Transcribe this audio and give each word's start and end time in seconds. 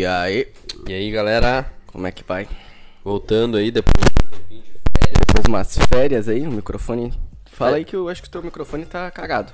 E 0.00 0.06
aí, 0.06 0.48
E 0.88 0.94
aí, 0.94 1.10
galera? 1.10 1.70
como 1.88 2.06
é 2.06 2.10
que 2.10 2.24
vai? 2.24 2.48
Voltando 3.04 3.58
aí 3.58 3.70
depois. 3.70 3.94
Depois 4.48 5.42
de 5.44 5.48
umas 5.50 5.76
férias 5.76 6.26
aí, 6.26 6.46
o 6.46 6.50
microfone. 6.50 7.12
Fala 7.44 7.72
É. 7.72 7.74
aí 7.80 7.84
que 7.84 7.94
eu 7.94 8.08
acho 8.08 8.22
que 8.22 8.28
o 8.28 8.30
teu 8.30 8.42
microfone 8.42 8.86
tá 8.86 9.10
cagado. 9.10 9.52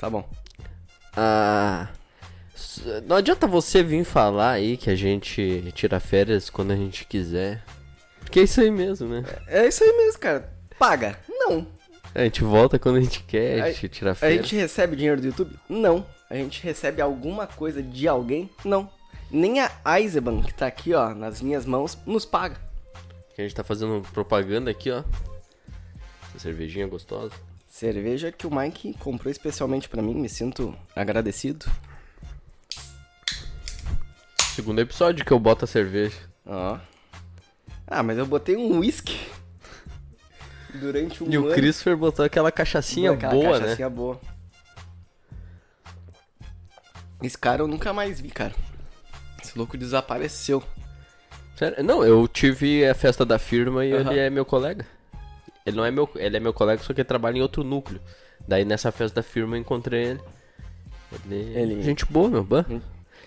Tá 0.00 0.08
bom. 0.08 0.26
Ah. 1.14 1.88
Não 3.06 3.16
adianta 3.16 3.46
você 3.46 3.82
vir 3.82 4.02
falar 4.06 4.52
aí 4.52 4.78
que 4.78 4.88
a 4.88 4.94
gente 4.96 5.70
tira 5.74 6.00
férias 6.00 6.48
quando 6.48 6.70
a 6.70 6.76
gente 6.76 7.04
quiser. 7.04 7.62
Porque 8.20 8.40
é 8.40 8.44
isso 8.44 8.58
aí 8.62 8.70
mesmo, 8.70 9.06
né? 9.06 9.22
É 9.48 9.68
isso 9.68 9.84
aí 9.84 9.92
mesmo, 9.98 10.18
cara. 10.18 10.50
Paga? 10.78 11.18
Não. 11.28 11.66
A 12.14 12.22
gente 12.24 12.42
volta 12.42 12.78
quando 12.78 12.96
a 12.96 13.00
gente 13.02 13.22
quer, 13.24 13.60
a 13.60 13.64
A- 13.66 13.70
gente 13.70 13.86
tira 13.90 14.12
A 14.12 14.14
férias. 14.14 14.40
gente 14.46 14.56
recebe 14.56 14.96
dinheiro 14.96 15.20
do 15.20 15.26
YouTube? 15.26 15.54
Não. 15.68 16.06
A 16.30 16.34
gente 16.34 16.62
recebe 16.62 17.00
alguma 17.00 17.46
coisa 17.46 17.82
de 17.82 18.06
alguém? 18.06 18.50
Não. 18.64 18.90
Nem 19.30 19.60
a 19.60 19.70
Eisenbahn, 19.98 20.42
que 20.42 20.54
tá 20.54 20.66
aqui, 20.66 20.94
ó, 20.94 21.14
nas 21.14 21.40
minhas 21.40 21.64
mãos, 21.66 21.98
nos 22.06 22.24
paga. 22.24 22.56
Que 23.34 23.42
a 23.42 23.44
gente 23.44 23.54
tá 23.54 23.64
fazendo 23.64 24.02
propaganda 24.12 24.70
aqui, 24.70 24.90
ó. 24.90 25.02
Essa 26.30 26.38
cervejinha 26.40 26.86
gostosa. 26.86 27.32
Cerveja 27.66 28.32
que 28.32 28.46
o 28.46 28.54
Mike 28.54 28.94
comprou 28.98 29.30
especialmente 29.30 29.88
pra 29.88 30.02
mim, 30.02 30.14
me 30.14 30.28
sinto 30.28 30.74
agradecido. 30.96 31.66
Segundo 34.54 34.80
episódio 34.80 35.24
que 35.24 35.32
eu 35.32 35.38
boto 35.38 35.64
a 35.64 35.68
cerveja. 35.68 36.16
Ó. 36.44 36.78
Ah, 37.86 38.02
mas 38.02 38.18
eu 38.18 38.26
botei 38.26 38.56
um 38.56 38.78
whisky 38.80 39.18
durante 40.74 41.22
um 41.22 41.30
E 41.30 41.38
o 41.38 41.46
ano. 41.46 41.54
Christopher 41.54 41.96
botou 41.96 42.24
aquela 42.24 42.50
cachaçinha 42.50 43.12
Aquela 43.12 43.32
boa, 43.32 43.58
né? 43.58 43.60
cachaçinha 43.60 43.90
boa. 43.90 44.20
Esse 47.22 47.36
cara 47.36 47.62
eu 47.62 47.66
nunca 47.68 47.92
mais 47.92 48.20
vi, 48.20 48.28
cara. 48.28 48.54
Esse 49.42 49.56
louco 49.56 49.76
desapareceu. 49.76 50.62
Sério? 51.56 51.82
Não, 51.82 52.04
eu 52.04 52.26
tive 52.28 52.86
a 52.86 52.94
festa 52.94 53.24
da 53.24 53.38
firma 53.38 53.84
e 53.84 53.92
Aham. 53.92 54.10
ele 54.12 54.20
é 54.20 54.30
meu 54.30 54.44
colega. 54.44 54.86
Ele 55.66 55.76
não 55.76 55.84
é 55.84 55.90
meu, 55.90 56.08
ele 56.16 56.36
é 56.36 56.40
meu 56.40 56.52
colega, 56.52 56.82
só 56.82 56.94
que 56.94 57.00
ele 57.00 57.08
trabalha 57.08 57.38
em 57.38 57.42
outro 57.42 57.64
núcleo. 57.64 58.00
Daí 58.46 58.64
nessa 58.64 58.90
festa 58.92 59.16
da 59.16 59.22
firma 59.22 59.56
eu 59.56 59.60
encontrei 59.60 60.04
ele. 60.06 60.20
Ele, 61.26 61.58
Ele- 61.58 61.82
gente 61.82 62.04
boa, 62.06 62.28
meu, 62.28 62.44
ban. 62.44 62.64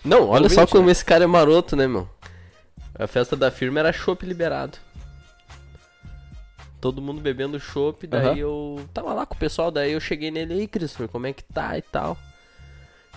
Não, 0.04 0.30
olha 0.30 0.50
só 0.50 0.66
como 0.66 0.86
né? 0.88 0.92
esse 0.92 1.04
cara 1.06 1.24
é 1.24 1.28
maroto, 1.28 1.76
né, 1.76 1.88
meu? 1.88 2.10
A 2.96 3.06
festa 3.08 3.36
da 3.36 3.52
firma 3.52 3.80
era 3.80 3.92
chopp 3.94 4.26
liberado. 4.26 4.78
Todo 6.80 7.02
mundo 7.02 7.22
bebendo 7.22 7.60
chopp, 7.60 8.08
daí 8.08 8.26
Aham. 8.28 8.38
eu 8.38 8.90
tava 8.94 9.14
lá 9.14 9.26
com 9.26 9.36
o 9.36 9.38
pessoal, 9.38 9.70
daí 9.70 9.92
eu 9.92 10.00
cheguei 10.00 10.32
nele 10.32 10.54
aí, 10.54 10.68
Christopher, 10.68 11.08
como 11.08 11.28
é 11.28 11.34
que 11.34 11.44
tá 11.44 11.78
e 11.78 11.82
tal. 11.84 12.18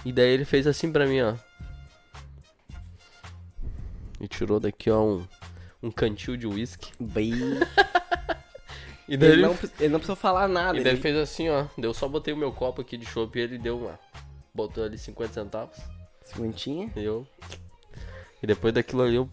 E 0.04 0.12
daí 0.12 0.28
ele 0.30 0.44
fez 0.44 0.66
assim 0.66 0.92
pra 0.92 1.06
mim, 1.06 1.20
ó. 1.22 1.34
E 4.20 4.28
tirou 4.28 4.60
daqui, 4.60 4.90
ó, 4.90 5.02
um, 5.02 5.26
um 5.82 5.90
cantil 5.90 6.36
de 6.36 6.46
uísque. 6.46 6.92
Bem... 7.00 7.32
E 9.06 9.18
daí 9.18 9.32
Ele, 9.32 9.42
ele, 9.42 9.48
não, 9.48 9.58
ele 9.80 9.88
não 9.90 9.98
precisou 9.98 10.16
falar 10.16 10.48
nada. 10.48 10.78
e 10.80 10.82
daí 10.82 10.94
ele- 10.94 11.00
fez 11.02 11.14
assim, 11.14 11.50
ó. 11.50 11.64
Daí 11.76 11.84
Eu 11.84 11.92
só 11.92 12.08
botei 12.08 12.32
o 12.32 12.36
meu 12.38 12.50
copo 12.50 12.80
aqui 12.80 12.96
de 12.96 13.04
chopp 13.04 13.38
e 13.38 13.42
ele 13.42 13.58
deu 13.58 13.78
uma. 13.78 13.98
Botou 14.54 14.82
ali 14.82 14.96
50 14.96 15.30
centavos. 15.34 15.76
Cinquentinha. 16.24 16.90
E 16.96 17.04
eu. 17.04 17.26
E 18.42 18.46
depois 18.46 18.72
daquilo 18.72 19.02
ali 19.02 19.16
eu. 19.16 19.28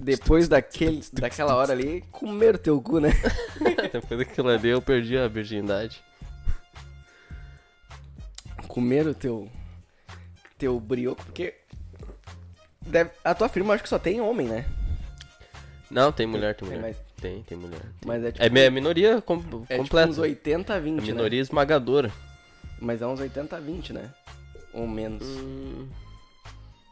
Depois 0.00 0.48
daquele, 0.48 1.02
daquela 1.12 1.54
hora 1.54 1.72
ali, 1.74 2.00
comer 2.10 2.56
teu 2.56 2.80
cu, 2.80 2.98
né? 2.98 3.10
depois 3.92 4.20
daquilo 4.20 4.48
ali 4.48 4.68
eu 4.70 4.80
perdi 4.80 5.18
a 5.18 5.28
virgindade. 5.28 6.02
Comer 8.76 9.06
o 9.06 9.14
teu... 9.14 9.50
Teu 10.58 10.78
brioco, 10.78 11.24
porque... 11.24 11.54
Deve, 12.82 13.10
a 13.24 13.34
tua 13.34 13.48
firma 13.48 13.72
acho 13.72 13.82
que 13.82 13.88
só 13.88 13.98
tem 13.98 14.20
homem, 14.20 14.46
né? 14.46 14.66
Não, 15.90 16.12
tem 16.12 16.26
mulher, 16.26 16.54
tem 16.54 16.68
Tem 16.68 16.78
mais. 16.78 16.96
Tem, 17.18 17.42
tem 17.44 17.56
mulher. 17.56 17.80
Mas 18.04 18.22
é 18.22 18.32
tipo, 18.32 18.44
É 18.44 18.50
mi- 18.50 18.66
a 18.66 18.70
minoria 18.70 19.22
com, 19.22 19.36
é 19.36 19.38
tipo 19.38 19.66
completa. 19.78 20.10
uns 20.10 20.18
80 20.18 20.74
a 20.74 20.76
a 20.76 20.80
20, 20.80 21.00
né? 21.00 21.06
minoria 21.06 21.40
esmagadora. 21.40 22.12
Mas 22.78 23.00
é 23.00 23.06
uns 23.06 23.18
80 23.18 23.56
a 23.56 23.60
20, 23.60 23.94
né? 23.94 24.10
Ou 24.74 24.86
menos. 24.86 25.26
Hum, 25.26 25.88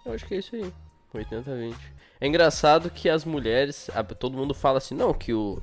eu 0.06 0.14
acho 0.14 0.24
que 0.24 0.36
é 0.36 0.38
isso 0.38 0.56
aí. 0.56 0.72
80 1.12 1.52
a 1.52 1.54
20. 1.54 1.76
É 2.18 2.26
engraçado 2.26 2.88
que 2.88 3.10
as 3.10 3.26
mulheres. 3.26 3.90
todo 4.18 4.38
mundo 4.38 4.54
fala 4.54 4.78
assim, 4.78 4.94
não, 4.94 5.12
que, 5.12 5.34
o, 5.34 5.60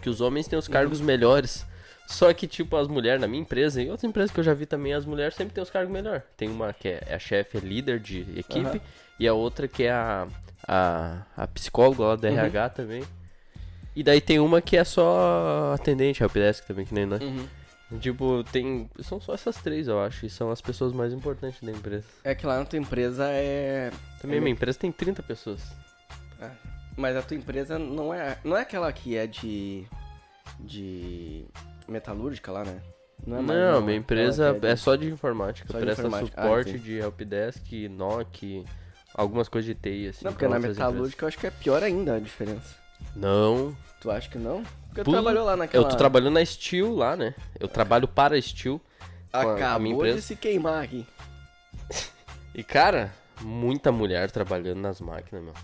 que 0.00 0.08
os 0.08 0.22
homens 0.22 0.48
têm 0.48 0.58
os 0.58 0.66
cargos 0.66 0.98
melhores. 1.02 1.66
Só 2.10 2.32
que, 2.32 2.46
tipo, 2.46 2.74
as 2.74 2.88
mulheres 2.88 3.20
na 3.20 3.28
minha 3.28 3.42
empresa 3.42 3.82
e 3.82 3.90
outras 3.90 4.08
empresas 4.08 4.30
que 4.30 4.40
eu 4.40 4.44
já 4.44 4.54
vi 4.54 4.64
também, 4.64 4.94
as 4.94 5.04
mulheres 5.04 5.34
sempre 5.34 5.52
têm 5.54 5.62
os 5.62 5.68
cargos 5.68 5.92
melhores. 5.92 6.22
Tem 6.38 6.48
uma 6.48 6.72
que 6.72 6.88
é, 6.88 7.02
é 7.06 7.14
a 7.14 7.18
chefe, 7.18 7.58
é 7.58 7.60
líder 7.60 8.00
de 8.00 8.20
equipe, 8.34 8.66
Aham. 8.66 8.80
e 9.20 9.28
a 9.28 9.34
outra 9.34 9.68
que 9.68 9.82
é 9.84 9.92
a, 9.92 10.26
a, 10.66 11.22
a 11.36 11.46
psicóloga 11.48 12.02
lá 12.04 12.16
do 12.16 12.26
Uhum. 12.26 12.32
RH 12.38 12.68
também. 12.70 13.04
E 13.94 14.02
daí 14.02 14.22
tem 14.22 14.38
uma 14.38 14.62
que 14.62 14.76
é 14.78 14.84
só 14.84 15.72
atendente, 15.74 16.22
helpdesk 16.22 16.64
também, 16.66 16.86
que 16.86 16.94
nem 16.94 17.04
nós. 17.04 17.20
Uhum. 17.20 17.46
Tipo, 18.00 18.42
tem. 18.44 18.88
São 19.00 19.20
só 19.20 19.34
essas 19.34 19.56
três, 19.56 19.86
eu 19.86 20.00
acho, 20.02 20.24
e 20.24 20.30
são 20.30 20.50
as 20.50 20.62
pessoas 20.62 20.92
mais 20.94 21.12
importantes 21.12 21.60
da 21.62 21.70
empresa. 21.72 22.04
É 22.24 22.34
que 22.34 22.46
lá 22.46 22.58
na 22.58 22.64
tua 22.64 22.78
empresa 22.78 23.26
é. 23.30 23.90
Também 24.20 24.38
é 24.38 24.40
minha 24.40 24.52
empresa 24.52 24.78
tem 24.78 24.90
30 24.90 25.22
pessoas. 25.22 25.60
Ah, 26.40 26.50
Mas 26.96 27.16
a 27.16 27.22
tua 27.22 27.36
empresa 27.36 27.78
não 27.78 28.14
é. 28.14 28.38
Não 28.44 28.56
é 28.56 28.62
aquela 28.62 28.90
que 28.92 29.14
é 29.16 29.26
de. 29.26 29.84
de. 30.60 31.44
Metalúrgica 31.88 32.52
lá, 32.52 32.64
né? 32.64 32.80
Não, 33.26 33.38
é 33.38 33.42
mais 33.42 33.60
uma- 33.60 33.80
minha 33.80 33.96
empresa 33.98 34.56
que 34.60 34.66
é, 34.66 34.74
de- 34.74 34.80
só 34.80 34.94
de 34.96 35.08
informática. 35.08 35.66
Só 35.70 35.78
de 35.78 35.84
presta 35.84 36.02
informática. 36.06 36.40
Ah, 36.40 36.44
suporte 36.44 36.70
entendi. 36.70 36.84
de 36.84 36.98
helpdesk, 36.98 37.72
NOC, 37.88 38.64
algumas 39.14 39.48
coisas 39.48 39.66
de 39.66 39.74
TI, 39.74 40.08
assim. 40.08 40.24
Não, 40.24 40.32
porque 40.32 40.46
na 40.46 40.58
metalúrgica 40.58 41.24
eu 41.24 41.28
acho 41.28 41.38
que 41.38 41.46
é 41.46 41.50
pior 41.50 41.82
ainda 41.82 42.14
a 42.14 42.18
diferença. 42.20 42.76
Não. 43.16 43.76
Tu 44.00 44.10
acha 44.10 44.28
que 44.28 44.38
não? 44.38 44.62
Porque 44.88 45.02
tu 45.02 45.06
Pô, 45.06 45.10
trabalhou 45.12 45.44
lá 45.44 45.56
naquela. 45.56 45.84
Eu 45.84 45.88
tô 45.88 45.96
trabalhando 45.96 46.34
na 46.34 46.44
Steel 46.44 46.94
lá, 46.94 47.16
né? 47.16 47.34
Eu 47.58 47.66
trabalho 47.68 48.06
para 48.06 48.36
a 48.36 48.40
Steel. 48.42 48.80
com 49.30 49.36
a- 49.36 49.54
Acabou 49.54 49.80
minha 49.80 49.94
de 49.94 50.00
empresa. 50.00 50.20
se 50.22 50.36
queimar 50.36 50.82
aqui. 50.84 51.04
E, 52.54 52.64
cara, 52.64 53.12
muita 53.40 53.92
mulher 53.92 54.30
trabalhando 54.32 54.80
nas 54.80 55.00
máquinas, 55.00 55.44
meu. 55.44 55.54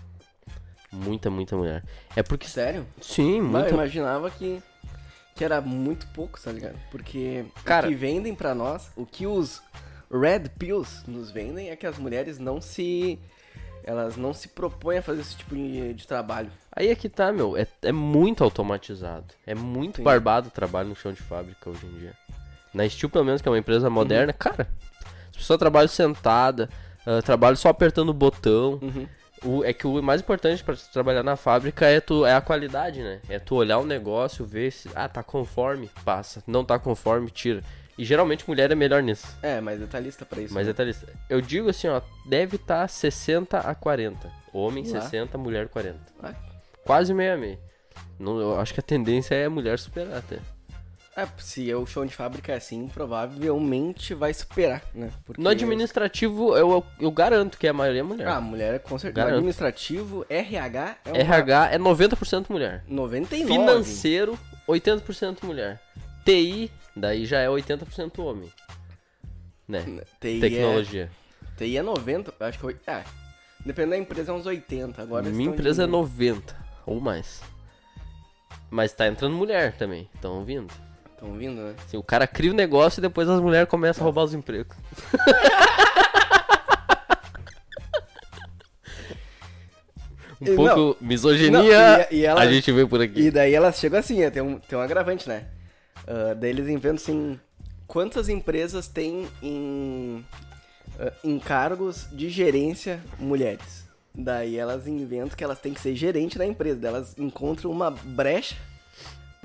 Muita, 0.91 1.29
muita 1.29 1.57
mulher. 1.57 1.83
É 2.15 2.23
porque. 2.23 2.47
Sério? 2.47 2.85
Sim, 3.01 3.41
Mas 3.41 3.51
muita. 3.51 3.69
eu 3.69 3.73
imaginava 3.73 4.29
que. 4.31 4.61
Que 5.35 5.43
era 5.43 5.59
muito 5.59 6.07
pouco, 6.07 6.39
tá 6.41 6.51
ligado? 6.51 6.77
Porque 6.89 7.45
Cara- 7.65 7.85
o 7.85 7.89
que 7.89 7.95
vendem 7.95 8.33
pra 8.33 8.55
nós, 8.55 8.89
o 8.95 9.05
que 9.05 9.27
os 9.27 9.61
Red 10.09 10.49
Pills 10.57 11.03
nos 11.07 11.29
vendem 11.29 11.69
é 11.69 11.75
que 11.75 11.85
as 11.85 11.97
mulheres 11.97 12.39
não 12.39 12.61
se. 12.61 13.19
Elas 13.83 14.17
não 14.17 14.33
se 14.33 14.47
propõem 14.47 14.97
a 14.97 15.01
fazer 15.03 15.21
esse 15.21 15.35
tipo 15.35 15.53
de, 15.53 15.93
de 15.93 16.07
trabalho. 16.07 16.49
Aí 16.71 16.87
é 16.87 16.95
que 16.95 17.07
tá, 17.07 17.31
meu. 17.31 17.55
É, 17.55 17.67
é 17.83 17.91
muito 17.91 18.43
automatizado. 18.43 19.25
É 19.45 19.53
muito 19.53 19.97
Sim. 19.97 20.03
barbado 20.03 20.47
o 20.47 20.51
trabalho 20.51 20.89
no 20.89 20.95
chão 20.95 21.13
de 21.13 21.21
fábrica 21.21 21.69
hoje 21.69 21.85
em 21.85 21.99
dia. 21.99 22.13
Na 22.73 22.89
Steel, 22.89 23.11
pelo 23.11 23.25
menos, 23.25 23.43
que 23.43 23.47
é 23.47 23.51
uma 23.51 23.59
empresa 23.59 23.87
moderna, 23.89 24.33
cara. 24.33 24.67
As 25.29 25.37
pessoas 25.37 25.59
trabalham 25.59 25.87
sentada, 25.87 26.67
ah, 27.05 27.21
trabalham 27.21 27.55
só 27.55 27.69
apertando 27.69 28.09
o 28.09 28.13
botão. 28.13 28.79
Uhum. 28.81 29.07
O- 29.45 29.63
é 29.63 29.71
que 29.73 29.85
o 29.85 30.01
mais 30.01 30.21
importante 30.21 30.63
pra 30.63 30.75
tu 30.75 30.89
trabalhar 30.91 31.23
na 31.23 31.35
fábrica 31.35 31.85
é, 31.85 31.99
tu, 32.01 32.25
é 32.25 32.33
a 32.33 32.41
qualidade, 32.41 33.01
né? 33.01 33.19
É 33.29 33.39
tu 33.39 33.55
olhar 33.55 33.77
o 33.77 33.85
negócio, 33.85 34.45
ver 34.45 34.71
se. 34.71 34.89
Ah, 34.95 35.07
tá 35.07 35.21
conforme, 35.23 35.89
passa. 36.03 36.43
Não 36.47 36.63
tá 36.65 36.79
conforme, 36.79 37.29
tira. 37.29 37.61
E 37.97 38.03
geralmente 38.03 38.43
mulher 38.47 38.71
é 38.71 38.75
melhor 38.75 39.01
nisso. 39.01 39.25
É, 39.41 39.61
mas 39.61 39.79
detalhista 39.79 40.25
pra 40.25 40.41
isso. 40.41 40.53
Mas 40.53 40.67
né? 40.67 40.73
detalhista. 40.73 41.07
Eu 41.29 41.39
digo 41.39 41.69
assim, 41.69 41.87
ó, 41.87 42.01
deve 42.25 42.57
estar 42.57 42.81
tá 42.81 42.87
60 42.87 43.59
a 43.59 43.73
40. 43.73 44.29
Homem 44.51 44.83
Lá. 44.91 45.01
60, 45.01 45.37
mulher 45.37 45.69
40. 45.69 45.97
Ah, 46.21 46.33
Quase 46.83 47.13
meia 47.13 47.37
meia. 47.37 47.59
Não, 48.19 48.39
eu 48.39 48.59
acho 48.59 48.73
que 48.73 48.79
a 48.79 48.83
tendência 48.83 49.33
é 49.35 49.45
a 49.45 49.49
mulher 49.49 49.79
superar 49.79 50.17
até. 50.17 50.39
É, 51.17 51.25
se 51.37 51.73
o 51.73 51.85
chão 51.85 52.05
de 52.05 52.13
fábrica 52.13 52.51
é 52.51 52.57
assim, 52.57 52.89
provavelmente 52.89 54.13
vai 54.13 54.33
superar, 54.33 54.83
né? 54.93 55.09
Porque... 55.23 55.41
No 55.41 55.47
administrativo, 55.47 56.57
eu, 56.57 56.85
eu 56.99 57.09
garanto 57.09 57.57
que 57.57 57.65
a 57.65 57.71
maioria 57.71 58.01
é 58.01 58.03
mulher. 58.03 58.27
Ah, 58.27 58.41
mulher 58.41 58.73
é 58.73 58.79
com 58.79 58.99
certeza. 58.99 59.13
Garanto. 59.13 59.31
No 59.31 59.37
administrativo, 59.37 60.25
RH 60.29 60.97
é 61.05 61.09
uma... 61.09 61.17
RH 61.17 61.69
é 61.71 61.79
90% 61.79 62.45
mulher. 62.49 62.83
99. 62.85 63.47
Financeiro, 63.47 64.37
80% 64.67 65.43
mulher. 65.43 65.79
TI, 66.25 66.69
daí 66.93 67.25
já 67.25 67.39
é 67.39 67.47
80% 67.47 68.19
homem. 68.19 68.51
Né? 69.65 69.85
TI 70.19 70.41
Tecnologia. 70.41 71.09
É, 71.53 71.57
TI 71.57 71.77
é 71.77 71.81
90, 71.81 72.33
acho 72.41 72.59
que... 72.59 72.75
É, 72.85 73.03
dependendo 73.65 73.91
da 73.91 73.97
empresa 73.99 74.31
é 74.33 74.35
uns 74.35 74.45
80. 74.45 75.01
Agora 75.01 75.25
eles 75.25 75.37
Minha 75.37 75.49
empresa 75.49 75.83
é 75.83 75.85
diminuindo. 75.85 76.09
90 76.09 76.55
ou 76.85 76.99
mais. 76.99 77.41
Mas 78.69 78.91
tá 78.91 79.07
entrando 79.07 79.33
mulher 79.33 79.77
também, 79.77 80.09
estão 80.13 80.43
vindo. 80.43 80.73
Estão 81.25 81.37
vindo, 81.37 81.59
né? 81.61 81.73
Assim, 81.85 81.97
o 81.97 82.03
cara 82.03 82.27
cria 82.27 82.51
o 82.51 82.53
negócio 82.53 82.99
e 82.99 83.01
depois 83.01 83.27
as 83.27 83.41
mulheres 83.41 83.67
começam 83.67 84.01
a 84.01 84.05
roubar 84.05 84.23
os 84.23 84.33
empregos. 84.33 84.75
um 90.41 90.45
E 90.45 90.55
pouco 90.55 90.75
não, 90.75 90.95
misoginia, 91.01 91.97
não, 91.97 92.05
e- 92.11 92.15
e 92.17 92.25
ela- 92.25 92.41
a 92.41 92.51
gente 92.51 92.71
vê 92.71 92.85
por 92.85 93.01
aqui. 93.01 93.19
E 93.21 93.31
daí 93.31 93.53
elas 93.53 93.77
chegam 93.79 93.99
assim, 93.99 94.21
é, 94.21 94.29
tem 94.29 94.41
um, 94.41 94.59
tem 94.59 94.77
um 94.77 94.81
agravante, 94.81 95.27
né? 95.27 95.45
Ah, 96.07 96.33
daí 96.35 96.49
eles 96.49 96.67
inventam 96.67 96.95
assim, 96.95 97.39
quantas 97.87 98.29
empresas 98.29 98.87
tem 98.87 99.27
em 99.41 100.23
ah, 100.99 101.11
em 101.23 101.39
cargos 101.39 102.07
de 102.11 102.29
gerência 102.29 102.99
mulheres. 103.19 103.85
Daí 104.13 104.57
elas 104.57 104.87
inventam 104.87 105.35
que 105.35 105.43
elas 105.43 105.59
têm 105.59 105.73
que 105.73 105.81
ser 105.81 105.95
gerente 105.95 106.37
da 106.37 106.45
empresa. 106.45 106.79
Daí 106.79 106.89
elas 106.89 107.15
encontram 107.17 107.71
uma 107.71 107.91
brecha 107.91 108.55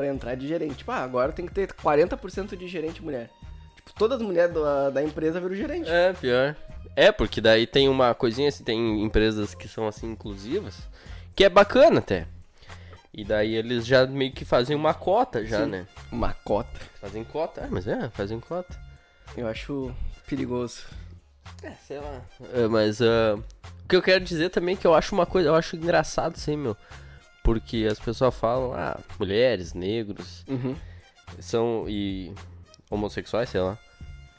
pra 0.00 0.08
entrar 0.08 0.35
de 0.35 0.49
gerente. 0.49 0.76
Tipo, 0.76 0.93
ah, 0.93 1.02
agora 1.02 1.31
tem 1.31 1.47
que 1.47 1.52
ter 1.52 1.69
40% 1.75 2.56
de 2.56 2.67
gerente 2.67 3.02
mulher. 3.02 3.29
Tipo, 3.76 3.99
todas 3.99 4.19
as 4.19 4.26
mulheres 4.26 4.55
da, 4.55 4.88
da 4.88 5.02
empresa 5.02 5.38
viram 5.38 5.55
gerente. 5.55 5.91
É, 5.91 6.14
pior. 6.14 6.56
É, 6.97 7.12
porque 7.12 7.41
daí 7.41 7.67
tem 7.67 7.87
uma 7.87 8.14
coisinha 8.14 8.49
assim, 8.49 8.64
tem 8.64 9.02
empresas 9.02 9.55
que 9.55 9.69
são 9.69 9.87
assim 9.87 10.11
inclusivas, 10.12 10.79
que 11.37 11.44
é 11.44 11.50
bacana 11.50 11.99
até. 11.99 12.26
E 13.12 13.25
daí 13.25 13.55
eles 13.55 13.85
já 13.85 14.06
meio 14.06 14.32
que 14.32 14.44
fazem 14.44 14.75
uma 14.75 14.94
cota 14.94 15.44
já, 15.44 15.64
Sim. 15.64 15.70
né? 15.70 15.87
Uma 16.11 16.32
cota. 16.32 16.81
Fazem 17.00 17.23
cota, 17.23 17.61
é, 17.62 17.67
mas 17.69 17.87
é, 17.87 18.08
fazem 18.11 18.41
cota. 18.41 18.79
Eu 19.37 19.47
acho 19.47 19.94
perigoso. 20.26 20.85
É, 21.62 21.73
sei 21.87 21.99
lá. 21.99 22.23
É, 22.55 22.67
mas 22.69 23.02
ah, 23.02 23.37
o 23.85 23.88
que 23.88 23.97
eu 23.97 24.02
quero 24.02 24.25
dizer 24.25 24.49
também 24.49 24.75
é 24.75 24.79
que 24.79 24.87
eu 24.87 24.94
acho 24.94 25.14
uma 25.14 25.26
coisa, 25.26 25.49
eu 25.49 25.55
acho 25.55 25.76
engraçado 25.76 26.37
assim, 26.37 26.56
meu. 26.56 26.76
Porque 27.42 27.87
as 27.90 27.98
pessoas 27.98 28.34
falam, 28.34 28.72
ah, 28.75 28.98
mulheres, 29.19 29.72
negros, 29.75 30.44
Uhum. 30.48 30.76
são 31.38 31.84
e 31.88 32.32
homossexuais, 32.90 33.48
sei 33.48 33.60
lá. 33.60 33.78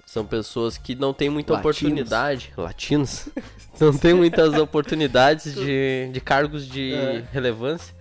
São 0.05 0.25
pessoas 0.25 0.77
que 0.77 0.93
não 0.93 1.13
têm 1.13 1.29
muita 1.29 1.53
Latinos. 1.53 1.77
oportunidade. 1.77 2.53
Latinos. 2.57 3.29
não 3.79 3.97
tem 3.97 4.13
muitas 4.13 4.53
oportunidades 4.55 5.53
de, 5.55 6.09
de 6.11 6.19
cargos 6.21 6.67
de 6.67 6.93
É. 6.93 7.23
relevância. 7.31 7.95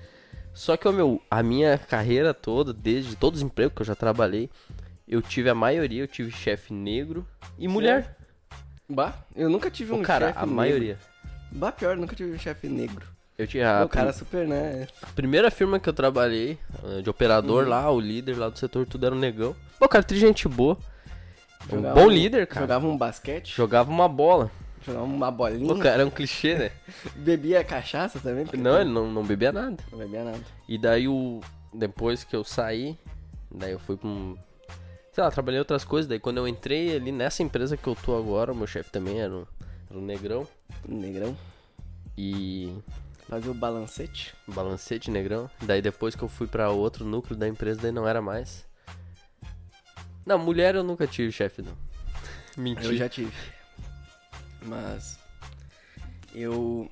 Só 0.52 0.76
que, 0.76 0.90
meu, 0.90 1.22
a 1.30 1.42
minha 1.42 1.78
carreira 1.78 2.34
toda, 2.34 2.72
desde 2.72 3.14
todos 3.16 3.38
os 3.40 3.46
empregos 3.46 3.74
que 3.76 3.82
eu 3.82 3.86
já 3.86 3.94
trabalhei, 3.94 4.50
eu 5.06 5.22
tive 5.22 5.48
a 5.48 5.54
maioria, 5.54 6.02
eu 6.02 6.08
tive 6.08 6.30
chefe 6.32 6.72
negro 6.72 7.26
e 7.58 7.66
mulher. 7.68 8.16
Bah, 8.88 9.14
eu 9.36 9.48
nunca 9.48 9.70
tive 9.70 9.92
um 9.92 10.00
Ô, 10.00 10.02
cara, 10.02 10.26
chefe 10.26 10.38
a 10.38 10.42
negro. 10.42 10.56
maioria. 10.56 10.98
Bah, 11.52 11.70
pior, 11.72 11.96
nunca 11.96 12.14
tive 12.16 12.32
um 12.34 12.38
chefe 12.38 12.68
negro. 12.68 13.06
Eu 13.40 13.46
tinha 13.46 13.78
a 13.80 13.84
o 13.84 13.88
cara 13.88 14.12
super, 14.12 14.46
né? 14.46 14.86
prim- 15.00 15.12
primeira 15.14 15.50
firma 15.50 15.80
que 15.80 15.88
eu 15.88 15.92
trabalhei, 15.92 16.58
eh, 16.84 17.00
de 17.02 17.08
operador 17.08 17.64
Uhum. 17.64 17.70
lá, 17.70 17.90
o 17.90 17.98
líder 17.98 18.36
lá 18.38 18.48
do 18.50 18.58
setor, 18.58 18.86
tudo 18.86 19.06
era 19.06 19.14
um 19.14 19.18
negão. 19.18 19.56
Pô, 19.78 19.88
cara, 19.88 20.04
tri 20.04 20.18
gente 20.18 20.46
boa. 20.46 20.76
Um 21.68 21.76
Jogava 21.76 21.94
bom 22.00 22.06
um- 22.06 22.10
líder, 22.10 22.46
cara. 22.46 22.60
Jogava 22.66 22.86
um 22.86 22.96
basquete, 22.98 23.54
Jogava 23.56 23.90
uma 23.90 24.08
bola. 24.08 24.50
jogava 24.84 25.04
uma 25.04 25.30
bolinha. 25.30 25.66
Pô, 25.74 25.80
cara, 25.80 26.02
é 26.02 26.04
um 26.04 26.10
clichê, 26.10 26.54
né? 26.54 26.70
Bebia 27.16 27.64
cachaça 27.64 28.18
também? 28.20 28.44
porque 28.44 28.56
Não, 28.58 28.78
ele 28.80 28.90
não, 28.90 29.10
não 29.10 29.24
bebia 29.24 29.52
nada. 29.52 29.76
não 29.90 29.98
bebia 29.98 30.22
nada. 30.24 30.40
E 30.68 30.76
daí 30.76 31.08
o. 31.08 31.40
Depois 31.72 32.24
que 32.24 32.34
eu 32.36 32.42
saí, 32.44 32.98
daí 33.50 33.72
eu 33.72 33.78
fui 33.78 33.96
pra 33.96 34.08
um. 34.08 34.36
Sei 35.12 35.22
lá, 35.24 35.30
trabalhei 35.30 35.58
outras 35.60 35.84
coisas. 35.84 36.06
Daí 36.08 36.18
quando 36.18 36.36
eu 36.38 36.46
entrei 36.48 36.94
ali 36.96 37.10
nessa 37.12 37.42
empresa 37.42 37.76
que 37.76 37.86
eu 37.86 37.94
tô 37.96 38.16
agora, 38.16 38.52
o 38.52 38.56
meu 38.56 38.66
chefe 38.66 38.90
também 38.90 39.18
era 39.20 39.32
um, 39.32 39.46
era 39.88 39.98
um 39.98 40.02
negrão. 40.04 40.46
Negrão. 40.86 41.36
E. 42.18 42.74
Fazia 43.30 43.52
o 43.52 43.54
balancete. 43.54 44.34
Balancete 44.48 45.08
negrão. 45.08 45.48
Daí 45.62 45.80
depois 45.80 46.16
que 46.16 46.22
eu 46.22 46.28
fui 46.28 46.48
pra 46.48 46.70
outro 46.70 47.04
núcleo 47.04 47.38
da 47.38 47.46
empresa, 47.46 47.80
daí 47.80 47.92
não 47.92 48.08
era 48.08 48.20
mais. 48.20 48.66
Não, 50.26 50.36
mulher 50.36 50.74
eu 50.74 50.82
nunca 50.82 51.06
tive 51.06 51.30
chefe, 51.30 51.62
não. 51.62 51.76
Mentira. 52.58 52.88
Eu 52.88 52.96
já 52.96 53.08
tive. 53.08 53.32
Mas. 54.62 55.16
Eu. 56.34 56.90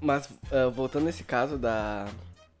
Mas 0.00 0.28
ah, 0.52 0.68
voltando 0.68 1.06
nesse 1.06 1.24
caso 1.24 1.58
da. 1.58 2.06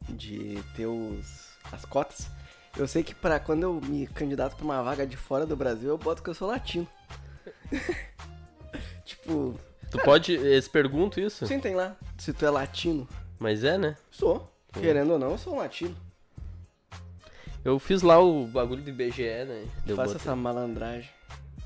De 0.08 0.60
ter 0.74 0.86
os. 0.86 1.50
as 1.70 1.84
cotas. 1.84 2.28
Eu 2.76 2.88
sei 2.88 3.04
que 3.04 3.14
pra 3.14 3.38
quando 3.38 3.62
eu 3.62 3.80
me 3.80 4.08
candidato 4.08 4.56
pra 4.56 4.64
uma 4.64 4.82
vaga 4.82 5.06
de 5.06 5.16
fora 5.16 5.46
do 5.46 5.56
Brasil, 5.56 5.88
eu 5.88 5.98
boto 5.98 6.20
que 6.20 6.30
eu 6.30 6.34
sou 6.34 6.48
latino. 6.48 6.88
tipo. 9.06 9.56
Tu 9.90 9.98
pode. 9.98 10.32
Eles 10.32 10.68
perguntam 10.68 11.22
isso? 11.22 11.46
Sim, 11.46 11.58
tem 11.60 11.74
lá. 11.74 11.96
Se 12.18 12.32
tu 12.32 12.44
é 12.44 12.50
latino. 12.50 13.08
Mas 13.38 13.64
é, 13.64 13.78
né? 13.78 13.96
Sou. 14.10 14.50
Querendo 14.72 15.12
ou 15.12 15.18
não, 15.18 15.30
eu 15.32 15.38
sou 15.38 15.54
um 15.54 15.58
latino. 15.58 15.96
Eu 17.64 17.78
fiz 17.78 18.02
lá 18.02 18.18
o 18.18 18.46
bagulho 18.46 18.82
do 18.82 18.90
IBGE, 18.90 19.22
né? 19.46 19.64
Faça 19.88 19.94
botei- 19.96 20.14
essa 20.16 20.36
malandragem. 20.36 21.10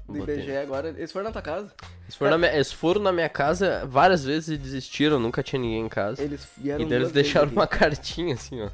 Do 0.07 0.15
Botei. 0.19 0.37
IBGE 0.37 0.57
agora. 0.57 0.89
Eles 0.89 1.13
foram 1.13 1.27
na 1.27 1.33
tua 1.33 1.43
casa. 1.43 1.73
Eles 2.05 2.17
foram, 2.17 2.31
na 2.33 2.39
minha, 2.39 2.53
eles 2.55 2.73
foram 2.73 3.01
na 3.01 3.13
minha 3.13 3.29
casa 3.29 3.87
várias 3.87 4.25
vezes 4.25 4.49
e 4.51 4.57
desistiram, 4.59 5.19
nunca 5.19 5.43
tinha 5.43 5.61
ninguém 5.61 5.81
em 5.85 5.89
casa. 5.89 6.23
Eles 6.23 6.47
vieram 6.57 6.85
e 6.85 6.89
daí 6.89 6.99
eles 6.99 7.13
deixaram 7.13 7.47
aqui. 7.47 7.57
uma 7.57 7.67
cartinha 7.69 8.35
assim, 8.35 8.61
ó. 8.63 8.69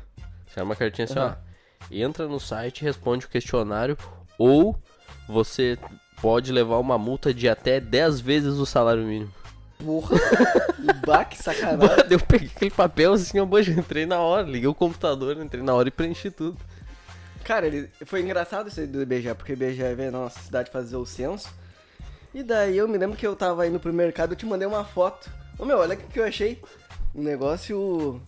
Deixaram 0.45 0.67
uma 0.67 0.77
cartinha 0.77 1.05
assim, 1.05 1.19
Aham. 1.19 1.37
ó. 1.45 1.49
Entra 1.91 2.27
no 2.27 2.41
site, 2.41 2.83
responde 2.83 3.27
o 3.27 3.29
questionário, 3.29 3.97
ou 4.39 4.77
você 5.29 5.79
pode 6.21 6.51
levar 6.53 6.79
uma 6.79 6.99
multa 6.99 7.33
de 7.33 7.49
até 7.49 7.79
10 7.81 8.21
vezes 8.21 8.55
o 8.55 8.67
salário 8.67 9.05
mínimo. 9.05 9.33
Porra! 9.79 10.17
que 11.31 11.43
sacanagem. 11.43 11.97
Daí 11.97 12.13
eu 12.13 12.21
peguei 12.21 12.51
aquele 12.55 12.71
papel 12.71 13.13
assim, 13.13 13.43
boja, 13.45 13.73
entrei 13.73 14.07
na 14.07 14.19
hora, 14.19 14.47
liguei 14.47 14.69
o 14.69 14.75
computador, 14.75 15.37
entrei 15.39 15.63
na 15.63 15.75
hora 15.75 15.89
e 15.89 15.91
preenchi 15.93 16.31
tudo. 16.31 16.59
Cara, 17.45 17.67
ele, 17.67 17.89
foi 18.05 18.21
engraçado 18.21 18.69
isso 18.69 18.81
aí 18.81 18.87
do 18.87 19.01
IBGE, 19.01 19.35
porque 19.35 19.53
o 19.53 19.55
IBGE 19.55 19.95
veio 19.95 20.13
na 20.13 20.19
nossa 20.19 20.41
cidade 20.41 20.71
fazer 20.71 20.97
o 20.97 21.07
censo. 21.07 21.49
E 22.35 22.43
daí 22.43 22.77
eu 22.77 22.87
me 22.87 22.99
lembro 22.99 23.17
que 23.17 23.27
eu 23.27 23.35
tava 23.35 23.67
indo 23.67 23.81
pro 23.81 23.93
mercado, 23.93 24.33
eu 24.33 24.37
te 24.37 24.45
mandei 24.45 24.69
uma 24.69 24.85
foto. 24.85 25.31
Ô 25.59 25.65
meu, 25.65 25.79
olha 25.79 25.95
o 25.95 25.97
que, 25.97 26.07
que 26.07 26.21
eu 26.21 26.25
achei. 26.25 26.61
Um 27.15 27.23
negócio. 27.23 28.21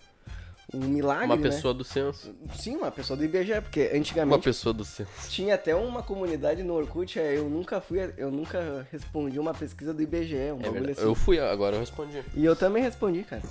Um 0.73 0.79
milagre. 0.79 1.25
Uma 1.25 1.35
né? 1.35 1.41
pessoa 1.41 1.73
do 1.73 1.83
censo. 1.83 2.33
Sim, 2.55 2.77
uma 2.77 2.89
pessoa 2.91 3.17
do 3.17 3.25
IBGE, 3.25 3.59
porque 3.61 3.87
Uma 3.91 3.99
antigamente 3.99 4.43
pessoa 4.43 4.71
do 4.73 4.85
censo. 4.85 5.09
tinha 5.29 5.55
até 5.55 5.75
uma 5.75 6.01
comunidade 6.01 6.63
no 6.63 6.73
Orkut, 6.75 7.19
é, 7.19 7.37
eu 7.37 7.49
nunca 7.49 7.81
fui, 7.81 7.99
eu 8.17 8.31
nunca 8.31 8.87
respondi 8.91 9.37
uma 9.37 9.53
pesquisa 9.53 9.93
do 9.93 10.01
IBGE, 10.01 10.35
um 10.35 10.37
É 10.37 10.47
bagulho 10.53 10.71
verdade. 10.71 10.91
assim. 10.99 11.01
Eu 11.03 11.13
fui, 11.15 11.39
agora 11.39 11.75
eu 11.75 11.79
respondi. 11.81 12.23
E 12.35 12.45
eu 12.45 12.55
também 12.55 12.81
respondi, 12.83 13.23
cara. 13.23 13.41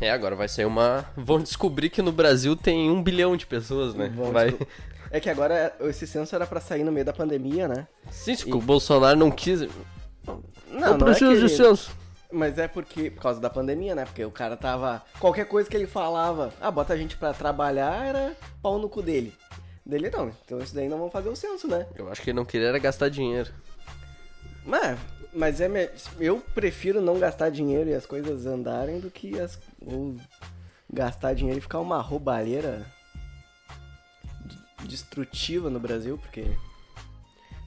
É, 0.00 0.10
agora 0.10 0.36
vai 0.36 0.46
sair 0.46 0.66
uma. 0.66 1.06
Vão 1.16 1.40
descobrir 1.40 1.88
que 1.90 2.02
no 2.02 2.12
Brasil 2.12 2.54
tem 2.54 2.90
um 2.90 3.02
bilhão 3.02 3.36
de 3.36 3.46
pessoas, 3.46 3.94
né? 3.94 4.12
Vão 4.14 4.30
vai. 4.30 4.50
desco- 4.50 4.66
É 5.10 5.18
que 5.18 5.30
agora 5.30 5.74
esse 5.80 6.06
censo 6.06 6.34
era 6.36 6.46
pra 6.46 6.60
sair 6.60 6.84
no 6.84 6.92
meio 6.92 7.06
da 7.06 7.14
pandemia, 7.14 7.66
né? 7.66 7.88
Sim, 8.10 8.34
se 8.36 8.52
o 8.52 8.60
Bolsonaro 8.60 9.18
não 9.18 9.30
quis. 9.30 9.62
Não, 9.62 10.42
Não, 10.70 10.98
não 10.98 11.08
é 11.08 11.14
preciso 11.14 11.32
que 11.32 11.40
de 11.40 11.48
censo. 11.48 11.90
Mas 12.30 12.58
é 12.58 12.68
porque, 12.68 13.10
por 13.10 13.22
causa 13.22 13.40
da 13.40 13.48
pandemia, 13.48 13.94
né? 13.94 14.04
Porque 14.04 14.24
o 14.24 14.30
cara 14.30 14.56
tava. 14.56 15.02
Qualquer 15.18 15.46
coisa 15.46 15.68
que 15.68 15.76
ele 15.76 15.86
falava, 15.86 16.52
ah, 16.60 16.70
bota 16.70 16.92
a 16.92 16.96
gente 16.96 17.16
pra 17.16 17.32
trabalhar, 17.32 18.04
era 18.06 18.36
pau 18.62 18.78
no 18.78 18.88
cu 18.88 19.00
dele. 19.02 19.32
Dele 19.84 20.10
não. 20.10 20.28
Então 20.44 20.58
isso 20.58 20.74
daí 20.74 20.88
não 20.88 20.98
vão 20.98 21.10
fazer 21.10 21.30
o 21.30 21.36
censo, 21.36 21.66
né? 21.66 21.86
Eu 21.94 22.10
acho 22.12 22.20
que 22.20 22.28
ele 22.30 22.36
não 22.36 22.44
queria 22.44 22.68
era 22.68 22.78
gastar 22.78 23.08
dinheiro. 23.08 23.50
Mas, 24.66 24.98
mas 25.32 25.60
é. 25.62 25.68
me- 25.68 25.88
Eu 26.20 26.38
prefiro 26.54 27.00
não 27.00 27.18
gastar 27.18 27.48
dinheiro 27.48 27.88
e 27.88 27.94
as 27.94 28.04
coisas 28.04 28.44
andarem 28.44 29.00
do 29.00 29.10
que 29.10 29.40
as. 29.40 29.58
Ou 29.80 30.14
gastar 30.92 31.32
dinheiro 31.34 31.58
e 31.58 31.62
ficar 31.62 31.80
uma 31.80 32.02
roubalheira 32.02 32.84
destrutiva 34.84 35.70
no 35.70 35.80
Brasil, 35.80 36.18
porque. 36.18 36.46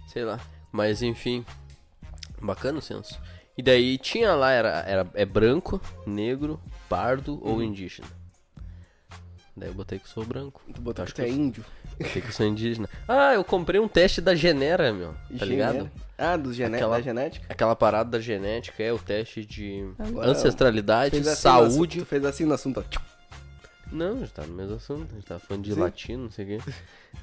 Sei 0.07 0.24
lá. 0.24 0.39
Mas 0.71 1.01
enfim. 1.01 1.45
Bacana 2.41 2.79
o 2.79 2.81
censo. 2.81 3.19
E 3.58 3.62
daí 3.62 3.98
tinha 3.98 4.34
lá, 4.34 4.51
era, 4.51 4.70
era 4.88 5.08
é 5.13 5.25
branco, 5.25 5.81
negro, 6.05 6.60
pardo 6.89 7.34
Uhum. 7.36 7.53
ou 7.53 7.63
indígena. 7.63 8.08
Daí 9.55 9.70
eu 9.70 9.74
botei 9.74 10.00
que 10.00 10.08
sou 10.08 10.25
branco. 10.25 10.62
Tu 10.74 10.81
botou 10.81 11.03
Acho 11.03 11.13
que 11.13 11.22
tu 11.22 11.25
é 11.25 11.29
índio. 11.29 11.63
Botei 12.00 12.22
que 12.22 12.27
eu 12.29 12.31
sou 12.31 12.46
indígena. 12.48 12.89
Ah, 13.08 13.34
eu 13.34 13.43
comprei 13.43 13.79
um 13.79 13.88
teste 13.88 14.22
da 14.22 14.34
Genera, 14.34 14.93
meu. 14.93 15.13
Tá 15.38 15.46
ligado? 15.46 15.74
Genera. 15.74 15.91
Ah, 16.17 16.38
dos 16.38 16.55
gene... 16.55 16.75
Aquela- 16.75 16.98
da 16.98 17.01
genética? 17.03 17.46
Aquela 17.50 17.75
parada 17.75 18.12
da 18.12 18.20
genética 18.20 18.81
é 18.81 18.93
o 18.93 18.98
teste 19.00 19.43
de 19.46 19.91
Agora, 20.00 20.29
ancestralidade, 20.29 21.12
Fez 21.12 21.27
assim 21.27 21.48
assunto- 21.50 21.72
saúde. 21.74 22.00
tu 22.00 22.05
fez 22.05 22.24
assim 22.25 22.46
no 22.46 22.53
assunto, 22.53 22.79
ó. 22.79 23.00
Não, 23.91 24.22
já 24.22 24.27
tá 24.27 24.43
no 24.43 24.53
mesmo 24.53 24.75
assunto. 24.77 25.08
A 25.12 25.15
gente 25.15 25.25
tá 25.27 25.38
falando 25.39 25.63
de 25.65 25.74
Sim. 25.74 25.79
latino, 25.79 26.24
não 26.24 26.31
sei 26.31 26.46
o 26.46 26.48
quê. 26.62 26.74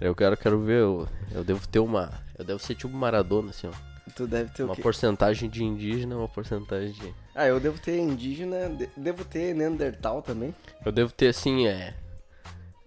Eu 0.00 0.14
quero, 0.14 0.36
quero 0.36 0.60
ver. 0.60 0.80
Eu, 0.82 1.08
eu 1.32 1.42
devo 1.42 1.66
ter 1.66 1.78
uma. 1.78 2.12
Eu 2.38 2.44
devo 2.44 2.58
ser 2.58 2.74
tipo 2.74 2.94
Maradona, 2.94 3.50
assim, 3.50 3.68
ó. 3.68 3.72
Tu 4.14 4.26
deve 4.26 4.50
ter 4.52 4.62
Uma 4.64 4.76
porcentagem 4.76 5.48
de 5.48 5.64
indígena, 5.64 6.16
uma 6.16 6.28
porcentagem 6.28 6.92
de. 6.92 7.14
Ah, 7.34 7.46
eu 7.46 7.58
devo 7.60 7.78
ter 7.80 7.98
indígena, 7.98 8.68
de- 8.68 8.88
devo 8.96 9.24
ter 9.24 9.54
Neandertal 9.54 10.20
também. 10.22 10.54
Eu 10.84 10.92
devo 10.92 11.12
ter 11.12 11.28
assim, 11.28 11.66
é. 11.66 11.94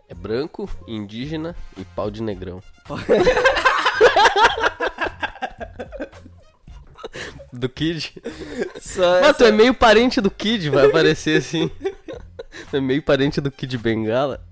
É 0.10 0.14
branco, 0.14 0.70
indígena 0.88 1.56
e 1.78 1.84
pau 1.86 2.12
de 2.12 2.22
negrão. 2.22 2.62
do 7.52 7.70
Kid. 7.70 8.14
Só 8.80 9.22
Mas 9.22 9.38
tu 9.38 9.44
é 9.44 9.52
meio 9.52 9.74
parente 9.74 10.22
do 10.22 10.32
Kid, 10.32 10.70
vai 10.70 10.88
aparecer 10.88 11.38
assim. 11.38 11.70
Tu 12.70 12.78
é 12.78 12.82
meio 12.82 13.02
parente 13.02 13.40
do 13.40 13.50
Kid 13.50 13.78
Bengala. 13.78 14.44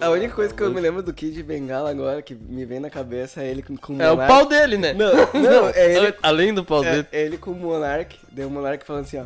A 0.00 0.10
única 0.10 0.34
coisa 0.34 0.52
que 0.52 0.62
eu 0.62 0.70
me 0.70 0.80
lembro 0.80 1.02
do 1.02 1.12
Kid 1.12 1.42
Bengala 1.42 1.90
agora, 1.90 2.20
que 2.20 2.34
me 2.34 2.64
vem 2.66 2.78
na 2.80 2.90
cabeça, 2.90 3.42
é 3.42 3.48
ele 3.48 3.62
com, 3.62 3.76
com 3.76 3.94
É 4.00 4.08
o 4.10 4.12
Monark. 4.12 4.32
pau 4.32 4.46
dele, 4.46 4.76
né? 4.76 4.92
Não, 4.92 5.10
não, 5.14 5.68
é 5.74 5.96
ele, 5.96 6.14
Além 6.22 6.52
do 6.52 6.62
pau 6.64 6.82
dele. 6.82 7.06
é, 7.10 7.20
é 7.22 7.24
ele 7.24 7.38
com 7.38 7.52
o 7.52 7.54
Monark. 7.54 8.16
Daí 8.30 8.44
o 8.44 8.50
Monark 8.50 8.84
falando 8.84 9.04
assim, 9.04 9.18
ó. 9.18 9.24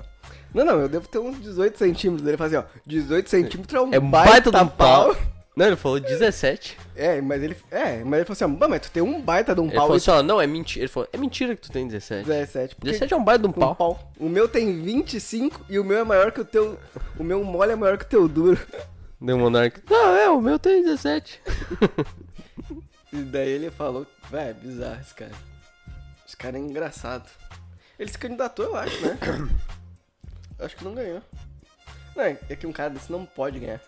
Não, 0.54 0.64
não, 0.64 0.80
eu 0.80 0.88
devo 0.88 1.08
ter 1.08 1.18
uns 1.18 1.40
18 1.40 1.76
centímetros. 1.78 2.26
Ele 2.28 2.36
fala 2.36 2.48
assim, 2.48 2.56
ó. 2.56 2.64
18 2.86 3.28
centímetros 3.30 3.74
é 3.80 3.84
um 3.84 3.94
É 3.94 3.98
um 3.98 4.10
baita, 4.10 4.30
baita 4.30 4.50
de 4.52 4.56
um 4.58 4.68
pau. 4.68 5.14
pau. 5.14 5.16
Não, 5.56 5.66
ele 5.66 5.76
falou 5.76 5.98
17. 5.98 6.78
É, 6.96 7.20
mas 7.20 7.42
ele. 7.42 7.56
É, 7.70 8.02
mas 8.04 8.20
ele 8.20 8.24
falou 8.24 8.32
assim, 8.32 8.44
ó, 8.44 8.48
"Bah, 8.48 8.68
mas 8.68 8.80
tu 8.82 8.90
tem 8.92 9.02
um 9.02 9.20
baita 9.20 9.54
de 9.54 9.60
um 9.60 9.64
Ele 9.66 9.72
pau 9.74 9.82
falou 9.82 9.96
e 9.96 9.98
assim, 9.98 10.10
ó, 10.12 10.22
não, 10.22 10.40
é 10.40 10.46
mentira. 10.46 10.84
Ele 10.84 10.92
falou, 10.92 11.08
é 11.12 11.16
mentira 11.18 11.54
que 11.56 11.62
tu 11.62 11.72
tem 11.72 11.86
17. 11.88 12.26
17. 12.28 12.76
Porque 12.76 12.92
17 12.92 13.12
é 13.12 13.16
um 13.16 13.24
baita 13.24 13.42
de 13.42 13.46
um 13.48 13.50
um 13.50 13.52
pau. 13.52 13.74
pau. 13.74 14.12
O 14.18 14.28
meu 14.28 14.48
tem 14.48 14.80
25 14.82 15.62
e 15.68 15.78
o 15.80 15.84
meu 15.84 15.98
é 15.98 16.04
maior 16.04 16.30
que 16.30 16.40
o 16.40 16.44
teu. 16.44 16.78
O 17.18 17.24
meu 17.24 17.42
mole 17.42 17.72
é 17.72 17.76
maior 17.76 17.98
que 17.98 18.04
o 18.04 18.08
teu 18.08 18.28
duro. 18.28 18.58
Deu 19.20 19.36
um 19.36 19.40
monarca. 19.40 19.82
Não, 19.88 20.16
é, 20.16 20.30
o 20.30 20.40
meu 20.40 20.58
tem 20.58 20.82
17. 20.82 21.40
E 23.12 23.16
daí 23.22 23.48
ele 23.48 23.72
falou, 23.72 24.06
vai, 24.30 24.50
é 24.50 24.52
bizarro 24.52 25.00
esse 25.00 25.12
cara. 25.12 25.32
Esse 26.24 26.36
cara 26.36 26.56
é 26.56 26.60
engraçado. 26.60 27.28
Ele 27.98 28.08
se 28.08 28.16
candidatou, 28.16 28.66
eu 28.66 28.76
acho, 28.76 29.04
né? 29.04 29.18
Eu 30.56 30.64
acho 30.64 30.76
que 30.76 30.84
não 30.84 30.94
ganhou. 30.94 31.20
Não, 32.14 32.22
é 32.22 32.38
é 32.48 32.54
que 32.54 32.68
um 32.68 32.72
cara 32.72 32.90
desse 32.90 33.10
não 33.10 33.26
pode 33.26 33.58
ganhar. 33.58 33.80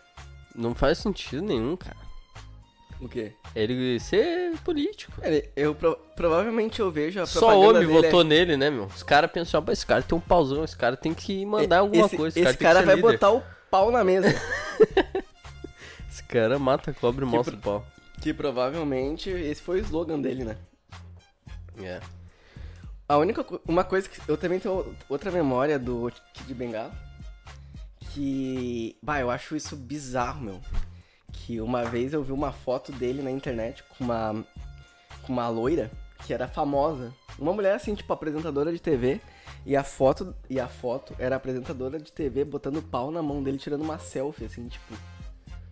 Não 0.57 0.75
faz 0.75 0.99
sentido 0.99 1.41
nenhum, 1.41 1.77
cara. 1.77 1.97
O 3.01 3.09
quê? 3.09 3.33
Ele 3.55 4.01
ser 4.01 4.57
político. 4.65 5.13
Ele, 5.23 5.49
eu 5.55 5.73
pro- 5.73 5.97
provavelmente 6.17 6.81
eu 6.81 6.91
vejo 6.91 7.21
a 7.21 7.27
Só 7.27 7.57
homem 7.61 7.87
dele 7.87 7.93
é- 7.99 8.03
votou 8.03 8.25
nele, 8.25 8.57
né, 8.57 8.71
meu? 8.71 8.87
Os 8.87 9.05
caras 9.05 9.31
pensam, 9.31 9.63
ah, 9.65 9.73
esse 9.73 9.87
cara 9.87 10.03
tem 10.03 10.19
um 10.19 10.21
pauzão, 10.21 10.65
esse 10.65 10.77
cara 10.77 10.97
tem 10.97 11.15
que 11.15 11.47
mandar 11.47 11.79
alguma 11.79 12.07
esse, 12.07 12.17
coisa. 12.17 12.37
Esse 12.41 12.49
Esse 12.49 12.59
cara, 12.59 12.81
cara, 12.81 12.87
vai 12.87 12.97
tem 12.97 13.03
que 13.05 13.09
ser 13.09 13.13
líder. 13.13 13.19
botar 13.25 13.31
o 13.39 13.62
pau 13.73 13.91
na 13.91 14.05
mesa. 14.05 14.29
Esse 16.09 16.23
cara 16.25 16.59
mata, 16.59 16.93
cobre 16.93 17.25
e 17.25 17.29
Que 17.29 17.35
mostra 17.35 17.57
o 17.57 17.59
pau. 17.59 17.87
que 18.21 18.35
provavelmente 18.35 19.31
esse 19.31 19.63
foi 19.63 19.81
o 19.81 19.85
slogan 19.85 20.21
dele, 20.21 20.45
né? 20.45 20.57
É. 21.83 22.01
A 23.09 23.17
única 23.17 23.43
co- 23.43 23.61
uma 23.67 23.83
coisa 23.83 24.09
que 24.09 24.21
eu 24.29 24.37
também 24.37 24.61
tenho 24.61 24.95
outra 25.09 25.31
memória 25.31 25.79
do 25.79 26.13
Kid 26.35 26.53
Bengala 26.55 26.93
que, 28.13 28.95
bah, 29.03 29.21
eu 29.21 29.31
acho 29.31 29.57
isso 29.57 29.75
bizarro, 29.75 30.43
meu. 30.43 30.61
Que 31.33 31.61
uma 31.61 31.83
vez 31.85 32.13
eu 32.13 32.23
vi 32.23 32.33
uma 32.33 32.53
foto 32.53 32.93
dele 32.93 33.23
na 33.23 33.31
internet 33.31 33.83
com 33.85 34.05
uma 34.05 34.45
com 35.23 35.33
uma 35.33 35.49
loira 35.49 35.91
que 36.27 36.35
era 36.35 36.47
famosa, 36.49 37.13
uma 37.39 37.53
mulher 37.53 37.75
assim, 37.77 37.95
tipo 37.95 38.13
apresentadora 38.13 38.73
de 38.73 38.79
TV, 38.81 39.21
e 39.65 39.77
a 39.77 39.85
foto 39.85 40.35
e 40.51 40.59
a 40.59 40.67
foto 40.69 41.15
era 41.19 41.35
a 41.35 41.39
apresentadora 41.39 41.99
de 41.99 42.11
TV 42.13 42.45
botando 42.45 42.83
pau 42.83 43.11
na 43.11 43.23
mão 43.23 43.43
dele 43.43 43.59
tirando 43.59 43.83
uma 43.83 43.99
selfie 43.99 44.45
assim, 44.47 44.67
tipo 44.69 44.95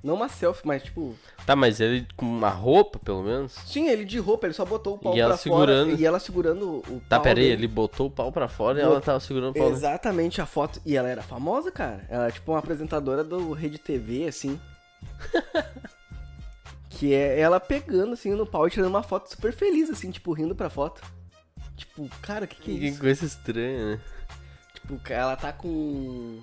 não 0.02 0.14
uma 0.14 0.30
selfie, 0.30 0.66
mas 0.66 0.82
tipo 0.82 1.14
Tá, 1.44 1.54
mas 1.54 1.78
ele 1.78 2.06
com 2.16 2.24
uma 2.24 2.48
roupa, 2.48 2.98
pelo 2.98 3.22
menos? 3.22 3.52
Sim, 3.52 3.88
ele 3.90 4.04
de 4.06 4.18
roupa, 4.18 4.46
ele 4.46 4.54
só 4.54 4.64
botou 4.64 4.94
o 4.94 4.98
pau 4.98 5.14
E 5.14 5.20
ela 5.20 5.34
pra 5.34 5.36
segurando. 5.36 5.90
fora 5.90 6.00
e 6.00 6.06
ela 6.06 6.18
segurando 6.18 6.68
o, 6.88 7.00
Tá, 7.06 7.16
pau 7.16 7.22
pera 7.24 7.38
aí, 7.38 7.46
dele. 7.48 7.60
ele 7.60 7.68
botou 7.68 8.06
o 8.06 8.10
pau 8.10 8.32
pra 8.32 8.48
fora 8.48 8.78
e 8.78 8.82
Bot- 8.82 8.92
ela 8.92 9.00
tava 9.02 9.20
segurando 9.20 9.50
o 9.50 9.54
pau. 9.54 9.64
dele. 9.64 9.76
Exatamente 9.76 10.40
a 10.40 10.46
foto. 10.46 10.80
E 10.86 10.96
ela 10.96 11.06
era 11.08 11.20
famosa, 11.22 11.70
cara. 11.70 12.06
Ela 12.08 12.22
era 12.24 12.32
tipo 12.32 12.50
uma 12.50 12.58
apresentadora 12.60 13.22
do 13.22 13.52
Rede 13.52 13.76
TV, 13.76 14.26
assim. 14.26 14.58
que 16.88 17.12
é 17.14 17.38
ela 17.38 17.60
pegando 17.60 18.12
assim 18.14 18.34
no 18.34 18.46
pau 18.46 18.66
e 18.66 18.70
tirando 18.70 18.88
uma 18.88 19.02
foto 19.02 19.28
super 19.30 19.52
feliz, 19.52 19.90
assim, 19.90 20.10
tipo, 20.10 20.32
rindo 20.32 20.54
pra 20.54 20.70
foto. 20.70 21.02
Tipo, 21.80 22.08
cara, 22.20 22.46
que 22.46 22.56
que 22.56 22.76
é 22.76 22.78
Que 22.78 22.86
isso? 22.88 23.00
coisa 23.00 23.24
estranha, 23.24 23.92
né? 23.96 24.00
Tipo, 24.74 25.00
ela 25.12 25.34
tá 25.36 25.52
com 25.52 26.40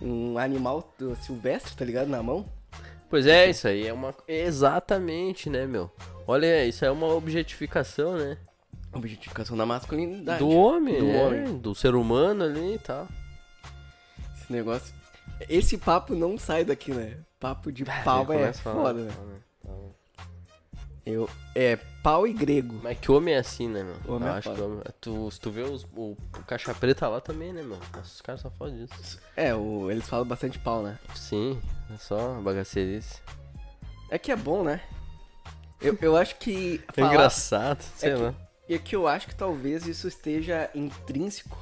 um 0.00 0.38
animal 0.38 0.94
do- 0.98 1.16
silvestre, 1.16 1.74
tá 1.76 1.84
ligado? 1.84 2.08
Na 2.08 2.22
mão. 2.22 2.48
Pois 3.10 3.26
é, 3.26 3.48
isso 3.50 3.66
aí 3.66 3.86
é 3.86 3.92
uma. 3.92 4.14
Exatamente, 4.26 5.50
né, 5.50 5.66
meu? 5.66 5.90
Olha, 6.26 6.64
isso 6.64 6.84
é 6.84 6.90
uma 6.90 7.08
objetificação, 7.08 8.16
né? 8.16 8.38
Objetificação 8.92 9.56
da 9.56 9.66
masculinidade. 9.66 10.38
Do 10.38 10.48
homem, 10.50 10.98
Do 10.98 11.10
é, 11.10 11.22
homem. 11.24 11.58
do 11.58 11.74
ser 11.74 11.94
humano 11.94 12.44
ali 12.44 12.74
e 12.74 12.78
tal. 12.78 13.08
Esse 14.36 14.52
negócio. 14.52 14.94
Esse 15.48 15.76
papo 15.78 16.14
não 16.14 16.38
sai 16.38 16.64
daqui, 16.64 16.92
né? 16.92 17.18
Papo 17.40 17.72
de 17.72 17.84
pau 18.04 18.32
é 18.32 18.52
foda, 18.52 19.04
né? 19.04 19.12
Eu, 21.10 21.28
é 21.54 21.76
pau 22.02 22.26
e 22.26 22.32
grego. 22.34 22.78
Mas 22.82 22.98
que 22.98 23.10
homem 23.10 23.34
é 23.34 23.38
assim, 23.38 23.66
né, 23.66 23.82
meu? 23.82 24.14
Homem 24.16 24.28
Eu 24.28 24.34
é 24.34 24.38
acho 24.38 24.52
que 24.54 24.60
homem... 24.60 24.82
tu, 25.00 25.30
se 25.30 25.40
tu 25.40 25.50
vê 25.50 25.62
os- 25.62 25.84
o, 25.96 26.12
o 26.36 26.42
caixa 26.46 26.74
preta 26.74 27.08
lá 27.08 27.18
também, 27.20 27.50
né, 27.52 27.62
meu? 27.62 27.78
Nossa, 27.78 28.00
os 28.02 28.20
caras 28.20 28.42
só 28.42 28.50
fodem 28.50 28.84
disso. 28.84 29.18
É, 29.34 29.54
o, 29.54 29.90
eles 29.90 30.06
falam 30.06 30.26
bastante 30.26 30.58
pau, 30.58 30.82
né? 30.82 30.98
Sim, 31.14 31.58
é 31.92 31.96
só 31.96 32.34
bagaceirice. 32.42 33.22
É 34.10 34.18
que 34.18 34.30
é 34.30 34.36
bom, 34.36 34.62
né? 34.62 34.82
Eu, 35.80 35.96
eu 36.02 36.16
acho 36.16 36.36
que. 36.36 36.82
É 36.88 36.92
falar- 36.92 37.08
engraçado, 37.14 37.82
sei 37.96 38.10
é 38.10 38.16
lá. 38.16 38.34
que, 38.66 38.74
é 38.74 38.78
que 38.78 38.94
eu 38.96 39.08
acho 39.08 39.28
que 39.28 39.34
talvez 39.34 39.86
isso 39.86 40.06
esteja 40.08 40.68
intrínseco 40.74 41.56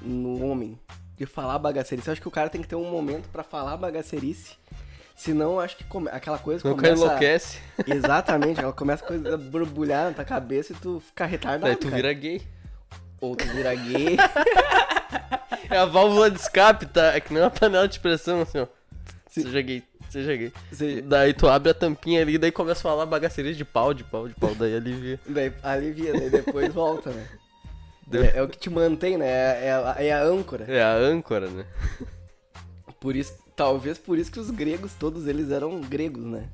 no 0.00 0.44
homem. 0.46 0.78
De 1.16 1.26
falar 1.26 1.58
bagaceirice. 1.58 2.08
Eu 2.08 2.12
acho 2.12 2.22
que 2.22 2.28
o 2.28 2.30
cara 2.30 2.48
tem 2.48 2.62
que 2.62 2.68
ter 2.68 2.76
um 2.76 2.88
momento 2.90 3.28
pra 3.30 3.42
falar 3.42 3.76
bagaceirice. 3.76 4.56
Senão, 5.18 5.58
acho 5.58 5.76
que 5.76 5.82
come- 5.84 6.08
aquela 6.12 6.38
coisa 6.38 6.62
cara 6.62 6.74
começa... 6.76 6.94
enlouquece, 7.04 7.58
Exatamente, 7.86 8.60
ela 8.60 8.72
começa 8.72 9.04
a 9.04 9.08
coisa 9.08 9.36
borbulhar 9.36 10.06
na 10.06 10.12
tua 10.14 10.24
cabeça 10.24 10.72
e 10.72 10.76
tu 10.76 11.02
fica 11.04 11.26
retardado, 11.26 11.64
daí 11.64 11.76
tu 11.76 11.88
cara. 11.88 11.96
vira 11.96 12.12
gay. 12.12 12.40
Ou 13.20 13.34
tu 13.34 13.44
vira 13.48 13.74
gay. 13.74 14.16
É 15.70 15.76
a 15.76 15.84
válvula 15.84 16.30
de 16.30 16.38
escape, 16.38 16.86
tá? 16.86 17.14
É 17.14 17.20
que 17.20 17.32
nem 17.32 17.42
uma 17.42 17.50
panela 17.50 17.86
de 17.86 18.00
pressão, 18.00 18.40
assim, 18.40 18.58
ó. 18.58 18.66
Seja 19.28 19.60
gay, 19.60 19.82
seja 20.08 20.34
gay. 20.34 20.50
Você- 20.72 21.02
Daí 21.02 21.34
tu 21.34 21.46
abre 21.46 21.70
a 21.70 21.74
tampinha 21.74 22.22
ali, 22.22 22.38
daí 22.38 22.50
começa 22.50 22.80
a 22.80 22.82
falar 22.82 23.04
bagaceirice 23.04 23.56
de 23.58 23.64
pau, 23.66 23.92
de 23.92 24.02
pau, 24.02 24.26
de 24.28 24.34
pau, 24.34 24.54
daí 24.54 24.74
alivia. 24.74 25.20
daí 25.28 25.52
alivia, 25.62 26.12
daí 26.14 26.30
depois 26.30 26.72
volta, 26.72 27.10
né? 27.10 27.26
Deu- 28.06 28.24
É, 28.24 28.38
é 28.38 28.42
o 28.42 28.48
que 28.48 28.56
te 28.56 28.70
mantém, 28.70 29.18
né? 29.18 29.26
É, 29.28 29.68
é 29.98 30.06
é 30.06 30.12
a 30.14 30.22
âncora. 30.22 30.64
É 30.68 30.82
a 30.82 30.94
âncora, 30.94 31.48
né? 31.50 31.66
Por 32.98 33.14
isso, 33.14 33.34
talvez 33.58 33.98
por 33.98 34.16
isso 34.16 34.30
que 34.32 34.40
os 34.40 34.48
gregos, 34.50 34.94
todos 34.94 35.26
eles 35.26 35.50
eram 35.50 35.80
gregos, 35.80 36.24
né? 36.24 36.48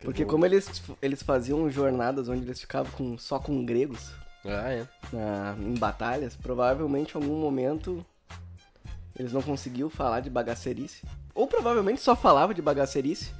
Porque 0.00 0.24
como 0.24 0.44
eles, 0.44 0.82
eles 1.00 1.22
faziam 1.22 1.70
jornadas 1.70 2.28
onde 2.28 2.42
eles 2.42 2.60
ficavam 2.60 2.90
com, 2.92 3.16
só 3.16 3.38
com 3.38 3.64
gregos 3.64 4.10
Ah, 4.44 4.70
é. 4.70 4.86
na- 5.12 5.54
em 5.58 5.74
batalhas, 5.74 6.34
provavelmente 6.36 7.12
em 7.16 7.22
algum 7.22 7.38
momento 7.38 8.04
eles 9.16 9.32
não 9.32 9.40
conseguiam 9.42 9.88
falar 9.88 10.20
de 10.20 10.28
bagacerice. 10.28 11.02
Ou 11.34 11.46
provavelmente 11.46 12.00
só 12.00 12.16
falava 12.16 12.52
de 12.52 12.60
bagacerice. 12.60 13.32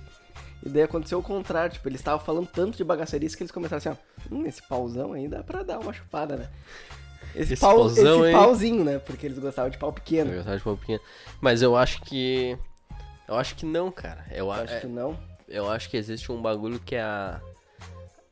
E 0.65 0.69
daí 0.69 0.83
aconteceu 0.83 1.19
o 1.19 1.23
contrário, 1.23 1.73
tipo, 1.75 1.89
eles 1.89 2.01
estavam 2.01 2.25
falando 2.25 2.47
tanto 2.47 2.77
de 2.77 2.85
bagacerice 2.85 3.37
que 3.37 3.43
eles 3.43 3.51
começaram 3.51 3.79
assim, 3.79 3.89
ó, 3.91 4.35
hum, 4.35 4.47
esse 4.47 4.63
pauzão 4.63 5.13
aí 5.13 5.29
dá 5.29 5.43
pra 5.43 5.63
dar 5.63 5.79
uma 5.81 5.93
chupada, 5.93 6.37
né? 6.37 6.49
Esse, 7.35 7.55
Esse 7.55 7.61
pau, 7.61 7.77
pauzão 7.77 8.25
esse 8.25 8.33
pauzinho, 8.33 8.85
né? 8.85 8.99
Porque 9.01 9.27
eles 9.27 9.39
gostavam 9.39 9.71
de 9.71 9.77
pau 9.77 9.93
pequeno. 9.93 10.31
Eu 10.31 10.37
gostava 10.37 10.57
de 10.57 10.63
pau 10.65 10.77
pequeno. 10.77 11.01
Mas 11.41 11.61
eu 11.61 11.77
acho 11.77 12.01
que. 12.03 12.57
Eu 13.27 13.37
acho 13.37 13.55
que 13.55 13.65
não, 13.65 13.91
cara. 13.91 14.25
Eu 14.31 14.51
acho, 14.53 14.73
Acho 14.73 14.81
que 14.83 14.87
não. 14.87 15.19
eu 15.49 15.71
acho 15.71 15.89
que 15.89 15.97
existe 15.97 16.31
um 16.31 16.41
bagulho 16.41 16.79
que 16.79 16.95
é 16.95 17.03
a. 17.03 17.41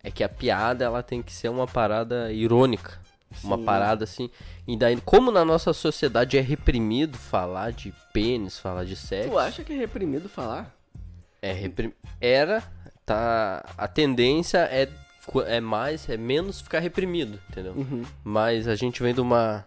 É 0.04 0.10
que 0.10 0.24
a 0.24 0.28
piada 0.28 0.84
ela 0.84 1.02
tem 1.02 1.22
que 1.22 1.32
ser 1.32 1.48
uma 1.48 1.66
parada 1.66 2.32
irônica. 2.32 3.00
Uma 3.42 3.56
Sim. 3.56 3.64
parada 3.64 4.04
assim. 4.04 4.30
E 4.66 4.76
daí, 4.76 5.00
como 5.00 5.30
na 5.30 5.44
nossa 5.44 5.72
sociedade 5.72 6.36
é 6.36 6.40
reprimido 6.40 7.16
falar 7.16 7.72
de 7.72 7.94
pênis, 8.12 8.58
falar 8.58 8.84
de 8.84 8.96
sexo. 8.96 9.30
Tu 9.30 9.38
acha 9.38 9.64
que 9.64 9.72
é 9.72 9.76
reprimido 9.76 10.28
falar? 10.28 10.76
É 11.40 11.52
reprim... 11.52 11.92
Era, 12.20 12.62
tá. 13.06 13.64
A 13.78 13.88
tendência 13.88 14.58
é, 14.70 14.88
é 15.46 15.60
mais, 15.60 16.08
é 16.08 16.16
menos 16.16 16.60
ficar 16.60 16.80
reprimido, 16.80 17.40
entendeu? 17.48 17.72
Uhum. 17.72 18.04
Mas 18.22 18.68
a 18.68 18.74
gente 18.74 19.02
vem 19.02 19.14
de 19.14 19.20
uma, 19.20 19.64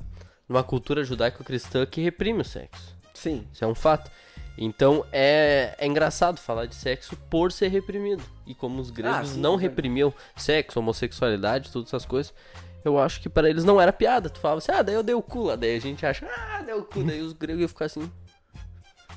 de 0.47 0.53
uma 0.53 0.63
cultura 0.63 1.03
judaico-cristã 1.03 1.85
que 1.85 2.01
reprime 2.01 2.41
o 2.41 2.45
sexo. 2.45 2.95
Sim. 3.13 3.47
Isso 3.51 3.63
é 3.63 3.67
um 3.67 3.75
fato. 3.75 4.11
Então 4.57 5.05
é, 5.11 5.75
é 5.77 5.85
engraçado 5.85 6.39
falar 6.39 6.65
de 6.65 6.75
sexo 6.75 7.15
por 7.29 7.51
ser 7.51 7.67
reprimido. 7.67 8.23
E 8.47 8.55
como 8.55 8.81
os 8.81 8.89
gregos 8.89 9.17
Ah, 9.17 9.23
sim, 9.25 9.39
não 9.39 9.51
certeza. 9.51 9.69
reprimiam 9.69 10.13
sexo, 10.35 10.79
homossexualidade, 10.79 11.71
todas 11.71 11.89
essas 11.89 12.05
coisas, 12.05 12.33
eu 12.83 12.97
acho 12.99 13.19
que 13.21 13.27
para 13.27 13.49
eles 13.49 13.63
não 13.65 13.81
era 13.81 13.91
piada. 13.91 14.29
Tu 14.29 14.39
falava 14.39 14.59
assim, 14.59 14.71
ah, 14.71 14.81
daí 14.81 14.95
eu 14.95 15.03
dei 15.03 15.15
o 15.15 15.21
cu 15.21 15.43
lá. 15.43 15.55
Daí 15.55 15.75
a 15.75 15.81
gente 15.81 16.05
acha, 16.05 16.25
ah, 16.27 16.61
deu 16.61 16.79
o 16.79 16.83
cu. 16.83 17.03
Daí 17.03 17.21
os 17.21 17.33
gregos 17.33 17.59
iam 17.61 17.67
ficar 17.69 17.85
assim. 17.85 18.09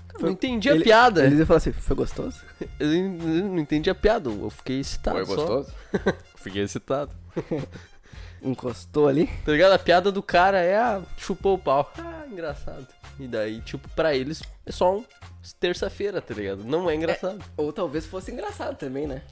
Cara, 0.09 0.23
não 0.25 0.31
entendi 0.31 0.69
a 0.71 0.75
Ele- 0.75 0.85
piada. 0.85 1.25
Eles 1.25 1.39
iam 1.39 1.47
falar 1.47 1.59
assim, 1.59 1.73
foi 1.73 1.95
gostoso? 1.95 2.41
Eu 2.81 2.89
não 2.89 3.59
entendi 3.59 3.89
a 3.91 3.95
piada. 3.95 4.31
Eu 4.31 4.51
fiquei 4.51 4.81
excitado. 4.81 5.25
só. 5.27 5.65
Fiquei 6.37 6.63
excitado. 6.63 7.13
Encostou 8.43 9.09
ali? 9.09 9.27
Tá 9.45 9.53
ligado? 9.53 9.73
A 9.73 9.79
piada 9.79 10.13
do 10.13 10.23
cara 10.23 10.59
é, 10.61 10.77
ah, 10.77 11.03
chupou 11.17 11.55
o 11.55 11.59
pau. 11.59 11.93
Ah, 11.99 12.25
engraçado. 12.31 12.87
E 13.19 13.27
daí, 13.27 13.61
tipo, 13.63 13.89
pra 13.91 14.15
eles 14.15 14.43
é 14.65 14.71
só 14.73 14.97
um 14.99 15.05
terça-feira, 15.59 16.21
tá 16.23 16.35
ligado? 16.35 16.63
Não 16.65 16.89
é 16.89 16.95
engraçado. 16.95 17.43
Ou 17.57 17.73
talvez 17.73 18.07
fosse 18.07 18.31
engraçado 18.31 18.77
também, 18.77 19.07
né? 19.07 19.23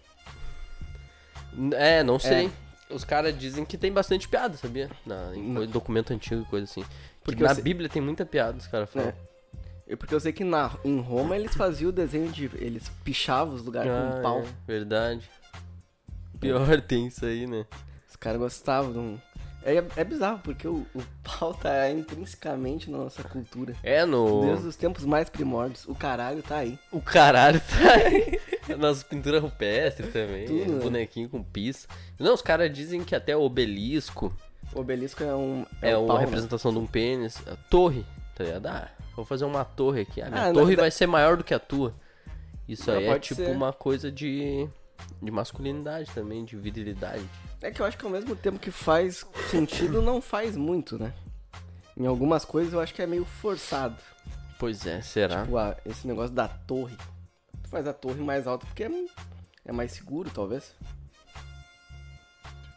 É, 1.75 2.03
não 2.03 2.19
sei. 2.19 2.51
Os 2.91 3.05
caras 3.05 3.37
dizem 3.39 3.65
que 3.65 3.77
tem 3.79 3.93
bastante 3.93 4.29
piada, 4.29 4.57
sabia? 4.57 4.91
Na, 5.05 5.35
em 5.35 5.43
Não. 5.43 5.67
documento 5.67 6.13
antigo 6.13 6.43
e 6.43 6.45
coisa 6.45 6.65
assim. 6.65 6.85
Porque 7.23 7.43
na 7.43 7.55
sei- 7.55 7.65
Bíblia 7.65 7.89
tem 7.89 8.01
muita 8.03 8.25
piada, 8.25 8.57
os 8.59 8.67
caras 8.67 8.91
falam. 8.91 9.13
É. 9.89 9.97
Porque 9.97 10.15
eu 10.15 10.21
sei 10.21 10.33
que 10.33 10.45
na, 10.45 10.71
em 10.85 11.01
Roma 11.01 11.37
eles 11.37 11.55
faziam 11.55 11.89
o 11.89 11.93
desenho 11.93 12.31
de. 12.31 12.51
Eles 12.55 12.89
pichavam 13.05 13.55
os 13.55 13.63
lugares 13.65 13.91
com 13.91 13.97
Ah, 13.97 14.19
um 14.19 14.23
pau. 14.23 14.41
é, 14.41 14.47
verdade. 14.67 15.29
Pior 16.41 16.81
tem 16.83 17.07
isso 17.07 17.25
aí, 17.25 17.47
né? 17.47 17.65
Os 18.17 18.21
caras 18.21 18.41
gostavam. 18.41 18.93
de 18.93 18.99
um- 18.99 19.19
É, 19.63 19.85
é 19.97 20.05
bizarro, 20.05 20.39
porque 20.43 20.67
o, 20.67 20.87
o 20.95 21.03
pau 21.23 21.53
tá 21.53 21.91
intrinsecamente 21.91 22.89
na 22.91 22.99
nossa 22.99 23.23
cultura. 23.25 23.75
É, 23.83 24.07
no. 24.07 24.43
Desde 24.47 24.69
os 24.69 24.77
tempos 24.77 25.05
mais 25.05 25.29
primórdios. 25.29 25.85
O 25.87 25.95
caralho 25.95 26.43
tá 26.43 26.59
aí. 26.59 26.79
O 26.91 27.01
caralho 27.01 27.61
tá 27.61 27.93
aí. 27.95 28.41
Nas 28.79 29.03
pinturas 29.03 29.43
rupestres 29.43 30.13
também. 30.13 30.47
Tudo, 30.47 30.73
né? 30.73 30.79
bonequinho 30.83 31.29
com 31.29 31.43
pista. 31.43 31.93
Não, 32.19 32.33
os 32.33 32.41
caras 32.43 32.73
dizem 32.73 33.05
que 33.05 33.15
até 33.15 33.37
o 33.37 33.43
obelisco 33.43 34.33
O 34.73 34.81
obelisco 34.81 35.23
é 35.23 35.35
um. 35.35 35.67
é, 35.83 35.95
o 35.97 36.01
uma 36.01 36.07
pau, 36.09 36.19
né? 36.19 36.25
representação 36.25 36.73
de 36.73 36.79
um 36.79 36.87
pênis. 36.87 37.43
A 37.47 37.57
torre, 37.69 38.07
tá 38.35 38.45
ligado? 38.45 38.67
Ah, 38.69 38.89
vou 39.15 39.25
fazer 39.27 39.45
uma 39.45 39.65
torre 39.65 40.03
aqui. 40.03 40.23
A 40.23 40.31
minha 40.31 40.41
Ah, 40.43 40.53
torre 40.53 40.67
verdade- 40.67 40.77
vai 40.77 40.91
ser 40.93 41.07
maior 41.07 41.37
do 41.37 41.45
que 41.45 41.53
a 41.53 41.59
tua. 41.59 41.93
Isso 42.69 42.89
Não, 42.91 42.99
aí 42.99 43.07
é 43.07 43.19
tipo 43.19 43.43
ser. 43.43 43.51
uma 43.51 43.73
coisa 43.73 44.11
de, 44.13 44.69
de 45.23 45.31
masculinidade 45.31 46.11
também, 46.13 46.45
de 46.45 46.57
virilidade. 46.57 47.29
É 47.61 47.71
que 47.71 47.81
eu 47.81 47.87
acho 47.87 47.97
que 47.97 48.05
ao 48.05 48.11
mesmo 48.11 48.37
tempo 48.37 48.59
que 48.59 48.71
faz 48.71 49.25
sentido, 49.51 50.03
não 50.03 50.21
faz 50.21 50.57
muito, 50.57 50.99
né? 50.99 51.13
Em 51.97 52.07
algumas 52.07 52.45
coisas 52.45 52.73
eu 52.73 52.81
acho 52.81 52.95
que 52.95 53.03
é 53.03 53.07
meio 53.07 53.25
forçado. 53.25 53.97
Pois 54.59 54.87
é, 54.87 55.01
será? 55.03 55.43
Tipo, 55.43 55.57
ah, 55.57 55.77
esse 55.85 56.07
negócio 56.07 56.35
da 56.35 56.49
torre. 56.49 56.97
Tu 57.63 57.69
faz 57.69 57.87
a 57.87 57.93
torre 57.93 58.23
mais 58.23 58.47
alta 58.47 58.67
porque 58.67 58.85
é, 58.85 58.91
é 59.65 59.73
mais 59.73 59.93
seguro, 59.93 60.31
talvez. 60.31 60.75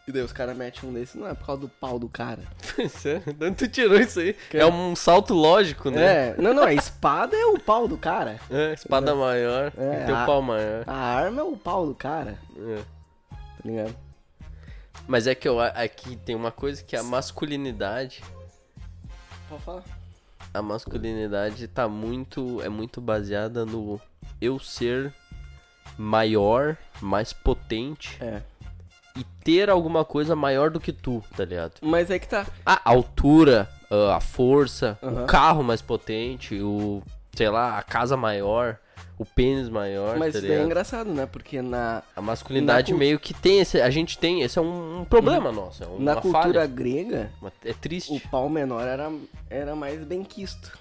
E 0.10 0.12
daí 0.12 0.24
os 0.24 0.34
caras 0.34 0.58
metem 0.58 0.90
um 0.90 0.92
desse, 0.92 1.16
não 1.20 1.28
é 1.28 1.36
por 1.36 1.46
causa 1.46 1.62
do 1.62 1.70
pau 1.70 2.00
do 2.00 2.10
cara. 2.10 2.42
É, 3.06 3.32
de 3.32 3.46
onde 3.46 3.56
tu 3.58 3.68
tirou 3.68 4.00
isso 4.00 4.20
aí? 4.20 4.34
Que- 4.34 4.58
É 4.58 4.66
um 4.66 4.96
salto 4.96 5.36
lógico, 5.36 5.92
né? 5.92 6.30
É, 6.32 6.36
não, 6.42 6.52
não, 6.52 6.64
a 6.64 6.74
espada 6.74 7.36
é 7.38 7.46
o 7.46 7.60
pau 7.60 7.88
do 7.88 7.96
cara. 7.96 8.40
É, 8.50 8.74
espada 8.74 9.14
maior, 9.14 9.72
É, 9.78 10.06
tem 10.06 10.16
a- 10.16 10.26
pau 10.26 10.42
maior. 10.42 10.84
A 10.88 10.96
arma 10.96 11.42
é 11.42 11.44
o 11.44 11.56
pau 11.56 11.86
do 11.86 11.94
cara, 11.94 12.40
É. 12.58 12.78
tá 13.30 13.38
ligado? 13.64 13.96
Mas 15.08 15.28
é 15.28 15.36
que 15.36 15.48
eu, 15.48 15.60
aqui 15.60 16.16
tem 16.16 16.36
uma 16.36 16.52
coisa 16.52 16.84
que 16.84 16.96
a 16.96 17.04
masculinidade, 17.04 18.24
Pode 19.48 19.62
falar. 19.64 19.84
a 20.52 20.62
masculinidade 20.64 21.68
tá 21.68 21.88
muito, 21.88 22.62
é 22.64 22.70
muito 22.70 23.00
baseada 23.00 23.64
no 23.64 24.02
eu 24.42 24.58
ser 24.60 25.14
maior, 25.98 26.78
mais 27.00 27.32
potente 27.32 28.18
É. 28.20 28.42
e 29.20 29.24
ter 29.44 29.70
alguma 29.70 30.06
coisa 30.06 30.36
maior 30.36 30.70
do 30.70 30.80
que 30.80 30.92
tu, 30.94 31.24
tá 31.36 31.44
ligado? 31.46 31.74
Mas 31.82 32.10
é 32.10 32.18
que 32.20 32.28
tá. 32.28 32.46
A 32.66 32.80
altura, 32.90 33.70
a 33.90 34.16
a 34.16 34.20
força, 34.20 34.98
Aham. 35.04 35.24
o 35.24 35.26
carro 35.28 35.64
mais 35.64 35.82
potente, 35.82 36.56
o, 36.62 37.02
sei 37.36 37.50
lá, 37.50 37.78
a 37.78 37.84
casa 37.84 38.16
maior, 38.16 38.78
o 39.18 39.26
pênis 39.26 39.68
maior, 39.68 40.18
Mas 40.18 40.34
tá 40.34 40.40
isso 40.40 40.52
é 40.52 40.62
engraçado, 40.64 41.12
né? 41.14 41.26
Porque 41.26 41.62
na, 41.62 42.02
A 42.16 42.22
masculinidade 42.22 42.92
Na 42.92 42.96
cult- 42.96 43.00
meio 43.00 43.20
que 43.20 43.34
tem 43.34 43.60
esse, 43.60 43.82
a 43.82 43.90
gente 43.90 44.18
tem, 44.18 44.42
esse 44.44 44.58
é 44.58 44.62
um, 44.62 45.02
um 45.02 45.06
problema 45.06 45.52
nosso, 45.52 45.84
é 45.84 45.88
uma 45.88 46.00
na 46.00 46.22
cultura 46.22 46.42
falha. 46.62 46.66
grega, 46.68 47.32
É 47.66 47.74
triste. 47.74 48.14
o 48.14 48.30
pau 48.30 48.48
menor 48.48 48.88
era, 48.88 49.12
era 49.50 49.76
mais 49.76 50.04
bem 50.04 50.24
quisto. 50.24 50.78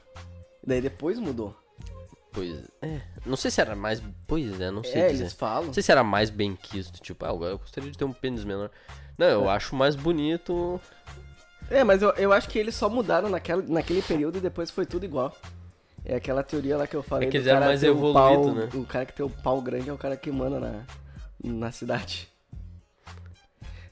Daí 0.65 0.81
depois 0.81 1.19
mudou. 1.19 1.57
Pois 2.39 2.65
é. 2.83 3.01
Não 3.27 3.37
sei 3.37 3.51
se 3.51 3.61
era 3.61 3.75
mais. 3.75 4.03
Pois 4.27 4.61
é, 4.61 4.71
não 4.71 4.85
sei 4.85 5.01
é, 5.01 5.09
dizer. 5.09 5.25
eles 5.25 5.33
falam. 5.33 5.67
Não 5.67 5.73
sei 5.75 5.83
se 5.83 5.91
era 5.93 6.05
mais 6.05 6.31
bem 6.31 6.55
quisto. 6.57 7.01
Tipo, 7.01 7.25
ah, 7.25 7.29
eu 7.31 7.59
gostaria 7.59 7.91
de 7.91 7.99
ter 7.99 8.05
um 8.05 8.13
pênis 8.13 8.45
menor. 8.45 8.71
Não, 9.17 9.27
eu 9.27 9.51
acho 9.51 9.75
mais 9.75 9.97
bonito. 9.97 10.81
É, 11.71 11.83
mas 11.85 12.01
eu, 12.01 12.11
eu 12.13 12.33
acho 12.33 12.49
que 12.49 12.59
eles 12.59 12.75
só 12.75 12.89
mudaram 12.89 13.29
naquela, 13.29 13.63
naquele 13.63 14.01
período 14.03 14.39
e 14.39 14.41
depois 14.41 14.71
foi 14.71 14.87
tudo 14.87 15.05
igual. 15.05 15.37
É 16.05 16.15
aquela 16.17 16.43
teoria 16.43 16.77
lá 16.77 16.87
que 16.87 16.95
eu 16.97 17.03
falei. 17.03 17.29
É 17.29 17.31
que 17.31 17.37
eles 17.37 17.47
eram 17.47 17.67
mais 17.67 17.81
ter 17.81 17.91
o 17.91 17.93
evoluído, 17.93 18.15
pau- 18.45 18.55
né? 18.55 18.69
O 18.75 18.85
cara 18.87 19.05
que 19.05 19.13
tem 19.13 19.27
o 19.27 19.31
pau 19.31 19.61
grande 19.61 19.91
é 19.91 19.93
o 19.93 19.99
cara 19.99 20.17
que 20.17 20.31
manda 20.31 20.59
na, 20.61 20.83
na 21.45 21.73
cidade. 21.73 22.29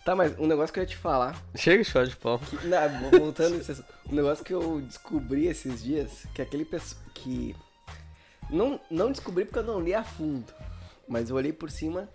Tá, 0.05 0.15
mas 0.15 0.39
um 0.39 0.47
negócio 0.47 0.73
que 0.73 0.79
eu 0.79 0.85
ia 0.85 0.89
te 0.89 0.97
falar. 0.97 1.37
Chega 1.57 1.83
de 1.83 1.91
falar 1.91 2.07
de 2.07 2.15
pau. 2.17 2.39
que- 2.39 2.57
não, 2.69 3.11
voltando 3.19 3.61
um 4.09 4.15
negócio 4.15 4.45
que 4.45 4.55
eu 4.55 4.81
descobri 4.81 5.47
esses 5.49 5.83
dias, 5.83 6.25
que 6.33 6.41
aquele 6.41 6.65
pessoal 6.65 7.03
que. 7.13 7.57
Não, 8.51 8.81
não 8.91 9.11
descobri 9.11 9.45
porque 9.45 9.59
eu 9.59 9.65
não 9.65 9.81
li 9.81 9.95
a 9.95 10.05
fundo. 10.05 10.53
Mas 11.09 11.31
eu 11.31 11.37
olhei 11.37 11.53
por 11.53 11.71
cima 11.71 12.09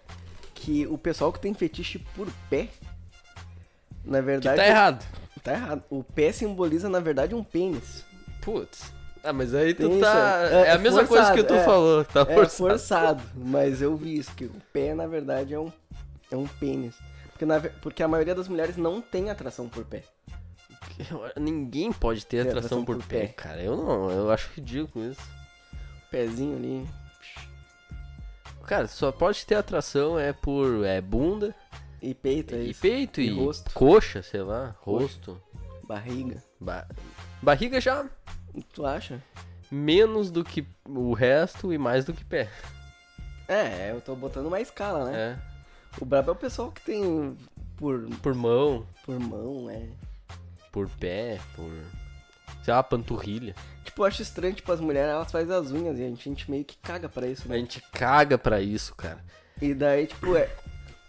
que 0.53 0.85
o 0.87 0.97
pessoal 0.97 1.31
que 1.31 1.39
tem 1.39 1.53
fetiche 1.53 1.99
por 2.15 2.27
pé. 2.49 2.67
Na 4.03 4.19
Que 4.19 4.25
verdade. 4.25 4.55
tá 4.57 4.67
errado. 4.67 5.05
Tá 5.43 5.53
errado. 5.53 5.83
O 5.89 6.03
pé 6.03 6.31
simboliza, 6.31 6.87
na 6.89 6.99
verdade, 6.99 7.33
um 7.35 7.43
pênis. 7.43 8.03
Putz. 8.41 8.91
Ah, 9.23 9.31
mas 9.33 9.53
aí 9.53 9.73
tu 9.73 9.87
Tem 9.87 9.99
tá. 9.99 10.49
É, 10.49 10.53
é- 10.53 10.71
a 10.71 10.73
é 10.73 10.77
mesma 10.77 11.05
coisa 11.05 11.31
que 11.33 11.43
tu 11.43 11.49
forçado, 11.49 11.61
é. 11.61 11.63
falou. 11.65 12.05
Tá 12.05 12.21
É 12.21 12.25
forçado. 12.33 12.69
forçado, 12.69 13.23
mas 13.35 13.81
eu 13.81 13.95
vi 13.95 14.17
isso, 14.17 14.33
que 14.33 14.45
o 14.45 14.51
pé, 14.73 14.95
na 14.95 15.05
verdade, 15.05 15.53
é 15.53 15.59
um, 15.59 15.71
é 16.31 16.35
um 16.35 16.47
pênis. 16.47 16.95
Porque, 17.31 17.45
na 17.45 17.59
porque 17.59 18.01
a 18.03 18.07
maioria 18.07 18.33
das 18.33 18.47
mulheres 18.47 18.77
não 18.77 18.99
tem 18.99 19.29
atração 19.29 19.69
por 19.69 19.85
pé. 19.85 20.03
Ninguém 21.39 21.91
pode 21.91 22.25
ter 22.25 22.41
Tem 22.43 22.51
atração 22.51 22.83
por 22.83 23.01
pé, 23.03 23.27
cara. 23.27 23.61
Eu 23.61 23.77
não, 23.77 24.09
eu 24.09 24.31
acho 24.31 24.49
ridículo 24.55 25.11
isso. 25.11 25.21
Pezinho 26.11 26.57
ali. 26.57 26.87
Cara, 28.67 28.87
só 28.87 29.11
pode 29.11 29.45
ter 29.45 29.55
atração 29.55 30.19
é 30.19 30.31
por 30.31 30.85
é 30.85 31.01
bunda 31.01 31.53
E 32.01 32.13
peito, 32.13 32.53
é 32.55 32.59
e 32.59 32.69
isso. 32.71 32.81
peito 32.81 33.19
e, 33.19 33.27
E 33.27 33.33
rosto. 33.33 33.71
coxa, 33.73 34.21
sei 34.21 34.41
lá, 34.43 34.75
rosto. 34.79 35.41
Barriga. 35.87 36.41
Ba- 36.59 36.87
barriga 37.41 37.81
já 37.81 38.05
Tu 38.73 38.85
acha? 38.85 39.21
menos 39.71 40.29
do 40.31 40.43
que 40.43 40.65
o 40.87 41.13
resto 41.13 41.73
e 41.73 41.77
mais 41.77 42.05
do 42.05 42.13
que 42.13 42.23
pé. 42.23 42.49
É, 43.47 43.91
eu 43.91 43.99
tô 44.01 44.15
botando 44.15 44.45
uma 44.47 44.59
escala, 44.61 45.09
né? 45.09 45.17
É. 45.17 45.51
O 46.01 46.05
brabo 46.05 46.29
é 46.29 46.33
o 46.33 46.35
pessoal 46.37 46.71
que 46.71 46.81
tem 46.81 47.35
por, 47.77 48.07
Por 48.21 48.33
mão, 48.35 48.85
por 49.05 49.19
mão, 49.19 49.69
é. 49.69 49.87
por 50.71 50.89
pé, 50.89 51.39
por. 51.55 51.71
Sei 52.63 52.73
lá, 52.73 52.81
panturrilha. 52.83 53.55
Tipo, 53.91 54.03
eu 54.03 54.05
acho 54.07 54.21
estranho, 54.21 54.53
tipo, 54.53 54.71
as 54.71 54.79
mulheres, 54.79 55.11
elas 55.11 55.29
fazem 55.31 55.53
as 55.53 55.69
unhas 55.69 55.99
e 55.99 56.03
a 56.03 56.07
gente, 56.07 56.21
a 56.21 56.31
gente 56.31 56.49
meio 56.49 56.63
que 56.63 56.77
caga 56.77 57.09
pra 57.09 57.27
isso, 57.27 57.43
A 57.45 57.49
né? 57.49 57.57
gente 57.57 57.81
caga 57.91 58.37
pra 58.37 58.61
isso, 58.61 58.95
cara. 58.95 59.19
E 59.61 59.73
daí, 59.73 60.07
tipo, 60.07 60.33
é... 60.37 60.49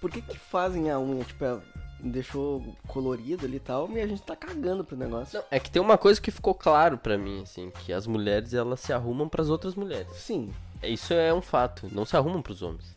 Por 0.00 0.10
que 0.10 0.20
que 0.20 0.36
fazem 0.36 0.90
a 0.90 0.98
unha? 0.98 1.22
Tipo, 1.22 1.44
é, 1.44 1.60
deixou 2.00 2.76
colorido 2.88 3.46
ali 3.46 3.58
e 3.58 3.60
tal, 3.60 3.88
e 3.92 4.00
a 4.00 4.06
gente 4.08 4.20
tá 4.22 4.34
cagando 4.34 4.84
pro 4.84 4.96
negócio. 4.96 5.38
Não, 5.38 5.46
é 5.48 5.60
que 5.60 5.70
tem 5.70 5.80
uma 5.80 5.96
coisa 5.96 6.20
que 6.20 6.32
ficou 6.32 6.52
claro 6.54 6.98
pra 6.98 7.16
mim, 7.16 7.42
assim, 7.42 7.70
que 7.70 7.92
as 7.92 8.04
mulheres 8.04 8.52
elas 8.52 8.80
se 8.80 8.92
arrumam 8.92 9.28
pras 9.28 9.48
outras 9.48 9.76
mulheres. 9.76 10.08
Sim. 10.16 10.52
Isso 10.82 11.14
é 11.14 11.32
um 11.32 11.40
fato, 11.40 11.88
não 11.92 12.04
se 12.04 12.16
arrumam 12.16 12.42
pros 12.42 12.62
homens. 12.62 12.96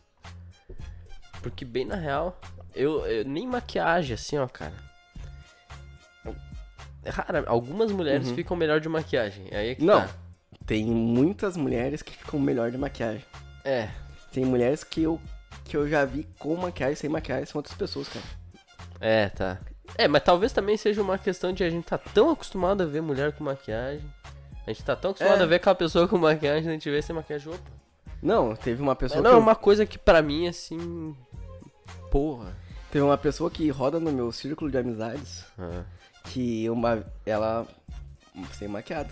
Porque 1.40 1.64
bem 1.64 1.84
na 1.84 1.94
real, 1.94 2.40
eu, 2.74 3.06
eu- 3.06 3.24
nem 3.24 3.46
maquiagem 3.46 4.14
assim, 4.14 4.36
ó, 4.36 4.48
cara. 4.48 4.74
É 7.06 7.10
raro, 7.10 7.44
algumas 7.46 7.92
mulheres 7.92 8.28
Uhum. 8.28 8.34
ficam 8.34 8.56
melhor 8.56 8.80
de 8.80 8.88
maquiagem. 8.88 9.46
Aí 9.52 9.70
é 9.70 9.74
que 9.76 9.84
Não. 9.84 10.00
tá. 10.00 10.08
Tem 10.66 10.84
muitas 10.84 11.56
mulheres 11.56 12.02
que 12.02 12.12
ficam 12.16 12.40
melhor 12.40 12.70
de 12.70 12.76
maquiagem. 12.78 13.24
É, 13.64 13.88
Tem 14.32 14.44
mulheres 14.44 14.82
que 14.84 15.02
eu, 15.02 15.20
que 15.64 15.76
eu 15.76 15.88
já 15.88 16.04
vi 16.04 16.26
com 16.38 16.54
maquiagem 16.56 16.96
sem 16.96 17.08
maquiagem, 17.08 17.46
são 17.46 17.58
outras 17.60 17.76
pessoas, 17.76 18.08
cara. 18.08 18.24
é, 19.00 19.28
tá. 19.28 19.58
É, 19.96 20.08
mas 20.08 20.22
talvez 20.24 20.52
também 20.52 20.76
seja 20.76 21.00
uma 21.00 21.16
questão 21.16 21.52
de 21.52 21.62
a 21.64 21.70
gente 21.70 21.84
tá 21.84 21.96
tão 21.96 22.30
acostumado 22.30 22.82
a 22.82 22.86
ver 22.86 23.00
mulher 23.00 23.32
com 23.32 23.44
maquiagem. 23.44 24.04
A 24.66 24.70
gente 24.72 24.82
tá 24.84 24.96
tão 24.96 25.12
acostumado 25.12 25.40
É. 25.40 25.44
a 25.44 25.46
ver 25.46 25.54
aquela 25.56 25.74
pessoa 25.76 26.08
com 26.08 26.18
maquiagem, 26.18 26.68
a 26.68 26.72
gente 26.72 26.90
vê 26.90 27.00
sem 27.00 27.14
maquiagem. 27.14 27.52
Opa. 27.52 27.60
Não, 28.20 28.56
teve 28.56 28.82
uma 28.82 28.96
pessoa 28.96 29.18
Mas 29.22 29.24
não, 29.24 29.30
que 29.30 29.36
é 29.36 29.38
eu- 29.38 29.42
uma 29.42 29.54
coisa 29.54 29.86
que 29.86 29.96
pra 29.98 30.20
mim, 30.20 30.48
assim. 30.48 31.14
Porra. 32.10 32.52
teve 32.90 33.04
uma 33.04 33.16
pessoa 33.18 33.50
que 33.50 33.68
roda 33.68 34.00
no 34.00 34.10
meu 34.12 34.32
círculo 34.32 34.70
de 34.70 34.78
amizades 34.78 35.44
Ah. 35.58 35.84
Que 36.26 36.68
uma 36.70 37.04
ela 37.24 37.66
sem 38.52 38.68
maquiada. 38.68 39.10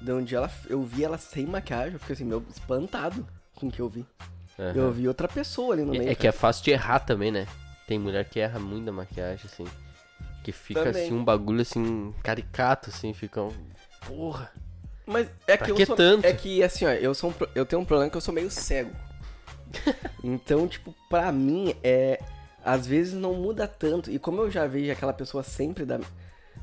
De 0.00 0.12
um 0.12 0.22
dia 0.22 0.38
ela, 0.38 0.50
eu 0.68 0.82
vi 0.82 1.04
ela 1.04 1.18
sem 1.18 1.46
maquiagem, 1.46 1.94
eu 1.94 1.98
fiquei 1.98 2.14
assim, 2.14 2.24
meu, 2.24 2.44
espantado 2.50 3.26
com 3.54 3.68
o 3.68 3.70
que 3.70 3.80
eu 3.80 3.88
vi. 3.88 4.04
Aham. 4.58 4.72
Eu 4.74 4.92
vi 4.92 5.08
outra 5.08 5.28
pessoa 5.28 5.74
ali 5.74 5.82
no 5.82 5.92
meio. 5.92 6.08
É, 6.08 6.12
é 6.12 6.14
que 6.14 6.26
é 6.26 6.32
fácil 6.32 6.64
de 6.64 6.70
errar 6.70 7.00
também, 7.00 7.30
né? 7.30 7.46
Tem 7.86 7.98
mulher 7.98 8.24
que 8.24 8.38
erra 8.40 8.58
muito 8.58 8.84
da 8.86 8.92
maquiagem, 8.92 9.46
assim. 9.46 9.64
Que 10.44 10.52
fica 10.52 10.84
Também. 10.84 11.04
assim, 11.04 11.14
um 11.14 11.24
bagulho 11.24 11.62
assim, 11.62 12.14
caricato, 12.22 12.90
assim, 12.90 13.12
fica 13.12 13.42
um. 13.42 13.52
Porra. 14.06 14.52
Mas 15.06 15.28
é 15.46 15.56
Pra 15.56 15.66
que 15.66 15.72
eu 15.72 15.76
que 15.76 15.86
sou, 15.86 15.96
tanto? 15.96 16.24
é 16.24 16.32
que 16.32 16.62
assim, 16.62 16.84
ó, 16.84 16.90
eu 16.90 17.14
sou 17.14 17.30
um 17.30 17.34
eu 17.54 17.64
tenho 17.64 17.80
um 17.80 17.84
problema 17.84 18.10
que 18.10 18.16
eu 18.16 18.20
sou 18.20 18.34
meio 18.34 18.50
cego. 18.50 18.90
então, 20.22 20.66
tipo, 20.68 20.94
pra 21.08 21.30
mim 21.32 21.74
é 21.82 22.20
às 22.64 22.86
vezes 22.86 23.14
não 23.14 23.34
muda 23.34 23.66
tanto 23.66 24.10
e 24.10 24.18
como 24.18 24.42
eu 24.42 24.50
já 24.50 24.66
vejo 24.66 24.92
aquela 24.92 25.12
pessoa 25.12 25.42
sempre 25.42 25.86
da 25.86 25.98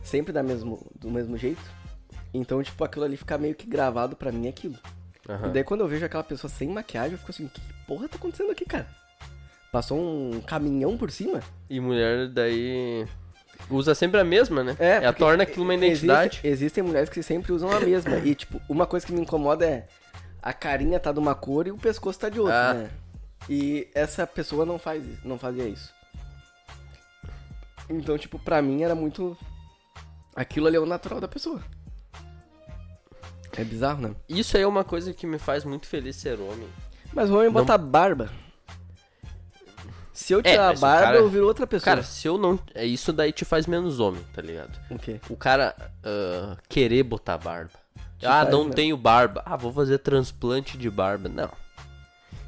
sempre 0.06 0.32
da 0.32 0.42
mesmo 0.42 0.90
do 0.96 1.12
mesmo 1.12 1.36
jeito, 1.38 1.62
então 2.34 2.62
tipo 2.64 2.82
aquilo 2.84 3.04
ali 3.06 3.18
fica 3.18 3.38
meio 3.38 3.56
que 3.56 3.68
gravado 3.68 4.16
pra 4.16 4.32
mim 4.32 4.46
é 4.46 4.50
aquilo. 4.50 4.78
Aham. 5.28 5.50
E 5.50 5.52
daí 5.52 5.64
quando 5.64 5.82
eu 5.82 5.88
vejo 5.88 6.06
aquela 6.06 6.24
pessoa 6.24 6.50
sem 6.50 6.70
maquiagem, 6.70 7.14
eu 7.14 7.18
fico 7.18 7.32
assim, 7.32 7.48
que 7.48 7.60
porra 7.88 8.08
tá 8.08 8.16
acontecendo 8.16 8.52
aqui, 8.52 8.64
cara? 8.66 8.88
Passou 9.72 10.00
um 10.00 10.40
caminhão 10.42 10.98
por 10.98 11.12
cima? 11.12 11.42
E 11.70 11.80
mulher 11.82 12.30
daí. 12.30 13.06
Usa 13.70 13.96
sempre 13.96 14.20
a 14.20 14.24
mesma, 14.24 14.64
né? 14.64 14.76
É, 14.80 14.98
Ela 14.98 15.02
porque 15.14 15.20
torna 15.20 15.44
aquilo 15.44 15.64
uma 15.64 15.74
existe- 15.74 16.06
identidade. 16.06 16.40
existem 16.44 16.84
mulheres 16.84 17.10
que 17.10 17.24
sempre 17.24 17.52
usam 17.52 17.72
a 17.72 17.80
mesma. 17.80 18.18
e, 18.20 18.36
tipo, 18.36 18.62
uma 18.70 18.86
coisa 18.86 19.06
que 19.06 19.12
me 19.14 19.20
incomoda 19.22 19.66
é 19.66 19.88
a 20.42 20.54
carinha 20.54 21.00
tá 21.00 21.12
de 21.12 21.20
uma 21.20 21.34
cor 21.34 21.66
e 21.66 21.72
o 21.72 21.78
pescoço 21.78 22.20
tá 22.20 22.30
de 22.30 22.40
outra, 22.40 22.70
Ah. 22.70 22.74
né? 22.76 22.90
E 23.50 23.88
essa 23.96 24.28
pessoa 24.28 24.66
não 24.66 24.78
faz 24.78 25.04
isso, 25.06 25.28
não 25.28 25.40
fazia 25.40 25.64
isso. 25.68 25.92
Então, 27.90 28.18
tipo, 28.18 28.38
pra 28.40 28.62
mim 28.62 28.84
era 28.84 28.96
muito. 28.96 29.38
Aquilo 30.36 30.68
ali 30.68 30.76
é 30.76 30.80
o 30.80 30.86
natural 30.86 31.22
da 31.22 31.28
pessoa. 31.28 31.62
É 33.58 33.64
bizarro, 33.64 34.02
né? 34.02 34.16
Isso 34.28 34.58
aí 34.58 34.64
é 34.64 34.68
uma 34.68 34.84
coisa 34.84 35.14
que 35.14 35.26
me 35.26 35.40
faz 35.40 35.64
muito 35.64 35.88
feliz 35.88 36.16
ser 36.18 36.40
homem. 36.40 36.68
Mas 37.14 37.30
o 37.30 37.36
homem 37.36 37.46
Não- 37.46 37.54
bota 37.54 37.78
barba. 37.78 38.30
Se 40.12 40.34
eu 40.34 40.40
É, 40.40 40.44
tirar 40.44 40.68
mas 40.70 40.84
a 40.84 40.88
barba, 40.88 41.04
cara- 41.06 41.18
eu 41.18 41.30
viro 41.30 41.46
outra 41.46 41.68
pessoa. 41.68 41.86
Cara, 41.96 42.04
se 42.04 42.28
eu 42.28 42.38
não. 42.38 42.60
É 42.74 42.86
isso 42.86 43.12
daí 43.14 43.32
te 43.32 43.44
faz 43.46 43.66
menos 43.68 44.00
homem, 44.00 44.22
tá 44.34 44.42
ligado? 44.42 44.78
o 44.90 44.98
quê? 44.98 45.20
O 45.30 45.36
cara 45.36 45.76
ah, 46.04 46.58
querer 46.70 47.04
botar 47.04 47.38
barba. 47.38 47.72
Te 48.18 48.26
ah, 48.26 48.46
não 48.46 48.60
mesmo. 48.60 48.74
tenho 48.74 48.98
barba. 48.98 49.42
Ah, 49.46 49.58
vou 49.58 49.74
fazer 49.74 49.98
transplante 50.00 50.78
de 50.78 50.90
barba. 50.90 51.28
Não. 51.30 51.52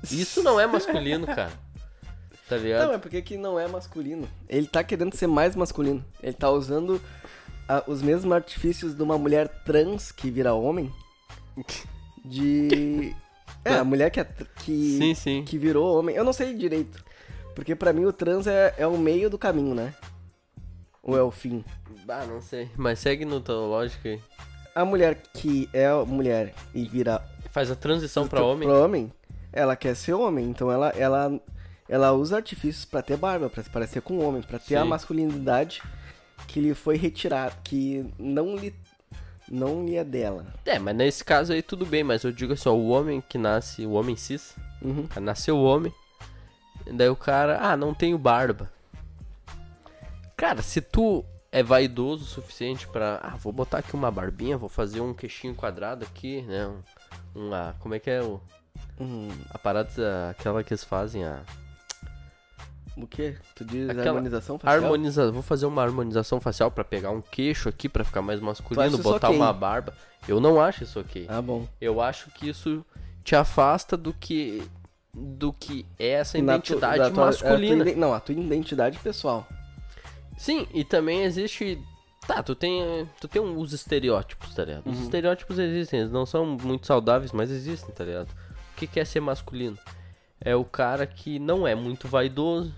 Isso 0.10 0.42
não 0.44 0.60
é 0.60 0.66
masculino, 0.66 1.26
cara. 1.28 1.52
Tá 2.48 2.56
ligado? 2.56 2.88
Não, 2.88 2.94
é 2.94 2.98
porque 2.98 3.22
que 3.22 3.36
não 3.38 3.60
é 3.60 3.68
masculino. 3.68 4.28
Ele 4.48 4.66
tá 4.68 4.82
querendo 4.82 5.14
ser 5.16 5.28
mais 5.28 5.54
masculino. 5.54 6.04
Ele 6.24 6.32
tá 6.34 6.50
usando 6.50 7.02
a- 7.68 7.84
os 7.88 8.02
mesmos 8.02 8.32
artifícios 8.34 8.96
de 8.96 9.02
uma 9.04 9.18
mulher 9.18 9.48
trans 9.64 10.12
que 10.12 10.30
vira 10.32 10.54
homem. 10.54 10.92
De. 12.24 13.14
É, 13.66 13.74
a 13.80 13.84
mulher 13.84 14.10
que, 14.12 14.20
é 14.22 14.24
que, 14.64 14.98
Sim, 14.98 15.14
sim. 15.14 15.44
que 15.44 15.58
virou 15.58 15.98
homem. 16.00 16.16
Eu 16.16 16.24
não 16.24 16.32
sei 16.32 16.54
direito. 16.54 17.04
Porque 17.54 17.76
pra 17.76 17.92
mim 17.92 18.06
o 18.06 18.14
trans 18.14 18.48
é, 18.48 18.74
é 18.78 18.88
o 18.88 18.98
meio 18.98 19.30
do 19.30 19.38
caminho, 19.38 19.76
né? 19.76 19.94
Ou 21.04 21.18
é 21.18 21.22
o 21.22 21.32
fim? 21.32 21.66
Ah, 22.08 22.24
não 22.26 22.40
sei. 22.42 22.70
Mas 22.78 23.00
segue 23.00 23.26
no 23.26 23.42
tua 23.42 23.56
lógica 23.56 24.08
aí. 24.08 24.22
A 24.74 24.86
mulher 24.86 25.22
que 25.34 25.68
é 25.74 25.92
mulher 26.06 26.54
e 26.74 26.86
vira 26.88 27.22
Faz 27.52 27.70
a 27.70 27.76
transição 27.76 28.26
pra 28.26 28.40
pra 28.40 28.48
homem. 28.48 28.70
homem, 28.70 29.14
ela 29.52 29.76
quer 29.76 29.96
ser 29.98 30.14
homem. 30.14 30.46
Então 30.46 30.72
ela, 30.72 30.90
ela, 30.90 31.38
ela 31.90 32.14
usa 32.14 32.38
artifícios 32.38 32.86
pra 32.86 33.02
ter 33.02 33.18
barba, 33.18 33.50
pra 33.50 33.64
se 33.64 33.70
parecer 33.70 34.02
com 34.02 34.20
um 34.20 34.26
homem, 34.26 34.42
pra 34.44 34.60
ter 34.60 34.78
a 34.78 34.84
Sim. 34.84 34.88
masculinidade 34.88 35.82
que 36.48 36.60
lhe 36.60 36.74
foi 36.74 36.98
retirada, 36.98 37.56
que 37.64 38.06
não 38.20 38.56
lhe, 38.56 38.74
não 39.50 39.86
lhe 39.86 39.96
é 39.96 40.04
dela. 40.04 40.46
É, 40.66 40.78
mas 40.78 40.96
nesse 40.96 41.24
caso 41.24 41.54
aí 41.54 41.62
tudo 41.62 41.86
bem, 41.86 42.04
mas 42.04 42.24
eu 42.24 42.32
digo 42.32 42.54
assim, 42.54 42.70
ó, 42.70 42.74
o 42.74 42.90
homem 42.90 43.22
que 43.22 43.38
nasce, 43.38 43.86
o 43.86 43.92
homem 43.94 44.16
cis, 44.16 44.56
Uhum. 44.82 45.08
nasceu 45.22 45.58
homem, 45.58 45.92
daí 46.94 47.10
o 47.10 47.16
cara, 47.16 47.58
ah, 47.62 47.76
não 47.76 47.94
tenho 47.94 48.18
barba. 48.18 48.70
Cara, 50.36 50.62
se 50.62 50.82
tu 50.82 51.26
é 51.52 51.64
vaidoso 51.64 52.24
o 52.24 52.28
suficiente 52.28 52.88
pra, 52.88 53.20
ah, 53.24 53.36
vou 53.38 53.52
botar 53.52 53.80
aqui 53.80 53.96
uma 53.96 54.12
barbinha, 54.12 54.58
vou 54.58 54.70
fazer 54.70 55.02
um 55.02 55.14
queixinho 55.14 55.56
quadrado 55.56 56.06
aqui, 56.06 56.44
né, 56.44 56.68
um, 56.68 56.82
uma, 57.48 57.76
como 57.80 57.96
é 57.96 58.00
que 58.00 58.10
é 58.10 58.22
o, 58.22 58.40
Hum, 59.00 59.30
a 59.52 59.60
parada, 59.60 60.30
aquela 60.32 60.64
que 60.64 60.74
eles 60.74 60.84
fazem, 60.84 61.24
a 61.24 61.42
o 62.98 63.08
quê? 63.08 63.36
Tu 63.56 63.64
diz 63.66 63.90
Aquela 63.90 64.08
harmonização 64.10 64.58
facial? 64.60 64.84
harmoniza, 64.84 65.32
vou 65.32 65.42
fazer 65.42 65.66
uma 65.66 65.82
harmonização 65.84 66.40
facial 66.40 66.72
pra 66.72 66.84
pegar 66.84 67.12
um 67.12 67.22
queixo 67.22 67.70
aqui, 67.70 67.88
pra 67.90 68.04
ficar 68.04 68.22
mais 68.22 68.40
masculino, 68.40 68.98
botar 68.98 69.28
ok? 69.30 69.40
uma 69.40 69.54
barba. 69.54 69.94
Eu 70.28 70.40
não 70.40 70.60
acho 70.60 70.84
isso 70.84 71.00
ok. 71.00 71.26
Ah, 71.30 71.42
bom. 71.42 71.68
Eu 71.80 72.02
acho 72.02 72.30
que 72.32 72.50
isso 72.50 72.86
te 73.24 73.36
afasta 73.36 73.96
do 73.96 74.14
que 74.14 74.64
do 75.14 75.52
que 75.52 75.84
é 75.98 76.10
essa 76.10 76.38
Na 76.42 76.54
tu- 76.60 76.74
identidade 76.74 77.00
da 77.00 77.10
tua- 77.12 77.24
a 77.24 77.26
masculina. 77.28 77.84
tua 77.84 77.90
iden- 77.92 77.96
não, 78.00 78.14
a 78.14 78.20
tua 78.20 78.36
identidade 78.36 79.00
pessoal. 79.00 79.48
Sim, 80.38 80.68
e 80.74 80.84
também 80.84 81.24
existe 81.24 81.80
Tá, 82.28 82.44
tu 82.44 82.54
tem, 82.56 83.08
tu 83.22 83.28
tem 83.30 83.42
uns 83.42 83.72
estereótipos, 83.72 84.54
tá 84.54 84.66
ligado? 84.66 84.86
Uhum. 84.86 84.92
Os 84.92 85.00
estereótipos 85.00 85.58
existem, 85.60 86.02
eles 86.02 86.12
não 86.12 86.26
são 86.26 86.46
muito 86.46 86.86
saudáveis, 86.86 87.32
mas 87.32 87.50
existem, 87.50 87.96
tá 87.96 88.04
ligado? 88.04 88.28
O 88.30 88.76
que 88.76 88.86
que 88.86 89.00
é 89.00 89.06
ser 89.06 89.22
masculino? 89.22 89.78
É 90.42 90.54
o 90.54 90.66
cara 90.66 91.08
que 91.08 91.40
não 91.40 91.66
é 91.66 91.74
muito 91.74 92.06
vaidoso, 92.10 92.76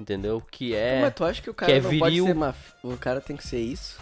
entendeu? 0.00 0.42
Que 0.50 0.74
é... 0.74 1.00
Mas 1.00 1.14
tu 1.14 1.24
acha 1.24 1.42
que 1.42 1.50
o 1.50 1.54
cara 1.54 1.72
que 1.72 1.78
é 1.78 1.80
não 1.80 1.98
pode 1.98 2.14
viril. 2.14 2.26
ser 2.26 2.32
uma... 2.32 2.54
O 2.82 2.96
cara 2.96 3.20
tem 3.20 3.36
que 3.36 3.46
ser 3.46 3.60
isso? 3.60 3.98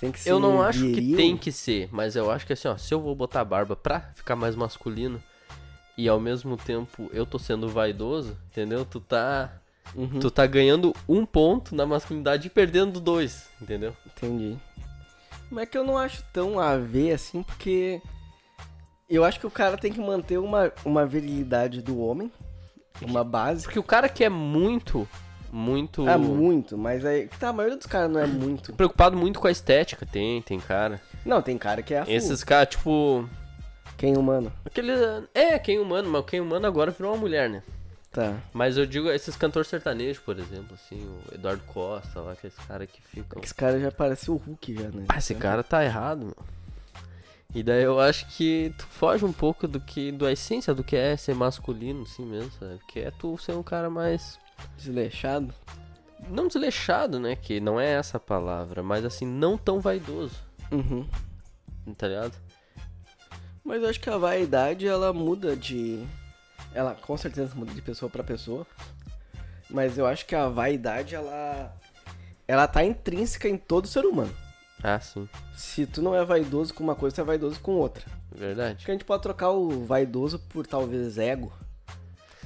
Tem 0.00 0.10
que 0.10 0.18
ser 0.18 0.30
Eu 0.30 0.40
não 0.40 0.60
acho 0.60 0.80
que 0.80 1.14
tem 1.14 1.36
que 1.36 1.52
ser, 1.52 1.88
mas 1.92 2.16
eu 2.16 2.30
acho 2.30 2.46
que 2.46 2.52
assim, 2.52 2.66
ó, 2.66 2.76
se 2.76 2.92
eu 2.92 3.00
vou 3.00 3.14
botar 3.14 3.44
barba 3.44 3.76
pra 3.76 4.12
ficar 4.14 4.34
mais 4.34 4.56
masculino 4.56 5.22
e 5.96 6.08
ao 6.08 6.18
mesmo 6.18 6.56
tempo 6.56 7.08
eu 7.12 7.24
tô 7.24 7.38
sendo 7.38 7.68
vaidoso, 7.68 8.36
entendeu? 8.50 8.84
Tu 8.84 8.98
tá 8.98 9.52
Uhum, 9.94 10.20
tu 10.20 10.30
tá 10.30 10.46
ganhando 10.46 10.94
um 11.08 11.26
ponto 11.26 11.74
na 11.74 11.84
masculinidade 11.84 12.46
e 12.46 12.50
perdendo 12.50 12.98
dois, 12.98 13.48
entendeu? 13.60 13.94
entendi. 14.06 14.56
Mas 15.50 15.64
é 15.64 15.66
que 15.66 15.76
eu 15.76 15.84
não 15.84 15.98
acho 15.98 16.24
tão 16.32 16.58
a 16.58 16.76
ver 16.76 17.12
assim, 17.12 17.42
porque... 17.42 18.00
Eu 19.08 19.22
acho 19.24 19.38
que 19.38 19.46
o 19.46 19.50
cara 19.50 19.76
tem 19.76 19.92
que 19.92 20.00
manter 20.00 20.38
uma, 20.38 20.72
uma 20.84 21.04
virilidade 21.04 21.82
do 21.82 22.00
homem. 22.00 22.32
Uma 23.00 23.24
base. 23.24 23.64
Porque 23.64 23.78
o 23.78 23.82
cara 23.82 24.08
que 24.08 24.22
é 24.24 24.28
muito, 24.28 25.08
muito 25.50 26.08
É 26.08 26.16
muito, 26.16 26.76
mas 26.78 27.04
é... 27.04 27.26
Tá, 27.38 27.48
a 27.48 27.52
maioria 27.52 27.76
dos 27.76 27.86
caras 27.86 28.10
não 28.10 28.20
é 28.20 28.26
muito. 28.26 28.72
preocupado 28.74 29.16
muito 29.16 29.40
com 29.40 29.46
a 29.46 29.50
estética, 29.50 30.06
tem, 30.06 30.40
tem 30.42 30.60
cara. 30.60 31.00
Não, 31.24 31.40
tem 31.42 31.56
cara 31.58 31.82
que 31.82 31.94
é 31.94 32.00
a 32.00 32.04
full. 32.04 32.14
Esses 32.14 32.42
caras, 32.44 32.68
tipo, 32.70 33.28
Quem 33.96 34.16
humano? 34.16 34.52
aquele 34.64 34.92
é 35.34 35.58
quem 35.58 35.78
humano, 35.78 36.10
mas 36.10 36.24
quem 36.26 36.40
humano 36.40 36.66
agora 36.66 36.90
virou 36.90 37.12
uma 37.12 37.20
mulher, 37.20 37.48
né? 37.48 37.62
Tá. 38.12 38.36
Mas 38.52 38.76
eu 38.76 38.84
digo 38.84 39.10
esses 39.10 39.34
cantores 39.36 39.68
sertanejos, 39.68 40.18
por 40.18 40.38
exemplo, 40.38 40.74
assim, 40.74 41.00
o 41.00 41.34
Eduardo 41.34 41.62
Costa, 41.64 42.20
lá, 42.20 42.32
aqueles 42.32 42.56
caras 42.68 42.86
que 42.92 43.00
ficam 43.00 43.40
Esse 43.42 43.54
cara 43.54 43.80
já 43.80 43.90
parece 43.90 44.30
o 44.30 44.36
Hulk 44.36 44.74
já, 44.74 44.88
né? 44.90 45.06
Ah, 45.08 45.16
esse 45.16 45.34
cara 45.34 45.62
tá 45.62 45.82
errado, 45.82 46.26
meu. 46.26 46.36
E 47.54 47.62
daí 47.62 47.82
eu 47.82 48.00
acho 48.00 48.26
que 48.28 48.72
tu 48.78 48.86
foge 48.86 49.24
um 49.24 49.32
pouco 49.32 49.68
do 49.68 49.78
que 49.78 50.10
da 50.10 50.32
essência 50.32 50.72
do 50.74 50.82
que 50.82 50.96
é 50.96 51.16
ser 51.16 51.34
masculino, 51.34 52.02
assim 52.04 52.24
mesmo, 52.24 52.50
sabe? 52.58 52.78
Que 52.88 53.00
é 53.00 53.10
tu 53.10 53.36
ser 53.36 53.52
um 53.52 53.62
cara 53.62 53.90
mais 53.90 54.38
Desleixado. 54.76 55.52
não 56.30 56.46
desleixado, 56.48 57.20
né? 57.20 57.36
Que 57.36 57.60
não 57.60 57.78
é 57.78 57.90
essa 57.92 58.16
a 58.16 58.20
palavra, 58.20 58.82
mas 58.82 59.04
assim, 59.04 59.26
não 59.26 59.58
tão 59.58 59.80
vaidoso, 59.80 60.36
Uhum. 60.70 61.06
tá 61.98 62.08
ligado? 62.08 62.34
Mas 63.62 63.82
eu 63.82 63.88
acho 63.90 64.00
que 64.00 64.08
a 64.10 64.16
vaidade, 64.16 64.86
ela 64.86 65.12
muda 65.12 65.54
de... 65.54 66.02
Ela 66.74 66.94
com 66.94 67.16
certeza 67.18 67.54
muda 67.54 67.72
de 67.74 67.82
pessoa 67.82 68.08
pra 68.10 68.24
pessoa. 68.24 68.66
Mas 69.70 69.98
eu 69.98 70.06
acho 70.06 70.24
que 70.26 70.34
a 70.34 70.48
vaidade, 70.48 71.14
ela... 71.14 71.72
Ela 72.48 72.66
tá 72.66 72.82
intrínseca 72.82 73.48
em 73.48 73.56
todo 73.56 73.86
ser 73.86 74.04
humano. 74.04 74.34
Ah, 74.82 74.98
sim, 74.98 75.28
Se 75.54 75.86
tu 75.86 76.02
não 76.02 76.14
é 76.14 76.24
vaidoso 76.24 76.74
com 76.74 76.82
uma 76.82 76.94
coisa, 76.96 77.14
tu 77.14 77.20
é 77.20 77.24
vaidoso 77.24 77.60
com 77.60 77.72
outra. 77.72 78.04
Acho 78.32 78.40
verdade. 78.40 78.84
que 78.84 78.90
a 78.90 78.94
gente 78.94 79.04
pode 79.04 79.22
trocar 79.22 79.50
o 79.50 79.84
vaidoso 79.84 80.38
por 80.38 80.66
talvez 80.66 81.18
ego. 81.18 81.52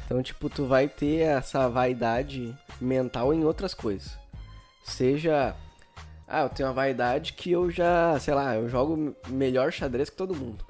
Então, 0.05 0.23
tipo, 0.23 0.49
tu 0.51 0.67
vai 0.67 0.87
ter 0.89 1.21
essa 1.21 1.69
vaidade 1.69 2.55
mental 2.81 3.33
em 3.33 3.45
outras 3.45 3.75
coisas. 3.75 4.17
Seja. 4.85 5.55
Ah, 6.29 6.43
eu 6.43 6.49
tenho 6.49 6.69
uma 6.69 6.75
vaidade 6.75 7.33
que 7.33 7.53
eu 7.53 7.71
já, 7.71 8.19
sei 8.19 8.35
lá, 8.35 8.57
eu 8.57 8.69
jogo 8.69 9.17
melhor 9.29 9.73
xadrez 9.73 10.11
que 10.11 10.17
todo 10.17 10.35
mundo. 10.35 10.65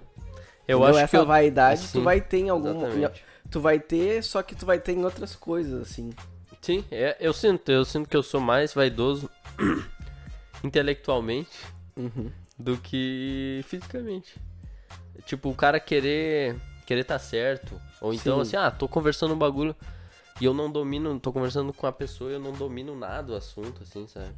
Eu 0.69 0.79
Entendeu? 0.79 0.85
acho 0.85 0.99
essa 0.99 1.09
que 1.09 1.17
eu... 1.17 1.27
vaidade 1.27 1.81
Sim, 1.81 1.99
tu 1.99 2.05
vai 2.05 2.21
ter 2.21 2.39
em 2.39 2.49
algum. 2.49 2.87
exatamente. 2.87 3.25
Tu 3.51 3.61
vai 3.61 3.79
ter, 3.79 4.23
só 4.23 4.43
que 4.43 4.55
tu 4.55 4.67
vai 4.67 4.79
ter 4.79 4.93
em 4.93 5.05
outras 5.05 5.35
coisas, 5.37 5.83
assim. 5.83 6.13
Sim, 6.61 6.85
é, 6.91 7.17
eu 7.21 7.33
sinto, 7.33 7.71
eu 7.71 7.85
sinto 7.85 8.09
que 8.09 8.17
eu 8.17 8.23
sou 8.23 8.41
mais 8.41 8.75
vaidoso 8.75 9.31
intelectualmente 10.67 11.59
Uhum. 11.97 12.31
do 12.59 12.77
que 12.77 13.65
fisicamente. 13.69 14.35
Tipo, 15.25 15.49
o 15.51 15.55
cara 15.55 15.81
querer 15.81 16.57
querer 16.87 17.05
tá 17.05 17.19
certo, 17.19 17.81
ou 18.01 18.15
então 18.15 18.37
Sim. 18.37 18.43
assim, 18.43 18.57
ah, 18.57 18.71
tô 18.71 18.87
conversando 18.87 19.35
um 19.35 19.39
bagulho 19.39 19.75
e 20.41 20.45
eu 20.45 20.55
não 20.55 20.71
domino, 20.71 21.19
tô 21.19 21.33
conversando 21.33 21.73
com 21.73 21.87
a 21.87 21.91
pessoa 21.93 22.31
e 22.31 22.35
eu 22.35 22.41
não 22.41 22.53
domino 22.53 22.95
nada 22.95 23.25
do 23.25 23.35
assunto, 23.35 23.83
assim, 23.83 24.07
sabe? 24.07 24.33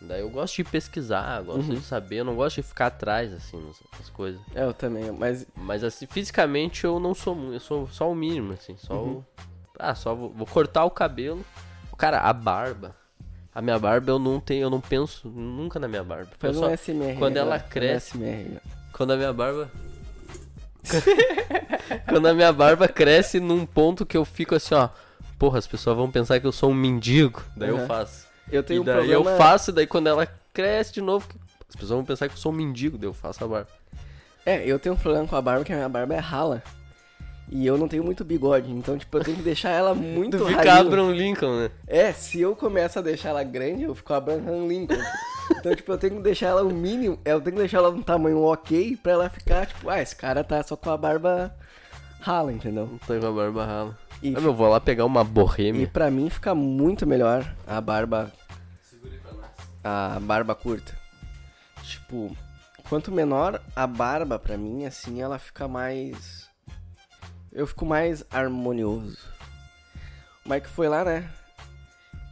Daí 0.00 0.20
eu 0.22 0.30
gosto 0.30 0.56
de 0.56 0.64
pesquisar, 0.64 1.42
gosto 1.42 1.68
Uhum. 1.68 1.74
de 1.74 1.82
saber, 1.82 2.16
eu 2.20 2.24
não 2.24 2.34
gosto 2.34 2.56
de 2.56 2.62
ficar 2.62 2.86
atrás, 2.86 3.32
assim, 3.32 3.58
nas, 3.64 3.76
nas 3.98 4.08
coisas. 4.08 4.40
É, 4.54 4.64
eu 4.64 4.72
também, 4.72 5.12
mas. 5.12 5.46
Mas 5.54 5.84
assim, 5.84 6.06
fisicamente 6.06 6.84
eu 6.84 6.98
não 6.98 7.14
sou 7.14 7.34
muito, 7.34 7.52
eu 7.54 7.60
sou 7.60 7.86
só 7.88 8.10
o 8.10 8.14
mínimo, 8.14 8.54
assim, 8.54 8.76
só 8.78 8.94
Uhum. 8.94 9.18
o... 9.18 9.24
Ah, 9.78 9.94
só 9.94 10.14
vou, 10.14 10.30
vou 10.32 10.46
cortar 10.46 10.84
o 10.86 10.90
cabelo. 10.90 11.44
Cara, 11.98 12.20
a 12.20 12.32
barba. 12.32 12.96
A 13.54 13.60
minha 13.60 13.78
barba 13.78 14.12
eu 14.12 14.18
não 14.18 14.38
tenho, 14.40 14.62
eu 14.62 14.70
não 14.70 14.80
penso 14.80 15.28
nunca 15.28 15.78
na 15.80 15.88
minha 15.88 16.04
barba. 16.04 16.30
Eu 16.42 16.50
um 16.50 16.54
só- 16.54 16.70
SMR. 16.70 17.16
quando 17.18 17.36
ela 17.36 17.56
um 17.56 17.68
cresce- 17.68 18.16
SMR, 18.16 18.46
agora. 18.46 18.62
Quando 18.92 19.10
a 19.12 19.16
minha 19.16 19.32
barba. 19.32 19.70
Quando 22.08 22.26
a 22.26 22.34
minha 22.34 22.52
barba 22.52 22.88
cresce 22.88 23.38
num 23.40 23.66
ponto 23.66 24.06
que 24.06 24.16
eu 24.16 24.24
fico 24.24 24.54
assim, 24.54 24.74
ó. 24.74 24.88
Porra, 25.38 25.58
as 25.58 25.66
pessoas 25.66 25.96
vão 25.96 26.10
pensar 26.10 26.38
que 26.40 26.46
eu 26.46 26.52
sou 26.52 26.70
um 26.70 26.74
mendigo. 26.74 27.42
Daí 27.56 27.68
eu 27.70 27.78
Uhum. 27.78 27.86
faço. 27.86 28.26
Eu 28.50 28.62
tenho 28.62 28.78
e 28.78 28.80
um 28.80 28.84
daí 28.84 28.94
problema. 28.96 29.30
eu 29.30 29.36
faço, 29.36 29.72
daí 29.72 29.86
quando 29.86 30.06
ela 30.08 30.26
cresce 30.52 30.92
de 30.94 31.00
novo, 31.00 31.26
as 31.68 31.74
pessoas 31.74 31.90
vão 31.90 32.04
pensar 32.04 32.28
que 32.28 32.34
eu 32.34 32.38
sou 32.38 32.52
um 32.52 32.54
mendigo, 32.54 32.98
daí 32.98 33.08
eu 33.08 33.14
faço 33.14 33.42
a 33.44 33.48
barba. 33.48 33.68
É, 34.44 34.64
eu 34.66 34.78
tenho 34.78 34.94
um 34.94 34.98
problema 34.98 35.26
com 35.26 35.36
a 35.36 35.42
barba, 35.42 35.64
que 35.64 35.72
a 35.72 35.76
minha 35.76 35.88
barba 35.88 36.14
é 36.14 36.18
rala. 36.18 36.62
E 37.52 37.66
eu 37.66 37.76
não 37.76 37.88
tenho 37.88 38.04
muito 38.04 38.24
bigode, 38.24 38.70
então, 38.70 38.96
tipo, 38.96 39.18
eu 39.18 39.24
tenho 39.24 39.36
que 39.38 39.42
deixar 39.42 39.70
ela 39.70 39.92
muito 39.94 40.38
Tu 40.38 40.46
fica 40.46 40.58
ralinha. 40.58 40.80
Abraham 40.80 41.10
Lincoln, 41.12 41.56
né? 41.58 41.70
É, 41.86 42.12
se 42.12 42.40
eu 42.40 42.54
começo 42.54 42.98
a 42.98 43.02
deixar 43.02 43.30
ela 43.30 43.42
grande, 43.42 43.82
eu 43.82 43.94
fico 43.94 44.14
Abraham 44.14 44.68
Lincoln. 44.68 44.94
então, 45.58 45.74
tipo, 45.74 45.90
eu 45.90 45.98
tenho 45.98 46.14
que 46.16 46.22
deixar 46.22 46.46
ela 46.48 46.62
o 46.62 46.70
mínimo, 46.72 47.18
eu 47.24 47.40
tenho 47.40 47.56
que 47.56 47.60
deixar 47.62 47.78
ela 47.78 47.90
num 47.90 48.02
tamanho 48.02 48.40
ok 48.44 48.96
pra 49.02 49.12
ela 49.12 49.28
ficar, 49.28 49.66
tipo, 49.66 49.90
ah, 49.90 50.00
esse 50.00 50.14
cara 50.14 50.44
tá 50.44 50.62
só 50.62 50.76
com 50.76 50.90
a 50.90 50.96
barba 50.96 51.52
rala, 52.20 52.52
entendeu? 52.52 52.86
Não 52.86 52.98
tô 52.98 53.18
com 53.18 53.26
a 53.26 53.32
barba 53.32 53.64
rala. 53.66 53.98
E, 54.22 54.32
Ah, 54.36 54.40
meu, 54.40 54.54
vou 54.54 54.68
lá 54.68 54.78
pegar 54.78 55.04
uma 55.04 55.22
e 55.22 55.24
borrêmia. 55.24 55.88
pra 55.88 56.08
mim 56.10 56.30
fica 56.30 56.54
muito 56.54 57.04
melhor 57.06 57.44
a 57.66 57.80
barba, 57.80 58.30
a 59.82 60.18
barba 60.20 60.54
curta. 60.54 60.94
Tipo, 61.82 62.36
quanto 62.88 63.10
menor 63.10 63.60
a 63.74 63.86
barba 63.86 64.38
pra 64.38 64.56
mim, 64.56 64.84
assim, 64.86 65.20
ela 65.20 65.38
fica 65.38 65.66
mais... 65.66 66.48
Eu 67.52 67.66
fico 67.66 67.84
mais 67.84 68.24
harmonioso. 68.30 69.18
o 70.44 70.48
Mike 70.48 70.68
foi 70.68 70.88
lá, 70.88 71.04
né? 71.04 71.28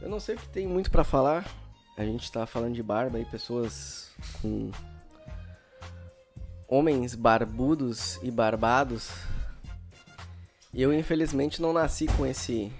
Eu 0.01 0.07
não 0.07 0.19
sei 0.19 0.35
o 0.35 0.37
que 0.37 0.47
tem 0.47 0.65
muito 0.65 0.89
pra 0.89 1.03
falar. 1.03 1.45
A 1.97 2.05
gente 2.05 2.31
tá 2.31 2.45
falando 2.45 2.73
de 2.73 2.81
barba 2.81 3.17
aí, 3.17 3.25
pessoas 3.25 4.11
com. 4.41 4.71
Homens 6.67 7.15
barbudos 7.15 8.17
e 8.23 8.31
barbados. 8.31 9.11
Eu, 10.73 10.93
infelizmente, 10.93 11.61
não 11.61 11.73
nasci 11.73 12.05
com 12.15 12.25
esse. 12.25 12.71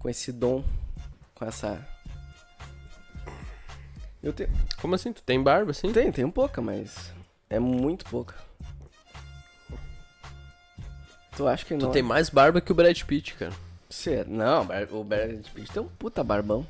Com 0.00 0.08
esse 0.08 0.32
dom. 0.32 0.64
Com 1.36 1.44
essa. 1.44 1.86
Eu 4.20 4.32
tenho. 4.32 4.50
Como 4.80 4.96
assim? 4.96 5.12
Tu 5.12 5.22
tem 5.22 5.40
barba, 5.40 5.70
assim? 5.70 5.92
Tem, 5.92 6.10
tem 6.10 6.24
um 6.24 6.30
pouca, 6.32 6.60
mas. 6.60 7.12
É 7.48 7.60
muito 7.60 8.04
pouca. 8.06 8.45
Tu 11.36 11.46
acha 11.46 11.64
que 11.64 11.76
Tu 11.76 11.84
não? 11.84 11.92
tem 11.92 12.02
mais 12.02 12.30
barba 12.30 12.60
que 12.60 12.72
o 12.72 12.74
Brad 12.74 13.00
Pitt, 13.02 13.34
cara. 13.34 13.52
Cê- 13.90 14.24
Não, 14.26 14.66
o 14.90 15.04
Brad 15.04 15.46
Pitt 15.54 15.70
tem 15.72 15.82
um 15.82 15.86
puta 15.86 16.24
barbão. 16.24 16.66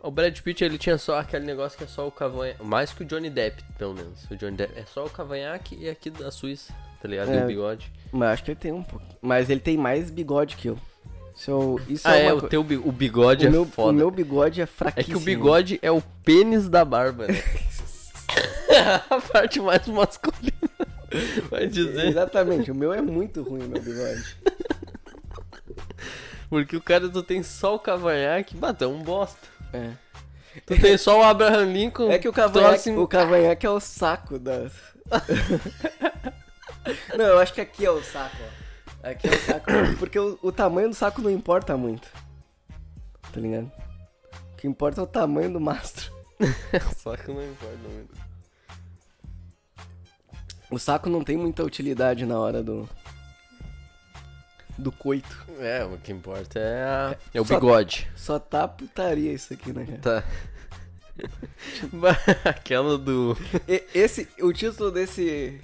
O 0.00 0.10
Brad 0.10 0.38
Pitt, 0.40 0.62
ele 0.64 0.76
tinha 0.78 0.98
só 0.98 1.18
aquele 1.18 1.44
negócio 1.44 1.76
que 1.78 1.84
é 1.84 1.86
só 1.86 2.06
o 2.06 2.10
cavanhaque. 2.10 2.62
Mais 2.62 2.92
que 2.92 3.02
o 3.02 3.06
Johnny 3.06 3.30
Depp, 3.30 3.62
pelo 3.78 3.94
menos. 3.94 4.24
O 4.30 4.36
Johnny 4.36 4.56
Depp 4.56 4.78
é 4.78 4.84
só 4.84 5.04
o 5.06 5.10
cavanhaque 5.10 5.76
e 5.80 5.88
aqui 5.88 6.08
da 6.10 6.30
Suíça, 6.30 6.72
tá 7.02 7.08
ligado? 7.08 7.32
E 7.32 7.36
É. 7.36 7.42
o 7.44 7.46
bigode. 7.46 7.90
Mas 8.12 8.28
acho 8.34 8.44
que 8.44 8.50
ele 8.52 8.60
tem 8.60 8.72
um 8.72 8.82
pouco. 8.82 9.04
Mas 9.20 9.48
ele 9.50 9.60
tem 9.60 9.76
mais 9.76 10.10
bigode 10.10 10.56
que 10.56 10.68
eu. 10.68 10.78
Se 11.34 11.50
eu 11.50 11.80
isso 11.88 12.06
ah, 12.06 12.16
é, 12.16 12.26
é, 12.26 12.32
uma 12.32 12.44
o 12.44 12.48
teu 12.48 12.60
o 12.60 12.92
bigode 12.92 13.46
o 13.46 13.48
é 13.48 13.50
meu, 13.50 13.64
foda. 13.64 13.90
o 13.90 13.92
meu 13.92 14.10
bigode 14.10 14.60
é 14.60 14.64
É 14.64 14.66
fraquíssimo. 14.66 15.16
que 15.16 15.22
o 15.22 15.24
bigode 15.24 15.78
é 15.82 15.90
o 15.90 16.02
pênis 16.24 16.68
da 16.68 16.84
barba, 16.84 17.26
né? 17.28 17.34
a 19.10 19.20
parte 19.20 19.60
mais 19.60 19.86
masculina. 19.86 20.57
Vai 21.50 21.66
dizer. 21.66 22.06
Exatamente, 22.06 22.70
o 22.70 22.74
meu 22.74 22.92
é 22.92 23.00
muito 23.00 23.42
ruim, 23.42 23.64
meu 23.64 23.80
bigode. 23.80 24.36
Porque 26.48 26.76
o 26.76 26.80
cara, 26.80 27.08
tu 27.08 27.22
tem 27.22 27.42
só 27.42 27.74
o 27.74 27.78
cavanhaque, 27.78 28.56
bateu 28.56 28.90
um 28.90 29.02
bosta. 29.02 29.46
É. 29.72 29.92
Tu 30.66 30.80
tem 30.80 30.96
só 30.96 31.20
o 31.20 31.22
Abraham 31.22 31.72
Lincoln. 31.72 32.10
É 32.10 32.18
que 32.18 32.28
o 32.28 32.32
cavanhaque, 32.32 32.90
o 32.90 33.06
cavanhaque 33.06 33.66
é 33.66 33.70
o 33.70 33.78
saco 33.78 34.38
das. 34.38 34.72
não, 37.16 37.24
eu 37.24 37.38
acho 37.38 37.52
que 37.52 37.60
aqui 37.60 37.84
é 37.84 37.90
o 37.90 38.02
saco, 38.02 38.36
ó. 38.42 39.08
Aqui 39.08 39.28
é 39.28 39.30
o 39.30 39.40
saco. 39.40 39.66
Porque 39.98 40.18
o, 40.18 40.38
o 40.42 40.50
tamanho 40.50 40.88
do 40.88 40.94
saco 40.94 41.20
não 41.20 41.30
importa 41.30 41.76
muito. 41.76 42.08
Tá 43.30 43.40
ligado? 43.40 43.70
O 44.52 44.56
que 44.56 44.66
importa 44.66 45.00
é 45.00 45.04
o 45.04 45.06
tamanho 45.06 45.52
do 45.52 45.60
mastro. 45.60 46.10
Só 46.96 47.16
que 47.16 47.28
não 47.28 47.44
importa 47.44 47.88
muito. 47.88 48.27
O 50.70 50.78
saco 50.78 51.08
não 51.08 51.24
tem 51.24 51.36
muita 51.36 51.64
utilidade 51.64 52.26
na 52.26 52.38
hora 52.38 52.62
do. 52.62 52.88
Do 54.76 54.92
coito. 54.92 55.44
É, 55.58 55.84
o 55.84 55.98
que 55.98 56.12
importa 56.12 56.58
é, 56.60 56.82
a... 56.84 57.16
é 57.34 57.40
o 57.40 57.44
Só- 57.44 57.54
bigode. 57.54 58.08
Só 58.14 58.38
tá 58.38 58.68
putaria 58.68 59.32
isso 59.32 59.52
aqui, 59.52 59.72
né, 59.72 59.84
cara? 59.84 60.22
Tá. 60.22 60.24
Aquela 62.44 62.96
do. 62.96 63.36
E- 63.66 63.84
Esse, 63.94 64.28
o 64.40 64.52
título 64.52 64.90
desse. 64.92 65.60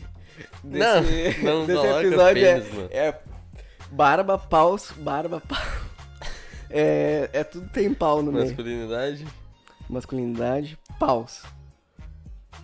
Não, 0.65 1.01
desse, 1.03 1.43
não 1.45 1.65
desse 1.67 1.79
coloca 1.81 2.07
episódio 2.07 2.43
pênis, 2.43 2.91
é, 2.91 3.07
é 3.09 3.23
Barba, 3.91 4.37
paus, 4.37 4.91
barba, 4.97 5.41
pau. 5.41 5.59
É, 6.77 7.31
é 7.33 7.45
tudo 7.45 7.69
tem 7.69 7.95
pau 7.95 8.21
no 8.21 8.33
meio. 8.33 8.47
Masculinidade. 8.47 9.25
Masculinidade, 9.89 10.77
paus. 10.99 11.45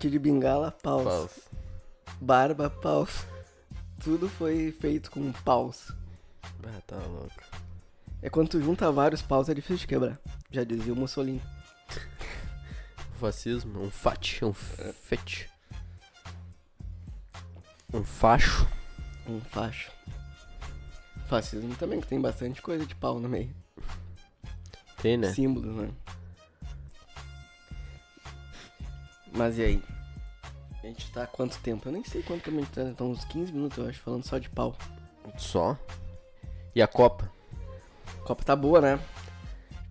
Kid 0.00 0.18
Bengala, 0.18 0.72
paus. 0.82 1.04
Paus. 1.04 1.30
Barba, 2.18 2.70
paus. 2.70 3.26
Tudo 4.02 4.28
foi 4.28 4.72
feito 4.72 5.10
com 5.10 5.30
paus. 5.32 5.92
Ah, 6.42 6.80
tá 6.86 6.96
louco. 6.96 7.42
É 8.22 8.30
quando 8.30 8.48
tu 8.48 8.62
junta 8.62 8.90
vários 8.90 9.22
paus 9.22 9.48
é 9.48 9.54
difícil 9.54 9.78
de 9.78 9.86
quebrar. 9.86 10.18
Já 10.50 10.64
dizia 10.64 10.92
o 10.92 10.96
Mussolini. 10.96 11.42
Fascismo, 13.18 13.82
um 13.82 13.90
fat, 13.90 14.42
um 14.42 14.54
fete. 14.54 15.50
Um 17.92 18.02
facho. 18.02 18.66
Um 19.26 19.40
facho. 19.40 19.90
Fascismo 21.26 21.74
também, 21.76 22.00
que 22.00 22.06
tem 22.06 22.20
bastante 22.20 22.62
coisa 22.62 22.86
de 22.86 22.94
pau 22.94 23.20
no 23.20 23.28
meio. 23.28 23.54
Tem, 25.00 25.16
né? 25.16 25.32
Símbolos, 25.32 25.76
né? 25.76 25.90
Mas 29.32 29.58
e 29.58 29.62
aí? 29.62 29.82
A 30.82 30.86
gente 30.86 31.10
tá 31.12 31.24
há 31.24 31.26
quanto 31.26 31.58
tempo? 31.58 31.88
Eu 31.88 31.92
nem 31.92 32.02
sei 32.04 32.22
quanto 32.22 32.42
tempo 32.42 32.56
a 32.56 32.60
gente 32.60 32.72
tá. 32.72 32.92
Tá 32.96 33.04
uns 33.04 33.24
15 33.24 33.52
minutos, 33.52 33.78
eu 33.78 33.88
acho, 33.88 34.00
falando 34.00 34.24
só 34.24 34.38
de 34.38 34.48
pau. 34.48 34.76
Só. 35.36 35.78
E 36.74 36.80
a 36.80 36.86
Copa? 36.86 37.30
A 38.20 38.26
Copa 38.26 38.42
tá 38.42 38.56
boa, 38.56 38.80
né? 38.80 38.98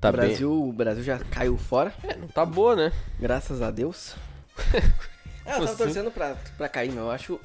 Tá 0.02 0.10
o, 0.10 0.12
Brasil, 0.12 0.52
o 0.52 0.73
Brasil 0.73 1.04
já 1.04 1.19
caiu 1.19 1.58
fora, 1.58 1.93
bem. 2.02 2.12
É, 2.12 2.15
não 2.15 2.28
tá 2.28 2.45
boa, 2.45 2.75
né? 2.75 2.91
graças 3.19 3.62
a 3.62 3.69
Deus. 3.69 4.15
é, 5.45 5.56
eu 5.56 5.65
tava 5.65 5.75
torcendo 5.75 6.10
pra, 6.10 6.36
pra 6.58 6.69
cair, 6.69 6.91
meu. 6.91 7.04
Eu 7.04 7.12
acho. 7.12 7.39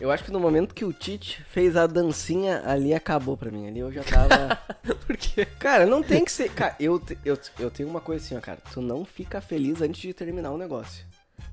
Eu 0.00 0.10
acho 0.10 0.24
que 0.24 0.32
no 0.32 0.40
momento 0.40 0.74
que 0.74 0.84
o 0.84 0.92
Tite 0.92 1.40
fez 1.44 1.76
a 1.76 1.86
dancinha, 1.86 2.62
ali 2.66 2.92
acabou 2.92 3.36
pra 3.36 3.50
mim. 3.50 3.68
Ali 3.68 3.78
eu 3.78 3.92
já 3.92 4.02
tava. 4.02 4.56
Por 5.06 5.16
quê? 5.16 5.46
Cara, 5.46 5.86
não 5.86 6.02
tem 6.02 6.24
que 6.24 6.32
ser. 6.32 6.50
Cara, 6.50 6.74
eu, 6.80 7.00
eu, 7.24 7.38
eu 7.60 7.70
tenho 7.70 7.88
uma 7.88 8.00
coisa 8.00 8.24
assim, 8.24 8.36
ó, 8.36 8.40
cara. 8.40 8.58
Tu 8.72 8.82
não 8.82 9.04
fica 9.04 9.40
feliz 9.40 9.80
antes 9.80 10.02
de 10.02 10.12
terminar 10.12 10.50
o 10.50 10.58
negócio. 10.58 11.06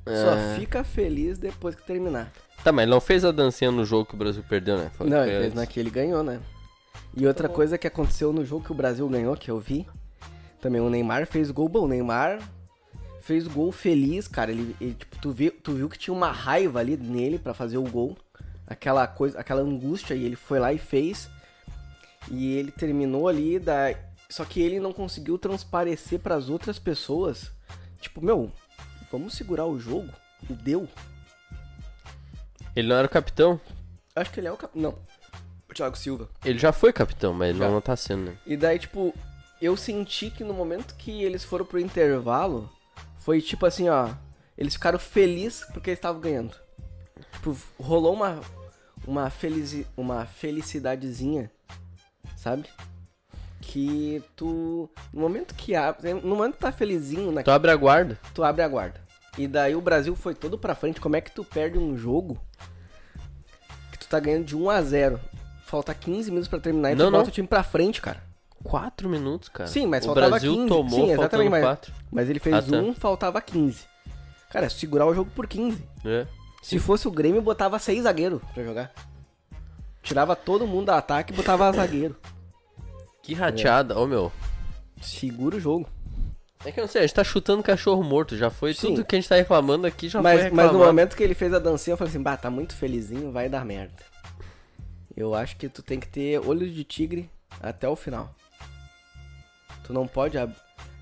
Só 0.06 0.34
É. 0.36 0.56
fica 0.60 0.84
feliz 0.84 1.38
depois 1.38 1.76
que 1.76 1.84
terminar. 1.86 2.32
Tá, 2.64 2.72
mas 2.72 2.84
ele 2.84 2.92
não 2.92 3.02
fez 3.02 3.24
a 3.26 3.32
dancinha 3.32 3.72
no 3.72 3.86
jogo 3.86 4.06
que 4.06 4.16
o 4.16 4.18
Brasil 4.18 4.44
perdeu, 4.48 4.78
né? 4.78 4.92
Foi- 4.96 5.10
não, 5.10 5.24
ele 5.26 5.40
fez 5.42 5.54
naquele 5.54 5.90
ganhou, 5.90 6.24
né? 6.24 6.40
E 7.16 7.26
outra 7.28 7.50
coisa 7.50 7.78
que 7.78 7.88
aconteceu 7.88 8.32
no 8.32 8.46
jogo 8.46 8.64
que 8.66 8.72
o 8.72 8.76
Brasil 8.76 9.08
ganhou, 9.10 9.36
que 9.36 9.50
eu 9.52 9.60
vi, 9.60 9.86
também 10.62 10.80
o 10.82 10.90
Neymar 10.90 11.26
fez 11.28 11.52
gol 11.52 11.68
bom. 11.68 11.86
O 11.86 11.88
Neymar 11.88 12.40
fez 13.22 13.48
gol 13.48 13.72
feliz, 13.72 14.28
cara. 14.28 14.52
Ele, 14.52 14.76
ele, 14.80 14.94
tipo, 14.94 15.18
tu, 15.20 15.32
viu, 15.32 15.52
tu 15.52 15.74
viu 15.74 15.90
que 15.90 15.98
tinha 15.98 16.14
uma 16.14 16.32
raiva 16.32 16.80
ali 16.80 16.96
nele 16.98 17.38
pra 17.38 17.54
fazer 17.54 17.78
o 17.78 17.84
gol. 17.84 18.18
Aquela 18.68 19.06
coisa, 19.08 19.40
aquela 19.40 19.62
angústia, 19.62 20.14
e 20.14 20.24
ele 20.24 20.36
foi 20.36 20.60
lá 20.60 20.72
e 20.72 20.78
fez. 20.78 21.30
E 22.30 22.56
ele 22.56 22.72
terminou 22.72 23.28
ali 23.28 23.60
da. 23.60 23.94
Só 24.30 24.46
que 24.46 24.62
ele 24.62 24.80
não 24.80 24.94
conseguiu 24.94 25.38
transparecer 25.38 26.20
pras 26.20 26.50
outras 26.50 26.80
pessoas. 26.80 27.52
Tipo, 28.00 28.24
meu, 28.24 28.52
vamos 29.12 29.34
segurar 29.34 29.66
o 29.66 29.80
jogo? 29.80 30.10
E 30.50 30.54
deu. 30.54 30.88
Ele 32.76 32.88
não 32.88 32.96
era 32.96 33.08
o 33.08 33.10
capitão? 33.10 33.60
Acho 34.16 34.32
que 34.32 34.40
ele 34.40 34.48
é 34.48 34.52
o 34.52 34.58
cap... 34.58 34.78
Não. 34.78 34.98
O 35.70 35.74
Thiago 35.74 35.98
Silva. 35.98 36.30
Ele 36.44 36.60
já 36.60 36.72
foi 36.72 36.92
capitão, 36.92 37.34
mas 37.34 37.50
ele 37.50 37.60
Já. 37.60 37.70
não 37.70 37.80
tá 37.80 37.96
sendo, 37.96 38.32
né? 38.32 38.38
E 38.46 38.58
daí, 38.58 38.78
tipo, 38.78 39.14
eu 39.62 39.78
senti 39.78 40.30
que 40.30 40.44
no 40.44 40.54
momento 40.54 40.96
que 40.96 41.24
eles 41.24 41.44
foram 41.44 41.66
pro 41.66 41.80
intervalo, 41.80 42.70
foi 43.20 43.42
tipo 43.42 43.66
assim, 43.66 43.88
ó. 43.88 44.10
Eles 44.58 44.74
ficaram 44.74 45.00
felizes 45.00 45.64
porque 45.72 45.90
eles 45.90 45.98
estavam 45.98 46.20
ganhando. 46.20 46.56
Tipo, 47.34 47.58
rolou 47.80 48.14
uma. 48.14 48.42
Uma, 49.08 49.32
felici, 49.32 49.88
uma 49.98 50.28
felicidadezinha, 50.28 51.50
sabe? 52.38 52.70
Que 53.62 54.24
tu. 54.36 54.90
No 55.14 55.22
momento 55.22 55.54
que 55.56 55.76
abre. 55.76 56.14
No 56.16 56.36
momento 56.36 56.54
que 56.56 56.60
tá 56.60 56.72
felizinho, 56.72 57.32
né, 57.32 57.44
Tu 57.44 57.52
abre 57.52 57.72
a 57.72 57.76
guarda. 57.76 58.20
tu 58.34 58.44
abre 58.44 58.62
a 58.64 58.68
guarda. 58.68 59.00
E 59.38 59.48
daí 59.48 59.76
o 59.76 59.82
Brasil 59.82 60.16
foi 60.16 60.34
todo 60.36 60.58
pra 60.58 60.76
frente. 60.76 61.00
Como 61.00 61.16
é 61.16 61.22
que 61.22 61.32
tu 61.32 61.44
perde 61.46 61.78
um 61.78 61.96
jogo 61.98 62.38
que 63.92 64.00
tu 64.00 64.08
tá 64.08 64.20
ganhando 64.20 64.46
de 64.46 64.56
1 64.58 64.70
a 64.70 64.82
0 64.82 65.20
Falta 65.66 65.94
15 65.94 66.30
minutos 66.32 66.50
pra 66.50 66.60
terminar 66.60 66.92
e 66.92 66.96
Não, 66.96 67.06
tu 67.06 67.12
não. 67.12 67.20
bota 67.20 67.30
o 67.30 67.34
time 67.34 67.48
pra 67.48 67.64
frente, 67.64 68.02
cara. 68.02 68.22
Quatro 68.62 69.08
minutos, 69.08 69.48
cara. 69.48 69.70
Sim, 69.70 69.86
mas 69.88 70.04
o 70.04 70.08
faltava 70.08 70.30
Brasil 70.32 70.54
15. 70.54 70.68
tomou 70.68 70.90
Sim, 71.06 71.12
exatamente, 71.12 71.50
mas- 71.50 71.64
quatro. 71.64 71.94
Mas 72.12 72.30
ele 72.30 72.40
fez 72.40 72.56
Ah, 72.56 72.62
tá. 72.62 72.76
um, 72.78 72.94
faltava 72.94 73.42
15. 73.42 73.86
Cara, 74.50 74.70
segurar 74.70 75.06
o 75.06 75.14
jogo 75.16 75.32
por 75.34 75.48
15. 75.48 75.82
É. 76.04 76.28
Se 76.62 76.78
fosse 76.78 77.08
o 77.08 77.12
Grêmio, 77.12 77.42
botava 77.42 77.80
seis 77.80 78.04
zagueiros 78.04 78.42
pra 78.54 78.64
jogar. 78.64 78.92
Tirava 80.04 80.36
todo 80.36 80.68
mundo 80.68 80.88
do 80.88 80.92
ataque 80.92 81.32
e 81.32 81.36
botava 81.36 81.72
zagueiro. 81.74 82.18
Que 83.32 83.36
rateada, 83.40 83.98
ô 83.98 84.06
meu. 84.06 84.30
Segura 85.02 85.56
o 85.56 85.60
jogo. 85.60 85.88
É 86.66 86.72
que 86.72 86.80
eu 86.80 86.84
não 86.84 86.90
sei, 86.90 87.00
a 87.04 87.08
gente 87.08 87.16
tá 87.16 87.24
chutando 87.24 87.64
cachorro 87.64 88.04
morto, 88.04 88.36
já 88.36 88.50
foi 88.50 88.74
Sim. 88.74 88.88
tudo 88.90 89.06
que 89.06 89.16
a 89.16 89.20
gente 89.20 89.30
tá 89.30 89.36
reclamando 89.36 89.88
aqui, 89.88 90.10
já 90.10 90.22
foi 90.22 90.32
Mas, 90.32 90.44
reclamado. 90.44 90.68
mas 90.74 90.78
no 90.78 90.86
momento 90.86 91.16
que 91.16 91.24
ele 91.24 91.34
fez 91.34 91.54
a 91.54 91.60
dancinha, 91.60 91.94
eu 91.94 91.98
falei 91.98 92.12
assim, 92.12 92.22
bah, 92.22 92.36
tá 92.36 92.50
muito 92.50 92.76
felizinho, 92.76 93.32
vai 93.32 93.48
dar 93.48 93.64
merda. 93.64 94.04
Eu 95.16 95.34
acho 95.34 95.56
que 95.56 95.70
tu 95.70 95.82
tem 95.82 95.98
que 95.98 96.10
ter 96.10 96.40
olho 96.46 96.70
de 96.70 96.84
tigre 96.84 97.30
até 97.62 97.88
o 97.88 97.96
final. 97.96 98.36
Tu 99.86 99.94
não 99.94 100.06
pode 100.06 100.38
ab... 100.38 100.54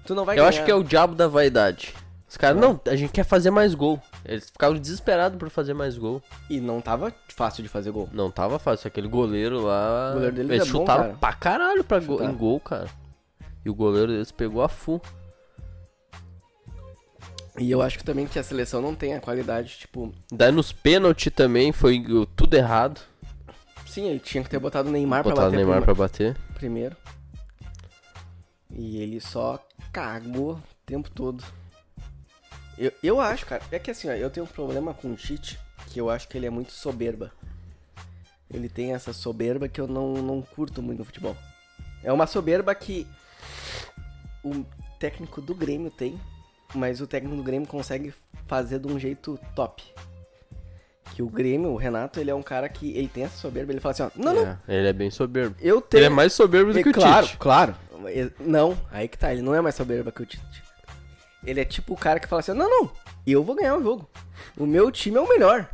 Tu 0.06 0.14
não 0.14 0.24
vai 0.24 0.36
Eu 0.36 0.44
ganhar. 0.44 0.50
acho 0.50 0.64
que 0.64 0.70
é 0.72 0.76
o 0.76 0.84
diabo 0.84 1.16
da 1.16 1.28
vaidade. 1.28 1.96
Os 2.30 2.38
caras, 2.38 2.62
não, 2.62 2.80
a 2.86 2.96
gente 2.96 3.12
quer 3.12 3.26
fazer 3.26 3.50
mais 3.50 3.74
gol. 3.74 4.00
Eles 4.26 4.50
ficavam 4.50 4.78
desesperados 4.78 5.38
por 5.40 5.50
fazer 5.50 5.74
mais 5.74 5.98
gol. 5.98 6.22
E 6.50 6.60
não 6.60 6.82
tava 6.82 7.14
fácil 7.30 7.64
de 7.64 7.70
fazer 7.70 7.92
gol. 7.92 8.10
Não 8.12 8.30
tava 8.30 8.60
fácil, 8.60 8.88
aquele 8.88 9.08
goleiro 9.08 9.62
lá. 9.62 10.10
O 10.12 10.14
goleiro 10.16 10.36
deles 10.36 10.52
eles 10.52 10.68
é 10.68 10.72
bom, 10.72 10.80
chutaram 10.80 11.04
cara. 11.04 11.18
pra 11.18 11.34
caralho 11.34 11.84
pra 11.84 12.00
go- 12.00 12.24
em 12.24 12.34
gol, 12.34 12.60
cara. 12.60 12.90
E 13.66 13.70
o 13.70 13.74
goleiro 13.74 14.12
deles 14.12 14.32
pegou 14.32 14.62
a 14.62 14.70
full. 14.70 15.02
E 17.58 17.70
eu 17.72 17.82
acho 17.82 17.98
que 17.98 18.04
também 18.06 18.26
que 18.26 18.40
a 18.40 18.44
seleção 18.44 18.82
não 18.82 18.96
tem 18.96 19.16
a 19.16 19.20
qualidade, 19.20 19.78
tipo... 19.80 20.14
Daí 20.32 20.52
nos 20.52 20.72
pênalti 20.72 21.30
também 21.30 21.72
foi 21.74 22.02
tudo 22.36 22.54
errado. 22.54 23.02
Sim, 23.86 24.08
ele 24.08 24.20
tinha 24.20 24.44
que 24.44 24.50
ter 24.50 24.60
botado 24.60 24.88
o 24.88 24.92
Neymar 24.92 25.24
pra 25.24 25.32
Botaram 25.32 25.50
o 25.50 25.52
bater 25.52 25.66
Neymar 25.66 25.82
pra 25.84 25.94
bater. 25.94 26.38
primeiro. 26.54 26.96
E 28.72 29.02
ele 29.02 29.20
só 29.20 29.60
cagou 29.92 30.54
o 30.54 30.62
tempo 30.86 31.10
todo. 31.10 31.44
Eu, 32.80 32.92
eu 33.04 33.20
acho, 33.20 33.46
cara, 33.46 33.62
é 33.72 33.78
que 33.78 33.92
assim, 33.92 34.08
ó, 34.10 34.14
eu 34.14 34.30
tenho 34.30 34.46
um 34.46 34.50
problema 34.50 34.94
com 34.94 35.12
o 35.12 35.16
Tite, 35.16 35.60
que 35.88 36.00
eu 36.00 36.10
acho 36.10 36.28
que 36.30 36.38
ele 36.38 36.46
é 36.46 36.50
muito 36.50 36.72
soberba. 36.72 37.32
Ele 38.50 38.70
tem 38.70 38.94
essa 38.94 39.12
soberba 39.14 39.68
que 39.68 39.80
eu 39.82 39.88
não, 39.88 40.14
não 40.14 40.42
curto 40.42 40.82
muito 40.82 41.00
no 41.00 41.06
futebol. 41.06 41.36
É 42.04 42.12
uma 42.12 42.26
soberba 42.26 42.74
que 42.74 43.06
o 44.44 44.64
técnico 45.00 45.42
do 45.42 45.54
Grêmio 45.54 45.92
tem, 45.92 46.20
mas 46.74 47.02
o 47.02 47.08
técnico 47.08 47.36
do 47.36 47.44
Grêmio 47.44 47.68
consegue 47.68 48.14
fazer 48.48 48.80
de 48.80 48.88
um 48.88 48.98
jeito 48.98 49.38
top. 49.54 49.84
Que 51.14 51.22
o 51.22 51.28
Grêmio, 51.30 51.72
o 51.72 51.76
Renato, 51.76 52.20
ele 52.20 52.32
é 52.32 52.36
um 52.36 52.42
cara 52.44 52.70
que 52.70 52.92
ele 52.96 53.08
tem 53.10 53.24
essa 53.26 53.36
soberba, 53.38 53.72
ele 53.74 53.80
fala 53.82 53.92
assim, 53.92 54.04
ó, 54.04 54.10
não, 54.16 54.34
não, 54.34 54.48
É, 54.48 54.58
ele 54.78 54.88
é 54.88 54.94
bem 54.94 55.12
soberbo. 55.12 55.56
eu 55.60 55.82
tenho... 55.82 56.00
Ele 56.00 56.06
é 56.06 56.10
mais 56.10 56.32
soberbo 56.34 56.72
do 56.72 56.80
É, 56.80 56.84
que 56.84 56.90
o 56.90 56.94
claro, 56.94 57.26
Tite. 57.28 57.38
claro. 57.38 57.76
E- 58.08 58.32
Não, 58.40 58.78
aí 58.92 59.08
que 59.08 59.18
tá, 59.18 59.34
ele 59.34 59.42
não 59.42 59.54
é 59.54 59.60
mais 59.60 59.76
soberba 59.76 60.12
que 60.12 60.22
o 60.22 60.26
Tite. 60.26 60.64
Ele 61.44 61.62
é 61.62 61.66
tipo 61.66 61.94
o 61.94 61.98
cara 61.98 62.20
que 62.20 62.28
fala 62.28 62.42
assim, 62.42 62.54
não, 62.54 62.70
não, 62.70 62.92
eu 63.26 63.44
vou 63.44 63.56
ganhar 63.56 63.76
o 63.76 63.84
jogo. 63.84 64.10
O 64.58 64.66
meu 64.66 64.92
time 64.92 65.18
é 65.18 65.22
o 65.22 65.30
melhor. 65.30 65.70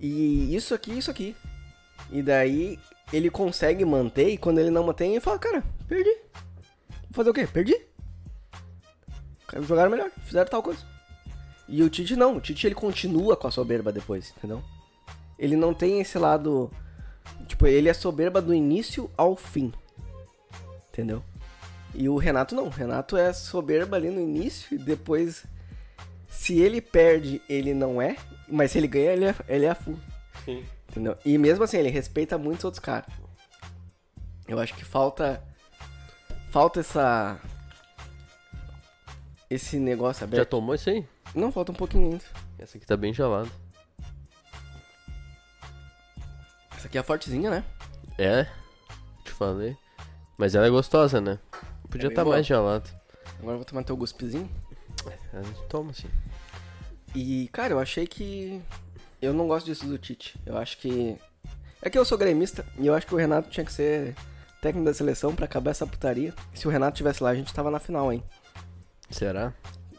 E 0.00 0.54
isso 0.54 0.74
aqui, 0.74 0.96
isso 0.96 1.10
aqui. 1.10 1.34
E 2.10 2.22
daí 2.22 2.78
ele 3.12 3.30
consegue 3.30 3.84
manter 3.84 4.30
e 4.30 4.38
quando 4.38 4.58
ele 4.58 4.70
não 4.70 4.84
mantém, 4.84 5.12
ele 5.12 5.20
fala, 5.20 5.38
cara, 5.38 5.64
perdi. 5.88 6.16
Vou 7.10 7.12
fazer 7.12 7.30
o 7.30 7.34
quê? 7.34 7.46
Perdi. 7.46 7.80
Jogaram 9.62 9.90
melhor, 9.90 10.10
fizeram 10.24 10.50
tal 10.50 10.62
coisa. 10.62 10.84
E 11.68 11.82
o 11.82 11.90
Tite 11.90 12.14
não, 12.14 12.36
o 12.36 12.40
Tite 12.40 12.66
ele 12.66 12.74
continua 12.74 13.36
com 13.36 13.48
a 13.48 13.50
soberba 13.50 13.92
depois, 13.92 14.32
entendeu? 14.36 14.62
Ele 15.38 15.56
não 15.56 15.74
tem 15.74 16.00
esse 16.00 16.18
lado. 16.18 16.70
Tipo, 17.46 17.66
ele 17.66 17.88
é 17.88 17.94
soberba 17.94 18.40
do 18.40 18.54
início 18.54 19.10
ao 19.16 19.36
fim. 19.36 19.72
Entendeu? 20.88 21.22
E 21.96 22.08
o 22.08 22.16
Renato 22.16 22.54
não. 22.54 22.66
O 22.66 22.70
Renato 22.70 23.16
é 23.16 23.32
soberba 23.32 23.96
ali 23.96 24.10
no 24.10 24.20
início 24.20 24.74
e 24.74 24.78
depois. 24.78 25.44
Se 26.28 26.58
ele 26.58 26.80
perde, 26.80 27.40
ele 27.48 27.72
não 27.72 28.00
é. 28.00 28.16
Mas 28.48 28.72
se 28.72 28.78
ele 28.78 28.86
ganha, 28.86 29.12
ele 29.12 29.24
é, 29.24 29.34
ele 29.48 29.64
é 29.64 29.74
full. 29.74 29.98
Sim. 30.44 30.64
Entendeu? 30.90 31.16
E 31.24 31.38
mesmo 31.38 31.64
assim, 31.64 31.78
ele 31.78 31.88
respeita 31.88 32.36
muitos 32.36 32.64
outros 32.64 32.80
caras. 32.80 33.12
Eu 34.46 34.58
acho 34.58 34.74
que 34.74 34.84
falta. 34.84 35.42
Falta 36.50 36.80
essa. 36.80 37.40
Esse 39.48 39.78
negócio 39.78 40.20
Já 40.20 40.26
aberto. 40.26 40.50
tomou 40.50 40.74
isso 40.74 40.90
aí? 40.90 41.06
Não, 41.34 41.50
falta 41.50 41.72
um 41.72 41.74
pouquinho 41.74 42.12
ainda. 42.12 42.24
Essa 42.58 42.76
aqui 42.76 42.86
tá 42.86 42.96
bem 42.96 43.12
gelada. 43.14 43.48
Essa 46.76 46.88
aqui 46.88 46.98
é 46.98 47.02
fortezinha, 47.02 47.50
né? 47.50 47.64
É, 48.18 48.46
te 49.24 49.32
falei. 49.32 49.76
Mas 50.36 50.54
ela 50.54 50.66
é 50.66 50.70
gostosa, 50.70 51.20
né? 51.20 51.38
Podia 51.88 52.08
estar 52.08 52.20
tá 52.20 52.24
boa. 52.24 52.36
mais 52.36 52.46
gelado. 52.46 52.88
Agora 53.38 53.52
eu 53.54 53.58
vou 53.58 53.64
tomar 53.64 53.82
teu 53.84 53.96
guspezinho. 53.96 54.48
A 55.32 55.42
gente 55.42 55.62
toma 55.68 55.90
assim. 55.90 56.08
E, 57.14 57.48
cara, 57.52 57.72
eu 57.72 57.78
achei 57.78 58.06
que. 58.06 58.60
Eu 59.20 59.32
não 59.32 59.46
gosto 59.48 59.66
disso 59.66 59.86
do 59.86 59.98
Tite. 59.98 60.38
Eu 60.44 60.56
acho 60.58 60.78
que. 60.78 61.16
É 61.82 61.88
que 61.90 61.98
eu 61.98 62.04
sou 62.04 62.18
gremista 62.18 62.64
e 62.78 62.86
eu 62.86 62.94
acho 62.94 63.06
que 63.06 63.14
o 63.14 63.18
Renato 63.18 63.48
tinha 63.50 63.64
que 63.64 63.72
ser 63.72 64.14
técnico 64.60 64.86
da 64.86 64.94
seleção 64.94 65.34
pra 65.34 65.44
acabar 65.44 65.70
essa 65.70 65.86
putaria. 65.86 66.34
Se 66.54 66.66
o 66.66 66.70
Renato 66.70 66.96
tivesse 66.96 67.22
lá, 67.22 67.30
a 67.30 67.34
gente 67.34 67.52
tava 67.54 67.70
na 67.70 67.78
final, 67.78 68.12
hein? 68.12 68.22
Será? 69.10 69.52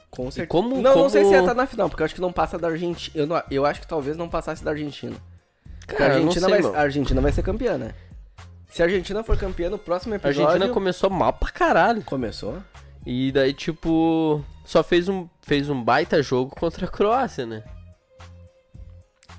Com 0.10 0.30
certeza. 0.32 0.48
como- 0.48 0.76
não, 0.76 0.82
não 0.82 0.94
como- 0.94 1.10
sei 1.10 1.24
se 1.24 1.32
ia 1.32 1.40
estar 1.40 1.54
na 1.54 1.66
final, 1.68 1.90
porque 1.90 2.02
eu 2.02 2.06
acho 2.06 2.16
que 2.16 2.22
não 2.22 2.34
passa 2.34 2.58
da 2.58 2.68
Argentina. 2.68 3.16
Eu, 3.16 3.28
não- 3.28 3.44
eu 3.52 3.66
acho 3.66 3.80
que 3.82 3.88
talvez 3.88 4.18
não 4.18 4.28
passasse 4.28 4.64
da 4.64 4.72
Argentina. 4.72 5.16
Cara, 5.88 6.16
a 6.16 6.20
não 6.20 6.28
Argentina, 6.28 6.50
vai, 6.50 6.76
a 6.76 6.82
Argentina 6.82 7.22
vai 7.22 7.32
ser 7.32 7.44
campeã, 7.44 7.78
né? 7.78 7.94
Se 8.70 8.82
a 8.82 8.86
Argentina 8.86 9.24
for 9.24 9.38
campeã 9.38 9.70
no 9.70 9.78
próximo 9.78 10.14
A 10.14 10.18
episódio. 10.18 10.46
Argentina 10.48 10.74
começou 10.74 11.10
mal 11.10 11.34
pra 11.34 11.50
caralho. 11.52 12.04
Começou. 12.04 12.62
E 13.06 13.32
daí, 13.32 13.54
tipo, 13.54 14.44
só 14.66 14.84
fez 14.84 15.08
um, 15.08 15.28
fez 15.42 15.70
um 15.70 15.82
baita 15.82 16.22
jogo 16.22 16.54
contra 16.56 16.86
a 16.86 16.90
Croácia, 16.90 17.46
né? 17.46 17.64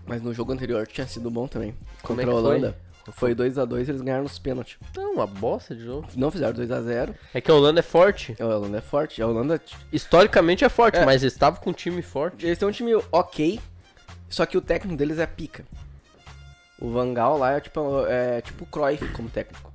Mas 0.07 0.23
no 0.23 0.33
jogo 0.33 0.53
anterior 0.53 0.87
tinha 0.87 1.07
sido 1.07 1.31
bom 1.31 1.47
também. 1.47 1.75
Como 2.03 2.19
Contra 2.19 2.25
é 2.25 2.35
a? 2.35 2.37
Holanda. 2.38 2.79
Foi 3.12 3.35
2x2 3.35 3.88
eles 3.88 4.01
ganharam 4.03 4.23
nos 4.25 4.38
pênaltis. 4.38 4.77
Não, 4.95 5.14
uma 5.14 5.27
bosta 5.27 5.75
de 5.75 5.83
jogo. 5.85 6.07
Não 6.14 6.31
fizeram 6.31 6.53
2x0. 6.55 7.14
É 7.33 7.41
que 7.41 7.51
a 7.51 7.55
Holanda 7.55 7.81
é 7.81 7.83
forte. 7.83 8.37
A 8.38 8.45
Holanda 8.45 8.79
é 8.79 8.81
forte. 8.83 9.23
A 9.23 9.27
Holanda. 9.27 9.61
Historicamente 9.93 10.64
é 10.64 10.69
forte, 10.69 10.99
É. 10.99 11.05
mas 11.07 11.23
estava 11.23 11.57
com 11.59 11.71
um 11.71 11.73
time 11.73 12.03
forte. 12.03 12.45
Eles 12.45 12.59
têm 12.59 12.69
um 12.69 12.73
time 12.73 12.93
ok, 13.12 13.61
só 14.29 14.45
que 14.45 14.59
o 14.59 14.61
técnico 14.61 14.97
deles 14.97 15.19
é 15.19 15.27
pica. 15.27 15.64
O 16.81 16.91
Van 16.91 17.12
Gaal 17.12 17.38
lá 17.38 17.53
é 17.53 17.61
tipo, 17.61 18.07
é 18.07 18.41
tipo 18.41 18.64
o 18.64 18.67
Cruyff 18.67 19.07
como 19.12 19.29
técnico. 19.29 19.73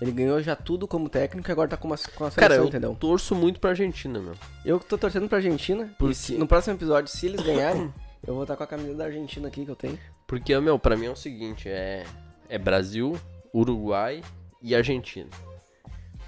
Ele 0.00 0.10
ganhou 0.12 0.42
já 0.42 0.54
tudo 0.54 0.86
como 0.86 1.08
técnico 1.08 1.48
e 1.48 1.52
agora 1.52 1.68
tá 1.68 1.76
com, 1.76 1.86
uma, 1.88 1.96
com 1.96 2.24
a 2.24 2.30
seleção, 2.30 2.36
Cara, 2.42 2.56
eu 2.56 2.66
entendeu? 2.66 2.94
torço 3.00 3.34
muito 3.34 3.58
pra 3.58 3.70
Argentina, 3.70 4.18
meu. 4.20 4.34
Eu 4.64 4.78
tô 4.78 4.98
torcendo 4.98 5.26
pra 5.28 5.38
Argentina. 5.38 5.90
Por 5.98 6.10
e 6.10 6.14
se- 6.14 6.32
quê? 6.34 6.38
no 6.38 6.46
próximo 6.46 6.74
episódio, 6.76 7.10
se 7.10 7.24
eles 7.26 7.40
ganharem, 7.40 7.92
eu 8.26 8.34
vou 8.34 8.42
estar 8.42 8.56
com 8.56 8.62
a 8.64 8.66
camisa 8.66 8.94
da 8.94 9.04
Argentina 9.06 9.48
aqui 9.48 9.64
que 9.64 9.70
eu 9.70 9.76
tenho. 9.76 9.98
Porque, 10.26 10.58
meu, 10.60 10.78
pra 10.78 10.96
mim 10.96 11.06
é 11.06 11.10
o 11.10 11.16
seguinte, 11.16 11.66
é, 11.68 12.04
é 12.48 12.58
Brasil, 12.58 13.18
Uruguai 13.54 14.22
e 14.60 14.74
Argentina. 14.74 15.30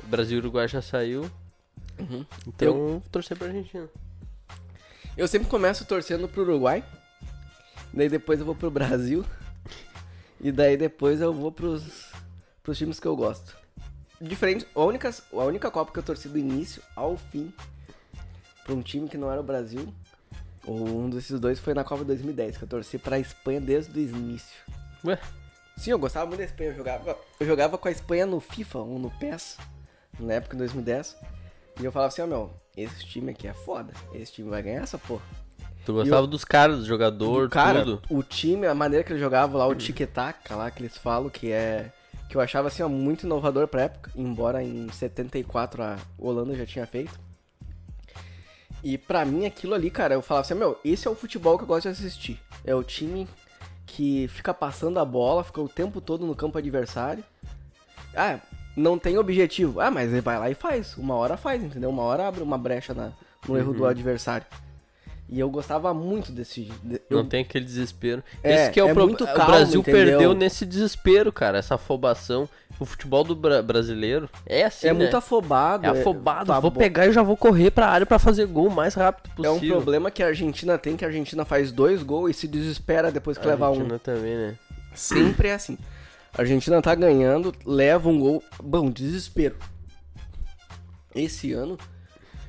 O 0.03 0.07
Brasil 0.07 0.39
e 0.39 0.41
Uruguai 0.41 0.67
já 0.67 0.81
saiu, 0.81 1.31
Uhum. 1.99 2.25
então 2.47 2.69
eu... 2.69 3.03
torcer 3.13 3.37
pra 3.37 3.49
Argentina. 3.49 3.87
Eu 5.15 5.29
sempre 5.29 5.49
começo 5.49 5.85
torcendo 5.85 6.27
pro 6.27 6.43
Uruguai. 6.43 6.83
Daí 7.93 8.09
depois 8.09 8.41
eu 8.41 8.47
vou 8.47 8.55
pro 8.55 8.71
Brasil. 8.71 9.25
E 10.43 10.51
daí 10.51 10.77
depois 10.77 11.21
eu 11.21 11.33
vou 11.33 11.53
pros, 11.53 12.13
pros 12.63 12.77
times 12.77 12.99
que 12.99 13.07
eu 13.07 13.17
gosto. 13.17 13.57
Diferente, 14.21 14.67
a 14.75 14.81
única, 14.81 15.11
a 15.33 15.45
única 15.45 15.71
Copa 15.71 15.93
que 15.93 15.99
eu 15.99 16.03
torci 16.03 16.29
do 16.29 16.39
início 16.39 16.83
ao 16.95 17.17
fim 17.17 17.53
pra 18.65 18.75
um 18.75 18.83
time 18.83 19.09
que 19.09 19.17
não 19.17 19.31
era 19.31 19.41
o 19.41 19.45
Brasil, 19.45 19.93
ou 20.65 20.87
um 20.87 21.11
desses 21.11 21.41
dois 21.41 21.59
foi 21.59 21.75
na 21.75 21.83
Copa 21.83 22.05
2010, 22.05 22.57
que 22.57 22.65
eu 22.65 22.69
torci 22.69 22.99
pra 22.99 23.19
Espanha 23.19 23.61
desde 23.61 23.99
o 23.99 24.01
início. 24.01 24.61
Ué, 25.05 25.19
Sim, 25.77 25.91
eu 25.91 25.99
gostava 25.99 26.27
muito 26.27 26.39
da 26.39 26.45
Espanha. 26.45 26.71
Eu 26.71 26.77
jogava, 26.77 27.19
eu 27.41 27.47
jogava 27.47 27.79
com 27.79 27.89
a 27.89 27.91
Espanha 27.91 28.27
no 28.27 28.41
FIFA 28.41 28.79
ou 28.79 28.99
no 28.99 29.11
PES, 29.11 29.59
na 30.21 30.35
época 30.35 30.55
de 30.55 30.59
2010. 30.59 31.17
E 31.81 31.85
eu 31.85 31.91
falava 31.91 32.09
assim, 32.13 32.23
ó, 32.23 32.27
meu, 32.27 32.51
esse 32.77 33.05
time 33.07 33.33
aqui 33.33 33.49
é 33.49 33.55
foda. 33.55 33.93
Esse 34.13 34.33
time 34.33 34.49
vai 34.51 34.63
ganhar 34.63 34.83
essa 34.83 34.99
porra. 34.99 35.25
Tu 35.85 35.93
gostava 35.95 36.27
dos 36.27 36.45
caras, 36.45 36.79
do 36.81 36.85
jogador, 36.85 37.45
Do 37.45 37.51
cara, 37.51 37.81
tudo. 37.85 38.03
o 38.11 38.23
time, 38.23 38.67
a 38.67 38.75
maneira 38.75 39.05
que 39.05 39.13
ele 39.13 39.21
jogava 39.21 39.57
lá, 39.59 39.67
o 39.67 39.75
tic-tac 39.75 40.53
lá 40.53 40.71
que 40.71 40.83
eles 40.83 40.97
falam, 40.97 41.29
que 41.31 41.51
é. 41.53 41.93
Que 42.29 42.37
eu 42.37 42.41
achava 42.41 42.69
assim, 42.69 42.83
ó, 42.83 42.89
muito 42.89 43.25
inovador 43.27 43.69
pra 43.69 43.83
época, 43.83 44.11
embora 44.17 44.63
em 44.63 44.89
74 44.91 45.83
a 45.83 45.97
Holanda 46.19 46.55
já 46.57 46.65
tinha 46.65 46.87
feito. 46.87 47.21
E 48.83 48.99
pra 48.99 49.25
mim 49.25 49.47
aquilo 49.47 49.75
ali, 49.75 49.91
cara, 49.91 50.15
eu 50.15 50.23
falava 50.23 50.45
assim, 50.47 50.55
meu, 50.55 50.79
esse 50.85 51.07
é 51.07 51.11
o 51.11 51.15
futebol 51.15 51.57
que 51.57 51.65
eu 51.65 51.69
gosto 51.69 51.83
de 51.85 51.89
assistir. 51.91 52.41
É 52.65 52.75
o 52.75 52.83
time 52.83 53.29
que 53.87 54.27
fica 54.29 54.53
passando 54.53 54.99
a 54.99 55.05
bola, 55.05 55.45
fica 55.45 55.61
o 55.61 55.69
tempo 55.69 56.01
todo 56.01 56.27
no 56.27 56.35
campo 56.35 56.59
adversário. 56.59 57.23
Ah, 58.17 58.39
não 58.77 58.99
tem 58.99 59.19
objetivo. 59.19 59.81
Ah, 59.81 59.91
mas 59.91 60.11
ele 60.11 60.21
vai 60.21 60.39
lá 60.39 60.51
e 60.51 60.55
faz. 60.55 60.97
Uma 60.97 61.15
hora 61.15 61.37
faz, 61.37 61.63
entendeu? 61.63 61.91
Uma 61.91 62.03
hora 62.03 62.27
abre 62.27 62.43
uma 62.43 62.59
brecha 62.59 62.93
na, 62.95 63.13
no 63.47 63.57
erro 63.57 63.71
Uhum. 63.73 63.77
do 63.79 63.87
adversário. 63.87 64.47
E 65.35 65.41
eu 65.41 65.49
gostava 65.49 65.95
muito 65.95 66.31
desse. 66.31 66.65
de- 66.85 67.01
eu- 67.09 67.17
Não 67.17 67.25
tem 67.27 67.41
aquele 67.41 67.65
desespero. 67.65 68.23
É, 68.43 68.55
Esse 68.65 68.71
que 68.73 68.79
é 68.79 68.85
o 68.85 68.89
é 68.89 68.93
problema. 68.93 69.19
muito 69.19 69.25
O 69.25 69.47
Brasil 69.47 69.81
entendeu? 69.81 70.07
perdeu 70.07 70.35
nesse 70.35 70.67
desespero, 70.67 71.33
cara. 71.33 71.57
Essa 71.57 71.77
afobação. 71.77 72.47
O 72.79 72.85
futebol 72.85 73.23
do 73.25 73.35
bra- 73.35 73.63
brasileiro 73.63 74.29
é 74.45 74.65
assim, 74.65 74.89
é 74.89 74.93
né? 74.93 74.99
muito 74.99 75.17
afobado. 75.17 75.87
É 75.87 75.89
afobado. 75.89 76.47
fabo- 76.49 76.61
Vou 76.63 76.71
pegar 76.73 77.07
e 77.07 77.13
já 77.13 77.23
vou 77.23 77.37
correr 77.37 77.71
pra 77.71 77.87
área 77.87 78.05
pra 78.05 78.19
fazer 78.19 78.45
gol 78.47 78.67
o 78.67 78.71
mais 78.71 78.93
rápido 78.95 79.31
É 79.45 79.49
um 79.49 79.55
possível. 79.55 79.77
problema 79.77 80.11
que 80.11 80.23
a 80.23 80.27
Argentina 80.27 80.77
tem, 80.77 80.97
que 80.97 81.05
a 81.05 81.09
Argentina 81.09 81.45
faz 81.47 81.73
dois 81.73 82.03
gols 82.03 82.31
e 82.31 82.35
se 82.35 82.47
desespera 82.49 83.11
depois 83.11 83.39
que 83.39 83.47
A 83.47 83.51
leva 83.51 83.67
um. 83.69 83.73
Argentina 83.73 83.99
também, 84.01 84.37
né? 84.37 84.55
Sempre 84.95 85.49
é 85.49 85.55
assim. 85.55 85.79
A 86.37 86.41
Argentina 86.43 86.83
tá 86.83 86.95
ganhando, 86.95 87.55
leva 87.65 88.09
um 88.09 88.19
gol. 88.19 88.43
Bom, 88.63 88.91
desespero. 88.91 89.57
Esse 91.15 91.53
ano, 91.53 91.79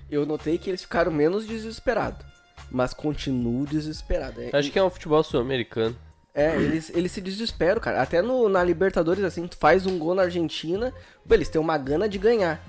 eu 0.09 0.25
notei 0.25 0.57
que 0.57 0.69
eles 0.69 0.81
ficaram 0.81 1.11
menos 1.11 1.45
desesperados. 1.45 2.32
Mas 2.73 2.93
continuam 2.93 3.63
desesperados. 3.63 4.43
É, 4.43 4.57
Acho 4.57 4.71
que 4.71 4.79
é 4.79 4.83
um 4.83 4.89
futebol 4.89 5.23
sul-americano. 5.23 5.95
é, 6.33 6.55
eles, 6.55 6.91
eles 6.95 7.11
se 7.11 7.21
desesperam, 7.21 7.79
cara. 7.79 8.01
Até 8.01 8.19
no, 8.21 8.49
na 8.49 8.63
Libertadores, 8.63 9.23
assim, 9.23 9.47
tu 9.47 9.55
faz 9.55 9.85
um 9.85 9.99
gol 9.99 10.15
na 10.15 10.23
Argentina, 10.23 10.91
eles 11.29 11.49
têm 11.49 11.61
uma 11.61 11.77
gana 11.77 12.09
de 12.09 12.17
ganhar. 12.17 12.59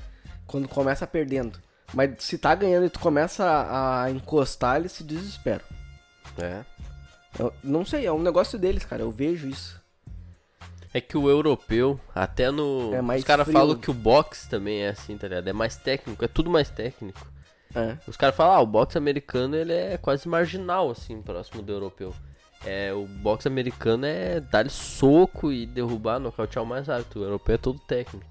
Quando 0.46 0.68
começa 0.68 1.06
perdendo. 1.06 1.58
Mas 1.94 2.22
se 2.22 2.36
tá 2.36 2.54
ganhando 2.54 2.84
e 2.84 2.90
tu 2.90 3.00
começa 3.00 3.44
a, 3.44 4.02
a 4.02 4.10
encostar, 4.10 4.76
eles 4.76 4.92
se 4.92 5.02
desesperam. 5.02 5.64
É. 6.36 6.62
Eu 7.38 7.52
não 7.62 7.84
sei, 7.84 8.04
é 8.04 8.12
um 8.12 8.22
negócio 8.22 8.58
deles, 8.58 8.84
cara. 8.84 9.02
Eu 9.02 9.10
vejo 9.10 9.48
isso. 9.48 9.82
É 10.92 11.00
que 11.00 11.16
o 11.16 11.28
europeu, 11.28 11.98
até 12.14 12.50
no. 12.50 12.94
É 12.94 13.00
mais 13.00 13.22
Os 13.22 13.26
caras 13.26 13.50
falam 13.50 13.76
que 13.76 13.90
o 13.90 13.94
boxe 13.94 14.48
também 14.48 14.82
é 14.82 14.90
assim, 14.90 15.16
tá 15.16 15.26
ligado? 15.26 15.48
É 15.48 15.52
mais 15.52 15.76
técnico, 15.76 16.24
é 16.24 16.28
tudo 16.28 16.50
mais 16.50 16.70
técnico. 16.70 17.26
É. 17.74 17.96
Os 18.06 18.16
caras 18.16 18.36
falam, 18.36 18.54
ah, 18.54 18.60
o 18.60 18.66
boxe 18.66 18.96
americano 18.96 19.56
ele 19.56 19.72
é 19.72 19.98
quase 19.98 20.28
marginal, 20.28 20.90
assim, 20.90 21.20
próximo 21.20 21.62
do 21.62 21.72
europeu. 21.72 22.14
É, 22.64 22.92
o 22.92 23.06
boxe 23.06 23.46
americano 23.48 24.06
é 24.06 24.40
dar 24.40 24.70
soco 24.70 25.52
e 25.52 25.66
derrubar, 25.66 26.18
nocautear 26.18 26.64
o 26.64 26.66
mais 26.66 26.86
rápido. 26.86 27.20
O 27.20 27.24
europeu 27.24 27.54
é 27.54 27.58
todo 27.58 27.78
técnico. 27.80 28.26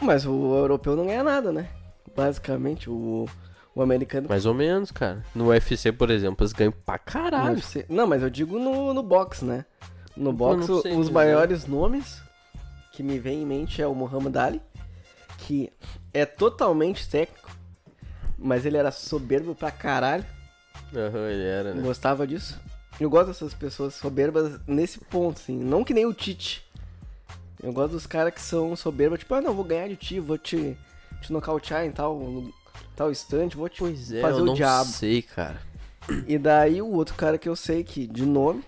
Mas 0.00 0.26
o 0.26 0.54
europeu 0.54 0.94
não 0.94 1.06
ganha 1.06 1.24
nada, 1.24 1.52
né? 1.52 1.68
Basicamente, 2.14 2.90
o, 2.90 3.26
o 3.74 3.82
americano. 3.82 4.28
Mais 4.28 4.44
ou 4.44 4.54
menos, 4.54 4.90
cara. 4.90 5.24
No 5.34 5.48
UFC, 5.48 5.92
por 5.92 6.10
exemplo, 6.10 6.42
eles 6.42 6.52
ganham 6.52 6.72
pra 6.72 6.98
caralho. 6.98 7.54
UFC 7.54 7.86
Não, 7.88 8.06
mas 8.06 8.22
eu 8.22 8.30
digo 8.30 8.58
no, 8.58 8.92
no 8.92 9.02
box, 9.02 9.44
né? 9.44 9.64
No 10.16 10.32
box, 10.32 10.68
não 10.68 10.82
sei 10.82 10.96
os 10.96 11.08
maiores 11.08 11.64
nomes 11.66 12.20
que 12.92 13.02
me 13.04 13.18
vem 13.18 13.42
em 13.42 13.46
mente 13.46 13.80
é 13.80 13.86
o 13.86 13.94
Muhammad 13.94 14.36
Ali, 14.36 14.62
que 15.38 15.72
é 16.12 16.26
totalmente 16.26 17.08
técnico, 17.08 17.47
mas 18.38 18.64
ele 18.64 18.76
era 18.76 18.90
soberbo 18.90 19.54
pra 19.54 19.70
caralho. 19.70 20.24
Aham, 20.94 21.28
ele 21.28 21.44
era, 21.44 21.74
né? 21.74 21.82
Gostava 21.82 22.26
disso. 22.26 22.58
Eu 23.00 23.10
gosto 23.10 23.28
dessas 23.28 23.54
pessoas 23.54 23.94
soberbas 23.94 24.58
nesse 24.66 24.98
ponto, 24.98 25.40
assim. 25.40 25.56
Não 25.56 25.84
que 25.84 25.92
nem 25.94 26.06
o 26.06 26.12
Tite. 26.12 26.64
Eu 27.62 27.72
gosto 27.72 27.92
dos 27.92 28.06
caras 28.06 28.32
que 28.32 28.40
são 28.40 28.74
soberbos, 28.76 29.18
tipo, 29.18 29.34
ah, 29.34 29.40
não, 29.40 29.52
vou 29.54 29.64
ganhar 29.64 29.88
de 29.88 29.96
ti, 29.96 30.20
vou 30.20 30.38
te, 30.38 30.78
te 31.20 31.32
nocautear 31.32 31.84
em 31.84 31.90
tal, 31.90 32.44
tal 32.94 33.10
instante, 33.10 33.56
vou 33.56 33.68
te 33.68 33.80
Pois 33.80 34.12
é, 34.12 34.20
fazer 34.20 34.38
eu 34.38 34.42
o 34.44 34.46
não 34.46 34.54
diabo. 34.54 34.88
sei, 34.88 35.22
cara. 35.22 35.60
E 36.26 36.38
daí 36.38 36.80
o 36.80 36.86
outro 36.86 37.14
cara 37.16 37.36
que 37.36 37.48
eu 37.48 37.56
sei 37.56 37.82
que, 37.82 38.06
de 38.06 38.24
nome, 38.24 38.64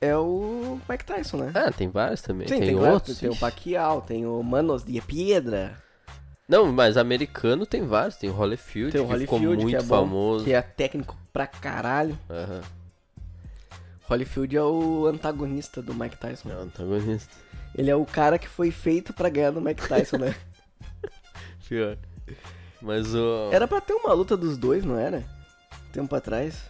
é 0.00 0.16
o 0.16 0.78
Mike 0.88 1.04
Tyson, 1.04 1.38
né? 1.38 1.52
Ah, 1.54 1.70
tem 1.72 1.88
vários 1.88 2.22
também. 2.22 2.46
Sim, 2.48 2.60
tem, 2.60 2.74
vários, 2.74 2.94
outros. 2.94 3.18
Tem 3.18 3.28
o. 3.28 3.36
Pacquiao, 3.36 4.00
tem 4.00 4.26
o 4.26 4.42
Manos 4.42 4.84
de 4.84 5.00
Piedra, 5.00 5.76
Não, 6.52 6.70
mas 6.70 6.98
americano 6.98 7.64
tem 7.64 7.86
vários. 7.86 8.16
Tem 8.16 8.28
o 8.28 8.34
Holyfield, 8.34 8.92
tem 8.92 9.00
o 9.00 9.08
que 9.08 9.18
ficou 9.20 9.38
Holyfield, 9.38 9.62
muito 9.64 9.70
que 9.78 9.82
é 9.82 9.86
bom, 9.88 9.96
famoso. 10.04 10.44
que 10.44 10.52
é 10.52 10.60
técnico 10.60 11.16
pra 11.32 11.46
caralho. 11.46 12.18
Aham. 12.28 12.60
Holyfield 14.08 14.56
é 14.56 14.62
o 14.62 15.06
antagonista 15.06 15.80
do 15.80 15.94
Mike 15.94 16.18
Tyson. 16.18 16.50
É 16.50 16.54
o 16.56 16.60
antagonista. 16.60 17.34
Ele 17.74 17.90
é 17.90 17.96
o 17.96 18.04
cara 18.04 18.38
que 18.38 18.46
foi 18.48 18.70
feito 18.70 19.14
pra 19.14 19.30
ganhar 19.30 19.50
do 19.50 19.60
Mike 19.62 19.88
Tyson, 19.88 20.18
né? 20.18 20.34
Pior. 21.66 21.96
Mas 22.82 23.14
o. 23.14 23.48
Era 23.50 23.66
pra 23.66 23.80
ter 23.80 23.94
uma 23.94 24.12
luta 24.12 24.36
dos 24.36 24.58
dois, 24.58 24.84
não 24.84 24.98
era? 24.98 25.24
Tempo 25.90 26.14
atrás. 26.14 26.62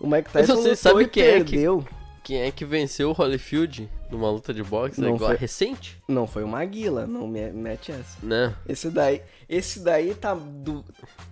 O 0.00 0.06
Mike 0.08 0.30
Mas 0.34 0.46
Tyson 0.48 0.54
você 0.62 0.70
lutou 0.70 0.76
sabe 0.76 1.02
e 1.04 1.08
quem 1.08 1.22
é 1.22 1.32
que- 1.44 1.44
perdeu. 1.44 1.86
Quem 2.22 2.42
é 2.42 2.50
que 2.50 2.64
venceu 2.64 3.10
o 3.10 3.12
Holyfield 3.12 3.88
numa 4.10 4.30
luta 4.30 4.52
de 4.52 4.62
boxe? 4.62 5.00
Não 5.00 5.14
agora, 5.14 5.32
foi- 5.32 5.40
recente? 5.40 5.98
Não 6.06 6.26
foi 6.26 6.44
o 6.44 6.48
Maguila, 6.48 7.06
não 7.06 7.26
me 7.26 7.50
mete 7.50 7.92
essa. 7.92 8.18
Né? 8.22 8.54
Esse 8.68 8.90
daí, 8.90 9.22
esse 9.48 9.80
daí 9.80 10.14
tá, 10.14 10.34
do, 10.34 10.84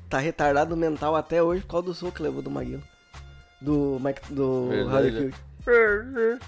tá 0.08 0.18
retardado 0.18 0.76
mental 0.76 1.14
até 1.14 1.42
hoje 1.42 1.62
por 1.62 1.68
causa 1.68 1.86
do 1.86 1.94
soco 1.94 2.12
que 2.12 2.22
levou 2.22 2.42
do 2.42 2.50
Maguila. 2.50 2.82
Do 3.60 4.00
do 4.30 4.68
Verdade, 4.68 5.08
Holyfield. 5.08 5.34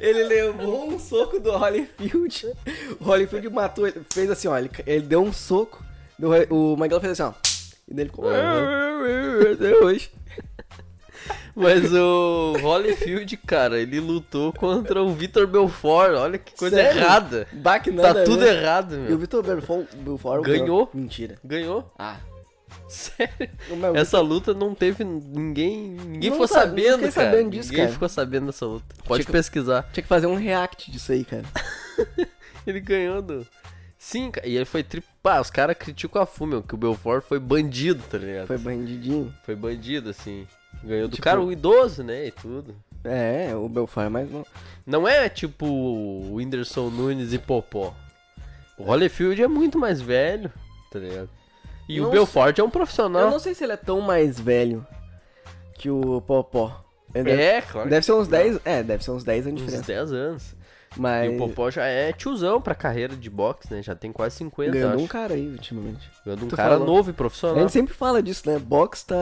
Ele 0.00 0.24
levou 0.24 0.88
um 0.88 0.98
soco 0.98 1.40
do 1.40 1.50
Holyfield. 1.50 2.46
O 3.00 3.04
Holyfield 3.04 3.50
matou 3.50 3.86
ele. 3.86 4.02
Fez 4.12 4.30
assim, 4.30 4.48
ó. 4.48 4.56
Ele, 4.56 4.70
ele 4.86 5.06
deu 5.06 5.22
um 5.22 5.32
soco. 5.32 5.82
do 6.18 6.28
o 6.50 6.76
Maguila 6.76 7.00
fez 7.00 7.18
assim, 7.18 7.22
ó. 7.22 7.32
E 7.88 7.94
daí 7.94 8.04
ele 8.04 8.10
ficou. 8.10 8.26
Até 8.30 9.74
hoje. 9.82 10.10
Mas 11.58 11.92
o 11.92 12.54
Holyfield, 12.62 13.36
cara, 13.38 13.78
ele 13.80 13.98
lutou 14.00 14.52
contra 14.52 15.02
o 15.02 15.12
Vitor 15.12 15.46
Belfort. 15.46 16.12
Olha 16.14 16.38
que 16.38 16.54
coisa 16.56 16.76
Sério? 16.76 17.00
errada. 17.02 17.46
Que 17.82 17.90
Tá 17.92 18.02
nada 18.02 18.22
a 18.22 18.24
tudo 18.24 18.40
ver. 18.40 18.56
errado, 18.56 18.94
E 18.94 18.98
o 18.98 19.00
meu. 19.00 19.18
Vitor 19.18 19.42
Belfort, 19.42 19.86
Belfort 19.96 20.42
Ganhou? 20.44 20.88
Mentira. 20.94 21.36
Ganhou. 21.44 21.90
Ah. 21.98 22.16
Sério. 22.88 23.50
Meu- 23.76 23.96
Essa 23.96 24.20
luta 24.20 24.54
não 24.54 24.74
teve 24.74 25.04
ninguém. 25.04 25.90
Ninguém 25.90 26.30
Não 26.30 26.36
ficou 26.36 26.48
sabe, 26.48 26.82
sabendo, 26.82 26.98
cara. 27.00 27.12
sabendo 27.12 27.50
disso, 27.50 27.68
ninguém 27.70 27.84
cara. 27.84 27.92
ficou 27.92 28.08
sabendo 28.08 28.46
dessa 28.46 28.66
luta. 28.66 28.86
Pode 29.04 29.22
Tinha 29.22 29.26
que- 29.26 29.32
pesquisar. 29.32 29.82
Tinha 29.92 30.02
que 30.02 30.08
fazer 30.08 30.26
um 30.26 30.34
react 30.36 30.90
disso 30.90 31.12
aí, 31.12 31.24
cara. 31.24 31.44
Ele 32.66 32.80
ganhou 32.80 33.20
do. 33.22 33.46
Sim, 33.98 34.30
cara. 34.30 34.46
E 34.46 34.54
ele 34.56 34.64
foi 34.64 34.82
tri. 34.82 35.02
Pá, 35.22 35.40
os 35.40 35.50
caras 35.50 35.76
criticam 35.76 36.22
a 36.22 36.26
Fumel, 36.26 36.62
que 36.62 36.74
o 36.74 36.78
Belfort 36.78 37.24
foi 37.24 37.38
bandido, 37.40 38.02
tá 38.08 38.16
ligado? 38.18 38.46
Foi 38.46 38.56
bandidinho. 38.58 39.34
Foi 39.44 39.56
bandido, 39.56 40.10
assim. 40.10 40.46
Ganhou 40.84 41.08
do 41.08 41.12
Tipo- 41.12 41.22
cara, 41.24 41.40
o 41.40 41.50
idoso, 41.52 42.02
né? 42.02 42.26
E 42.26 42.30
tudo. 42.30 42.74
É, 43.04 43.54
o 43.54 43.68
Belfort 43.68 44.06
é 44.06 44.08
mais. 44.08 44.28
Não 44.86 45.06
é 45.06 45.28
tipo 45.28 45.66
o 45.66 46.34
Whindersson 46.34 46.88
Nunes 46.90 47.32
e 47.32 47.38
Popó. 47.38 47.94
O 48.76 48.84
Holyfield 48.84 49.42
é 49.42 49.48
muito 49.48 49.78
mais 49.78 50.00
velho, 50.00 50.52
tá 50.90 50.98
ligado? 50.98 51.28
E 51.88 52.00
Não 52.00 52.08
o 52.08 52.10
Belfort 52.10 52.58
é 52.58 52.62
um 52.62 52.66
Eu 52.66 52.70
profissional. 52.70 53.30
não 53.30 53.38
sei 53.38 53.54
se 53.54 53.64
ele 53.64 53.72
é 53.72 53.76
tão 53.76 54.00
mais 54.00 54.38
velho 54.38 54.86
que 55.74 55.90
o 55.90 56.20
Popó. 56.20 56.84
Ele 57.14 57.24
deve, 57.24 57.42
É, 57.42 57.62
claro. 57.62 57.88
deve 57.88 58.04
ser 58.04 58.12
uns 58.12 58.28
Não. 58.28 58.38
10. 58.38 58.60
É, 58.64 58.82
deve 58.82 59.02
ser 59.02 59.10
uns 59.12 59.24
10 59.24 59.46
anos 59.46 59.58
de 59.60 59.62
Uns 59.64 59.70
diferença. 59.72 59.92
10 60.06 60.12
anos. 60.12 60.54
Mas. 60.96 61.30
E 61.30 61.34
o 61.34 61.38
Popó 61.38 61.70
já 61.70 61.84
é 61.86 62.12
tiozão 62.12 62.60
pra 62.60 62.74
carreira 62.74 63.14
de 63.14 63.28
boxe, 63.30 63.72
né? 63.72 63.82
Já 63.82 63.94
tem 63.94 64.10
quase 64.10 64.36
50, 64.36 64.72
ganhando 64.72 64.94
acho. 64.94 65.04
um 65.04 65.06
cara 65.06 65.34
aí, 65.34 65.46
ultimamente. 65.48 66.10
Ganhando 66.24 66.44
um 66.46 66.48
Tu 66.48 66.56
cara 66.56 66.70
falou. 66.78 66.86
novo 66.86 67.10
e 67.10 67.12
A 67.12 67.14
profissional. 67.14 67.58
gente 67.60 67.72
sempre 67.72 67.94
fala 67.94 68.22
disso, 68.22 68.48
né? 68.50 68.58
Box 68.58 69.04
tá. 69.04 69.16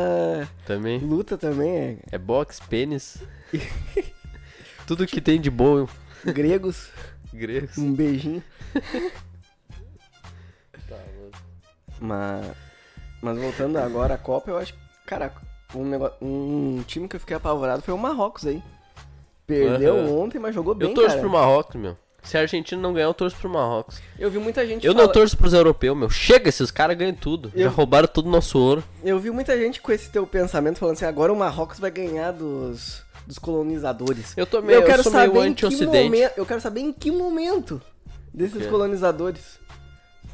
Também. 0.65 0.99
Luta 0.99 1.37
também 1.37 1.99
É 2.11 2.17
boxe, 2.19 2.61
pênis. 2.69 3.19
Tudo 4.87 5.07
que 5.07 5.21
tem 5.21 5.41
de 5.41 5.51
bom 5.51 5.87
é. 6.25 6.33
Gregos, 6.33 6.89
gregos. 7.33 7.77
um 7.79 7.93
beijinho. 7.93 8.43
Tá, 10.89 10.97
mano. 10.97 11.31
Mas. 12.01 12.47
Mas 13.23 13.39
voltando 13.39 13.77
agora 13.79 14.15
à 14.15 14.19
Copa, 14.19 14.51
eu 14.51 14.59
acho 14.59 14.73
que. 14.75 14.79
Cara, 15.07 15.33
um, 15.75 15.85
negócio, 15.85 16.17
um 16.21 16.83
time 16.87 17.09
que 17.09 17.17
eu 17.17 17.21
fiquei 17.21 17.37
apavorado 17.37 17.83
foi 17.83 17.95
o 17.95 17.99
Marrocos 17.99 18.47
aí. 18.47 18.63
Perdeu 19.47 19.97
Aham. 19.97 20.11
ontem, 20.13 20.39
mas 20.39 20.55
jogou 20.55 20.75
bem, 20.75 20.89
Eu 20.89 20.95
torço 20.95 21.11
cara. 21.11 21.21
pro 21.21 21.31
Marrocos, 21.31 21.77
meu. 21.81 21.97
Se 22.23 22.37
a 22.37 22.41
Argentina 22.41 22.81
não 22.83 22.93
ganhar, 22.93 23.07
eu 23.07 23.15
torço 23.15 23.37
pro 23.37 23.49
Marrocos. 23.49 24.01
Eu 24.19 24.29
vi 24.29 24.39
muita 24.39 24.67
gente 24.67 24.85
Eu 24.85 24.93
fala- 24.93 25.05
não 25.07 25.13
torço 25.13 25.37
pros 25.37 25.53
europeus, 25.53 25.97
meu. 25.97 26.11
Chega, 26.11 26.49
esses 26.49 26.73
caras 26.73 26.97
ganham 26.97 27.15
tudo. 27.15 27.53
Já 27.55 27.67
Eu- 27.67 27.71
roubaram 27.71 28.09
todo 28.09 28.27
o 28.27 28.31
nosso 28.31 28.59
ouro. 28.59 28.83
Eu 29.05 29.21
vi 29.21 29.31
muita 29.31 29.57
gente 29.57 29.81
com 29.81 29.93
esse 29.93 30.11
teu 30.11 30.27
pensamento 30.27 30.81
falando 30.81 30.97
assim, 30.97 31.05
agora 31.05 31.33
o 31.33 31.37
Marrocos 31.37 31.79
vai 31.79 31.91
ganhar 31.93 32.33
dos, 32.33 33.01
dos 33.25 33.39
colonizadores. 33.39 34.33
Eu 34.37 34.45
tô 34.45 34.61
meio, 34.61 34.81
eu 34.81 34.85
quero 34.85 35.05
saber 35.05 35.29
em 35.29 35.55
que 35.55 35.67
anti-ocidente. 35.67 36.05
momento, 36.11 36.33
eu 36.37 36.45
quero 36.47 36.61
saber 36.61 36.81
em 36.81 36.93
que 36.93 37.13
momento 37.13 37.81
desses 38.35 38.67
colonizadores 38.67 39.61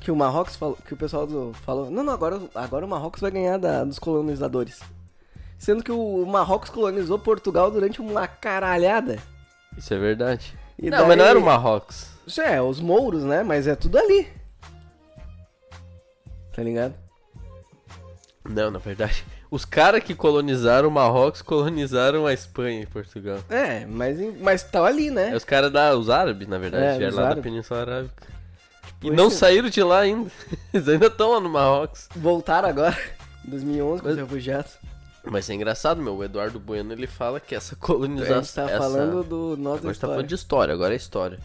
que 0.01 0.11
o 0.11 0.17
Marrocos 0.17 0.57
falou, 0.57 0.79
que 0.87 0.95
o 0.95 0.97
pessoal 0.97 1.27
do, 1.27 1.53
falou, 1.65 1.91
não, 1.91 2.03
não, 2.03 2.13
agora, 2.15 2.41
agora 2.55 2.87
o 2.87 2.89
Marrocos 2.89 3.21
vai 3.21 3.31
ganhar 3.31 3.59
da- 3.59 3.85
dos 3.85 3.99
colonizadores. 3.99 4.81
Sendo 5.63 5.85
que 5.85 5.93
o 5.93 6.27
Marrocos 6.27 6.71
colonizou 6.71 7.17
Portugal 7.21 7.71
durante 7.71 8.01
uma 8.01 8.27
caralhada. 8.27 9.19
Isso 9.79 9.95
é 9.95 9.97
verdade. 9.97 10.59
E 10.77 10.91
não, 10.91 11.07
mas 11.07 11.09
não 11.11 11.17
daí- 11.19 11.29
era 11.29 11.39
o 11.39 11.45
Marrocos. 11.45 12.09
Isso 12.27 12.41
é, 12.41 12.61
os 12.61 12.81
mouros, 12.81 13.23
né? 13.23 13.45
Mas 13.45 13.69
é 13.69 13.77
tudo 13.77 13.97
ali. 13.97 14.27
Tá 16.53 16.65
ligado? 16.65 16.95
Não, 18.45 18.73
na 18.73 18.81
verdade. 18.81 19.25
Os 19.53 19.65
caras 19.65 20.03
que 20.03 20.17
colonizaram 20.17 20.89
o 20.89 20.91
Marrocos 20.91 21.43
colonizaram 21.43 22.27
a 22.27 22.33
Espanha 22.33 22.81
e 22.83 22.87
Portugal. 22.87 23.39
É, 23.49 23.87
mas, 23.87 24.19
mas 24.41 24.65
tá 24.65 24.85
ali, 24.85 25.11
né? 25.13 25.31
É 25.31 25.37
os 25.37 25.45
caras 25.45 25.71
da. 25.73 25.95
Os 25.97 26.11
árabes, 26.11 26.49
na 26.49 26.59
verdade, 26.59 26.85
É, 26.87 26.99
vieram 26.99 27.15
lá 27.15 27.23
da 27.23 27.29
árabes. 27.29 27.45
Península 27.45 27.81
Arábica. 27.83 28.27
E 29.01 29.05
Tipo, 29.05 29.15
não 29.17 29.29
esse- 29.29 29.37
saíram 29.37 29.69
de 29.71 29.81
lá 29.81 30.01
ainda. 30.01 30.29
Eles 30.75 30.89
ainda 30.89 31.07
estão 31.07 31.31
lá 31.35 31.39
no 31.41 31.49
Marrocos. 31.49 32.09
Voltaram 32.17 32.69
agora, 32.69 32.99
em 33.47 33.51
2011, 33.51 34.03
com 34.03 34.09
Mas- 34.09 34.17
os 34.17 34.23
refugiados. 34.23 34.73
Mas 35.25 35.49
é 35.49 35.55
engraçado, 35.55 36.03
meu. 36.03 36.17
O 36.17 36.25
Eduardo 36.25 36.59
Bueno 36.59 36.93
ele 36.93 37.07
fala 37.07 37.39
que 37.39 37.55
essa 37.55 37.75
A 37.75 37.79
colonização. 37.79 38.43
gente 38.43 38.55
tá 38.55 38.63
essa... 38.65 38.79
falando 38.79 39.23
do 39.23 39.57
nosso 39.57 39.79
Agora 39.79 39.91
a 39.91 39.93
gente 39.93 40.01
tá 40.01 40.09
falando 40.09 40.27
de 40.27 40.35
história, 40.35 40.75
agora 40.75 40.93
é 40.95 40.97
história. 40.97 41.39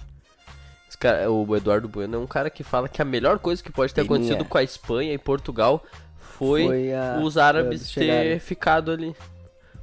Cara- 0.99 1.29
o 1.31 1.55
Eduardo 1.55 1.87
Bueno 1.87 2.15
é 2.15 2.19
um 2.19 2.25
cara 2.25 2.49
que 2.49 2.63
fala 2.63 2.89
que 2.89 2.99
a 3.01 3.05
melhor 3.05 3.37
coisa 3.37 3.61
que 3.61 3.71
pode 3.71 3.93
ter 3.93 4.01
Peninha. 4.01 4.17
acontecido 4.31 4.45
com 4.49 4.57
a 4.57 4.63
Espanha 4.63 5.13
e 5.13 5.17
Portugal 5.19 5.85
foi, 6.19 6.65
Foi 6.65 6.93
a- 6.93 7.19
os 7.21 7.37
árabes 7.37 7.91
ter 7.91 8.39
ficado 8.39 8.91
ali. 8.91 9.15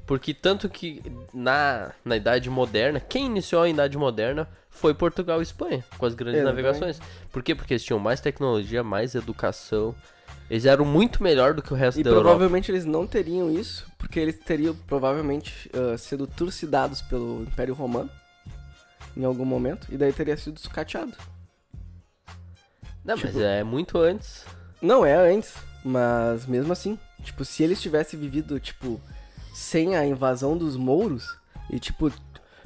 Porque 0.07 0.35
tanto 0.35 0.69
que 0.69 1.01
na, 1.33 1.93
na 2.05 2.17
Idade 2.17 2.51
Moderna, 2.51 2.99
quem 2.99 3.27
iniciou 3.27 3.63
a 3.63 3.69
Idade 3.69 3.97
Moderna 3.97 4.49
foi 4.69 4.93
Portugal 4.93 5.39
e 5.39 5.45
Espanha, 5.45 5.85
com 5.97 6.05
as 6.05 6.15
grandes 6.15 6.41
Exatamente. 6.41 6.65
navegações. 6.65 7.01
Por 7.31 7.43
quê? 7.45 7.55
Porque 7.55 7.75
eles 7.75 7.85
tinham 7.85 8.01
mais 8.01 8.21
tecnologia, 8.21 8.83
mais 8.83 9.15
educação. 9.15 9.95
Eles 10.51 10.67
eram 10.67 10.85
muito 10.85 11.23
melhor 11.23 11.55
do 11.55 11.63
que 11.63 11.73
o 11.73 11.77
resto 11.77 11.99
E 11.99 12.03
da 12.03 12.11
Europa. 12.11 12.25
provavelmente 12.29 12.71
eles 12.71 12.85
não 12.85 13.07
teriam 13.07 13.51
isso, 13.51 13.87
porque 13.99 14.21
eles 14.21 14.39
teriam 14.39 14.75
provavelmente 14.87 15.71
ah, 15.73 15.97
sido 15.97 16.27
trucidados 16.27 17.01
pelo 17.03 17.43
Império 17.43 17.75
Romano 17.75 18.11
em 19.17 19.25
algum 19.25 19.45
momento, 19.45 19.87
e 19.91 19.97
daí 19.97 20.13
teria 20.13 20.37
sido 20.37 20.59
sucateado. 20.61 21.13
Não, 23.05 23.17
mas 23.17 23.21
tipo- 23.21 23.41
é 23.41 23.63
muito 23.63 23.99
antes. 23.99 24.45
Não 24.83 25.05
é 25.05 25.15
antes, 25.15 25.55
mas 25.85 26.47
mesmo 26.47 26.73
assim, 26.73 26.99
tipo, 27.23 27.45
se 27.45 27.63
eles 27.63 27.81
tivessem 27.81 28.19
vivido, 28.19 28.59
tipo, 28.61 29.01
sem 29.55 29.97
a 29.97 30.05
invasão 30.05 30.57
dos 30.59 30.77
mouros, 30.77 31.37
e 31.71 31.79
tipo, 31.79 32.13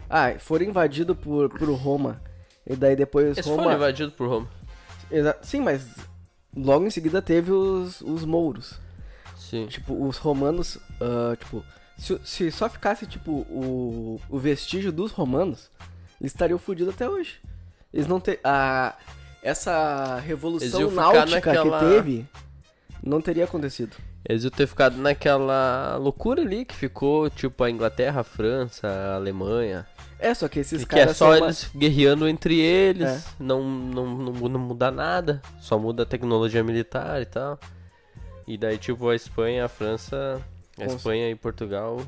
ah, 0.08 0.32
foram 0.38 0.64
invadidos 0.64 1.16
por, 1.18 1.48
por 1.50 1.68
Roma, 1.74 2.20
e 2.66 2.74
daí 2.74 2.96
depois 2.96 3.36
Eles 3.36 3.46
Roma... 3.46 3.62
foram 3.64 3.76
invadidos 3.76 4.14
por 4.14 4.28
Roma. 4.28 4.48
Exa- 5.10 5.38
Sim, 5.42 5.60
mas 5.60 5.86
logo 6.56 6.86
em 6.86 6.90
seguida 6.90 7.20
teve 7.22 7.50
os, 7.52 8.00
os 8.00 8.24
mouros. 8.24 8.74
Sim. 9.36 9.66
Tipo, 9.66 10.06
os 10.06 10.16
romanos, 10.18 10.78
ah, 11.00 11.36
tipo, 11.38 11.64
se, 11.96 12.18
se 12.24 12.50
só 12.50 12.68
ficasse, 12.68 13.06
tipo, 13.06 13.30
o, 13.50 14.20
o 14.28 14.38
vestígio 14.38 14.92
dos 14.92 15.12
romanos, 15.12 15.70
eles 16.20 16.32
estariam 16.32 16.58
fodidos 16.58 16.92
até 16.94 17.08
hoje. 17.08 17.38
Eles 17.92 18.06
não 18.06 18.20
ter, 18.20 18.40
ah, 18.44 18.94
essa 19.42 20.18
revolução 20.18 20.90
náutica 20.90 21.26
naquela- 21.52 21.78
que 21.80 21.86
teve, 21.86 22.26
não 23.02 23.20
teria 23.20 23.44
acontecido. 23.44 23.96
Eles 24.28 24.42
iam 24.42 24.50
ter 24.50 24.66
ficado 24.66 24.96
naquela 24.98 25.96
loucura 25.96 26.42
ali 26.42 26.64
que 26.64 26.74
ficou, 26.74 27.30
tipo, 27.30 27.62
a 27.64 27.70
Inglaterra, 27.70 28.20
a 28.20 28.24
França, 28.24 28.86
a 28.88 29.14
Alemanha. 29.14 29.86
É, 30.18 30.34
só 30.34 30.48
que 30.48 30.58
esses 30.58 30.84
que 30.84 30.94
é 30.96 30.98
caras 31.00 31.16
só 31.16 31.28
uma- 31.36 31.46
eles 31.46 31.70
guerreando 31.76 32.26
entre 32.28 32.58
eles, 32.58 33.06
É. 33.08 33.22
não, 33.38 33.62
não, 33.62 34.06
não, 34.16 34.32
não 34.48 34.60
muda 34.60 34.90
nada, 34.90 35.40
só 35.60 35.78
muda 35.78 36.02
a 36.02 36.06
tecnologia 36.06 36.62
militar 36.64 37.22
e 37.22 37.26
tal. 37.26 37.58
E 38.46 38.56
daí, 38.58 38.78
tipo, 38.78 39.08
a 39.08 39.14
Espanha, 39.14 39.64
a 39.64 39.68
França, 39.68 40.42
a 40.78 40.84
Espanha 40.86 41.30
e 41.30 41.34
Portugal, 41.36 42.00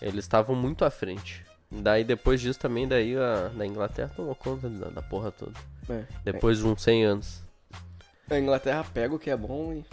eles 0.00 0.24
estavam 0.24 0.54
muito 0.54 0.84
à 0.84 0.90
frente. 0.90 1.44
Daí, 1.70 2.04
depois 2.04 2.40
disso, 2.40 2.58
também, 2.58 2.86
daí 2.86 3.16
a, 3.16 3.48
da 3.48 3.66
Inglaterra 3.66 4.10
tomou 4.14 4.34
conta 4.34 4.68
da, 4.68 4.88
da 4.88 5.02
porra 5.02 5.30
toda. 5.32 5.52
É. 5.90 6.04
Depois 6.24 6.58
de 6.58 6.66
uns 6.66 6.82
100 6.82 7.04
anos. 7.04 7.42
A 8.30 8.38
Inglaterra 8.38 8.84
pega 8.92 9.14
o 9.14 9.18
que 9.18 9.30
é 9.30 9.36
bom 9.36 9.72
e 9.72 9.84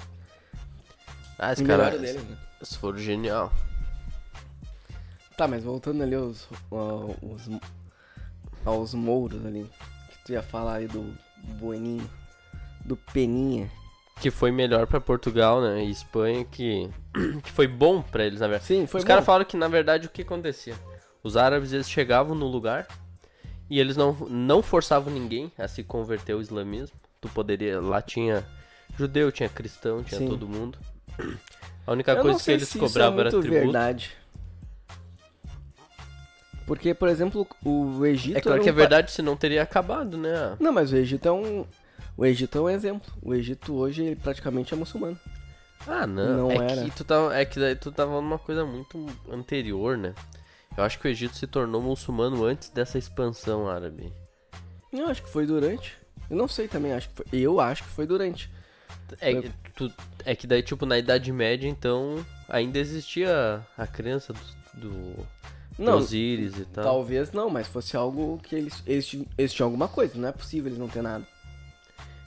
Ah, 1.40 1.54
esse 1.54 1.64
cara, 1.64 1.90
dele, 1.98 2.20
né? 2.20 2.38
eles 2.58 2.76
foram 2.76 2.98
genial. 2.98 3.52
Tá, 5.38 5.48
mas 5.48 5.64
voltando 5.64 6.02
ali 6.02 6.16
aos, 6.16 6.48
ao- 6.72 7.16
os, 7.22 7.50
aos 8.64 8.94
mouros 8.94 9.46
ali, 9.46 9.70
que 10.10 10.26
tu 10.26 10.32
ia 10.32 10.42
falar 10.42 10.76
aí 10.76 10.88
do 10.88 11.14
Bueninho, 11.60 12.10
do 12.86 12.96
Peninha. 12.96 13.70
Que 14.22 14.32
foi 14.32 14.50
melhor 14.52 14.88
pra 14.88 15.02
Portugal, 15.02 15.62
né? 15.62 15.84
E 15.84 15.92
Espanha, 15.92 16.46
que, 16.46 16.90
que 17.44 17.52
foi 17.52 17.68
bom 17.68 18.02
pra 18.02 18.26
eles, 18.26 18.40
na 18.40 18.48
verdade. 18.48 18.66
Sim, 18.66 18.88
foi 18.88 19.00
Os 19.02 19.06
caras 19.06 19.26
falaram 19.26 19.44
que, 19.46 19.58
na 19.58 19.68
verdade, 19.68 20.08
o 20.08 20.10
que 20.10 20.22
acontecia? 20.22 20.74
Os 21.22 21.36
árabes, 21.36 21.74
eles 21.74 21.90
chegavam 21.90 22.34
no 22.34 22.48
lugar 22.48 22.88
e 23.70 23.78
eles 23.80 23.98
não, 23.98 24.14
não 24.30 24.62
forçavam 24.64 25.12
ninguém 25.14 25.52
a 25.58 25.68
se 25.68 25.84
converter 25.84 26.32
ao 26.34 26.40
islamismo. 26.42 26.96
Tu 27.20 27.28
poderia... 27.30 27.82
Lá 27.82 28.02
tinha 28.02 28.46
judeu, 28.98 29.32
tinha 29.34 29.50
cristão, 29.50 30.02
tinha 30.02 30.20
Sim. 30.20 30.30
todo 30.30 30.48
mundo. 30.48 30.78
A 31.86 31.92
única 31.92 32.14
Eu 32.14 32.22
coisa 32.22 32.42
que 32.44 32.52
eles 32.52 32.70
se 32.70 32.80
cobravam 32.80 33.18
é 33.20 33.22
era 33.22 33.30
tributo. 33.30 33.52
verdade. 33.52 34.12
Porque, 36.66 36.94
por 36.94 37.08
exemplo, 37.10 37.48
o 37.64 38.06
Egito 38.06 38.38
É 38.38 38.42
claro 38.42 38.56
era 38.58 38.64
que 38.64 38.70
é 38.70 38.72
um 38.72 38.76
pa- 38.76 38.82
verdade, 38.82 39.12
senão 39.12 39.36
teria 39.38 39.62
acabado, 39.62 40.18
né? 40.18 40.56
Não, 40.60 40.72
mas 40.72 40.92
o 40.92 40.96
Egito 40.96 41.28
é 41.28 41.32
um... 41.32 41.66
O 42.18 42.26
Egito 42.26 42.58
é 42.58 42.62
um 42.62 42.70
exemplo. 42.70 43.12
O 43.22 43.34
Egito 43.36 43.74
hoje 43.76 44.16
praticamente 44.16 44.74
é 44.74 44.78
muçulmano. 44.78 45.20
Ah, 45.88 46.08
não. 46.08 46.50
Não 46.50 46.52
é 46.52 46.72
era. 46.72 46.84
que 46.86 46.92
tu 46.92 47.04
tava, 47.04 47.36
é 47.38 47.46
que 47.46 47.60
daí 47.60 47.76
tu 47.76 47.92
tava 47.92 48.14
numa 48.20 48.40
coisa 48.40 48.66
muito 48.66 49.06
anterior, 49.32 49.96
né? 49.98 50.14
Eu 50.76 50.84
acho 50.84 50.98
que 51.00 51.08
o 51.08 51.12
Egito 51.12 51.36
se 51.36 51.46
tornou 51.46 51.82
muçulmano 51.82 52.44
antes 52.44 52.70
dessa 52.70 52.98
expansão 52.98 53.68
árabe. 53.70 54.12
Eu 54.92 55.08
acho 55.08 55.22
que 55.24 55.30
foi 55.30 55.46
durante. 55.46 55.94
Eu 56.30 56.36
não 56.38 56.48
sei 56.48 56.68
também, 56.68 56.94
acho 56.94 57.10
que 57.10 57.16
foi... 57.16 57.26
Eu 57.32 57.60
acho 57.60 57.84
que 57.84 57.90
foi 57.90 58.08
durante. 58.08 58.50
É, 59.22 59.36
que 59.42 59.52
tu- 59.76 59.94
é 60.26 60.36
que 60.36 60.48
daí, 60.48 60.64
tipo, 60.64 60.86
na 60.88 60.98
Idade 60.98 61.32
Média, 61.32 61.68
então, 61.68 62.26
ainda 62.50 62.80
existia 62.80 63.62
a 63.78 63.86
crença 63.86 64.34
do, 64.34 64.80
do 64.90 65.28
Não, 65.78 65.98
Osíris 65.98 66.58
e 66.58 66.66
tal. 66.66 66.84
talvez 66.84 67.32
não, 67.34 67.50
mas 67.50 67.68
fosse 67.68 67.98
algo 67.98 68.40
que 68.44 68.56
eles, 68.56 68.82
eles, 68.88 69.18
eles 69.38 69.54
tinham 69.54 69.68
alguma 69.68 69.88
coisa. 69.88 70.18
Não 70.18 70.30
é 70.30 70.32
possível 70.32 70.68
eles 70.70 70.80
não 70.80 70.88
ter 70.88 71.02
nada. 71.02 71.26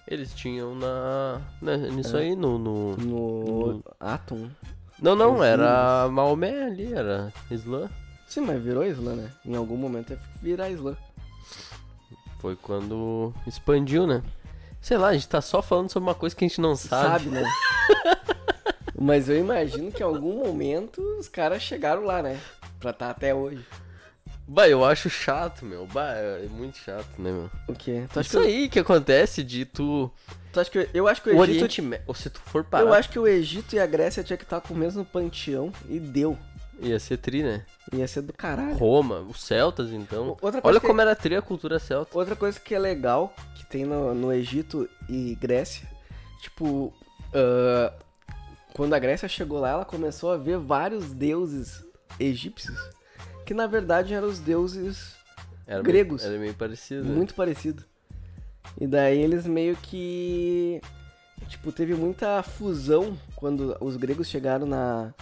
Eles 0.07 0.35
tinham 0.35 0.75
na. 0.75 1.41
na- 1.61 1.77
nisso 1.77 2.17
É. 2.17 2.21
aí, 2.23 2.37
no, 2.37 2.59
no- 2.59 2.97
No 2.97 3.67
No- 3.75 3.85
Atom. 4.01 4.49
Não, 5.01 5.15
não, 5.15 5.35
Osíris. 5.37 5.53
era 5.53 6.09
Maomé 6.11 6.65
ali, 6.65 6.93
era 6.93 7.33
Islã. 7.51 7.89
Sim, 8.27 8.41
mas 8.43 8.63
virou 8.63 8.85
Islã, 8.85 9.15
né? 9.15 9.31
Em 9.45 9.55
algum 9.57 9.77
momento 9.77 10.11
ia 10.13 10.19
virar 10.43 10.69
Islã. 10.71 10.97
Foi 12.41 12.55
quando 12.57 13.33
expandiu, 13.47 14.07
né? 14.07 14.23
Sei 14.81 14.97
lá, 14.97 15.09
a 15.09 15.13
gente 15.15 15.29
tá 15.29 15.41
só 15.41 15.61
falando 15.63 15.91
sobre 15.91 16.09
uma 16.09 16.15
coisa 16.15 16.37
que 16.37 16.45
a 16.45 16.49
gente 16.49 16.61
não 16.61 16.77
sabe. 16.77 17.25
Sabe, 17.25 17.31
né? 17.31 17.43
mas 18.99 19.29
eu 19.29 19.39
imagino 19.39 19.91
que 19.93 20.03
em 20.03 20.07
algum 20.07 20.45
momento 20.45 21.01
os 21.19 21.29
caras 21.29 21.63
chegaram 21.63 22.05
lá, 22.05 22.23
né? 22.23 22.39
Pra 22.79 22.91
estar 22.91 23.11
até 23.11 23.35
hoje. 23.35 23.65
Bah, 24.47 24.69
eu 24.69 24.85
acho 24.85 25.11
chato, 25.11 25.65
meu. 25.65 25.87
Bah, 25.87 26.13
é 26.15 26.47
muito 26.49 26.79
chato, 26.79 27.21
né, 27.21 27.31
meu? 27.31 27.51
O 27.69 27.75
quê? 27.75 28.07
Tu 28.13 28.19
acha, 28.21 28.29
Isso 28.29 28.41
que, 28.41 28.47
aí 28.47 28.69
que 28.69 28.79
acontece 28.79 29.43
de 29.45 29.67
tu. 29.67 30.11
tu 30.53 30.61
acha 30.61 30.71
que 30.71 30.89
eu 30.95 31.07
acho 31.07 31.23
que 31.23 31.29
O 31.31 31.33
o 31.33 31.45
Egito. 31.45 31.57
Oriente 31.57 31.83
Médio. 31.83 32.05
Ou 32.09 32.15
se 32.15 32.31
tu 32.31 32.41
for 32.41 32.65
parar. 32.65 32.85
Eu 32.85 32.95
acho 32.95 33.11
que 33.11 33.19
o 33.19 33.27
Egito 33.27 33.77
e 33.77 33.79
a 33.79 33.87
Grécia 33.87 34.25
tinha 34.25 34.37
que 34.39 34.45
estar 34.45 34.61
com 34.63 34.73
o 34.73 34.77
mesmo 34.77 35.05
panteão 35.05 35.71
e 35.89 36.01
deu. 36.01 36.39
Ia 36.81 36.99
ser 36.99 37.19
tri, 37.19 37.43
né? 37.43 37.67
Ia 37.93 38.07
ser 38.09 38.23
do 38.23 38.33
caralho. 38.33 38.75
Roma, 38.77 39.21
os 39.21 39.43
celtas, 39.43 39.91
então. 39.91 40.37
Outra 40.41 40.61
Olha 40.63 40.81
como 40.81 41.01
era 41.01 41.15
tri 41.15 41.35
a 41.37 41.43
cultura 41.43 41.79
celta. 41.79 42.17
Outra 42.17 42.37
coisa 42.37 42.59
que 42.59 42.75
é 42.75 42.79
legal, 42.79 43.35
que 43.57 43.67
tem 43.67 43.85
no, 43.85 44.15
no 44.15 44.33
Egito 44.33 44.89
e 45.09 45.35
Grécia, 45.35 45.87
tipo, 46.41 46.95
ah, 47.35 47.93
quando 48.73 48.95
a 48.95 48.99
Grécia 48.99 49.29
chegou 49.29 49.59
lá, 49.59 49.71
ela 49.71 49.85
começou 49.85 50.31
a 50.33 50.37
ver 50.37 50.57
vários 50.57 51.13
deuses 51.13 51.85
egípcios, 52.19 52.79
que 53.47 53.55
na 53.55 53.67
verdade 53.67 54.15
eram 54.15 54.29
os 54.29 54.39
deuses 54.39 55.15
Era 55.67 55.83
Gregos. 55.83 56.23
Meio, 56.23 56.33
era 56.33 56.41
meio 56.41 56.55
parecido. 56.55 57.05
né? 57.05 57.15
muito 57.15 57.35
parecidos. 57.35 57.85
E 58.81 58.87
daí 58.87 59.19
eles 59.21 59.47
meio 59.47 59.77
que, 59.77 60.81
tipo, 61.49 61.73
teve 61.73 61.95
muita 61.95 62.43
fusão 62.43 63.17
quando 63.35 63.77
os 63.81 63.97
gregos 63.97 64.29
chegaram 64.29 64.67
na 64.67 65.13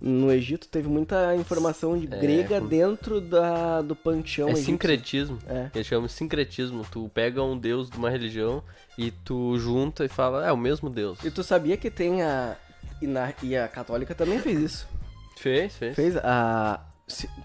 no 0.00 0.30
Egito, 0.30 0.68
teve 0.68 0.86
muita 0.88 1.34
informação 1.34 1.98
de 1.98 2.06
É, 2.06 2.20
grega 2.20 2.60
com- 2.60 2.68
dentro 2.68 3.20
da, 3.20 3.82
do 3.82 3.96
panteão 3.96 4.46
É 4.48 4.52
egípcio. 4.52 4.72
sincretismo. 4.72 5.38
É. 5.48 5.70
Eles 5.74 5.88
chamam 5.88 6.06
de 6.06 6.12
sincretismo. 6.12 6.86
Tu 6.88 7.10
pega 7.12 7.42
um 7.42 7.58
deus 7.58 7.90
de 7.90 7.96
uma 7.96 8.08
religião 8.08 8.62
e 8.96 9.10
tu 9.10 9.58
junta 9.58 10.04
e 10.04 10.08
fala, 10.08 10.46
é 10.46 10.52
o 10.52 10.56
mesmo 10.56 10.88
deus. 10.88 11.18
E 11.24 11.32
tu 11.32 11.42
sabia 11.42 11.76
que 11.76 11.90
tem 11.90 12.22
a. 12.22 12.54
E, 13.02 13.08
na- 13.08 13.34
e 13.42 13.56
a 13.56 13.66
católica 13.66 14.14
também 14.14 14.38
fez 14.38 14.60
isso. 14.60 14.88
Fez, 15.38 15.76
fez. 15.76 15.94
Fez 15.94 16.16
a. 16.18 16.80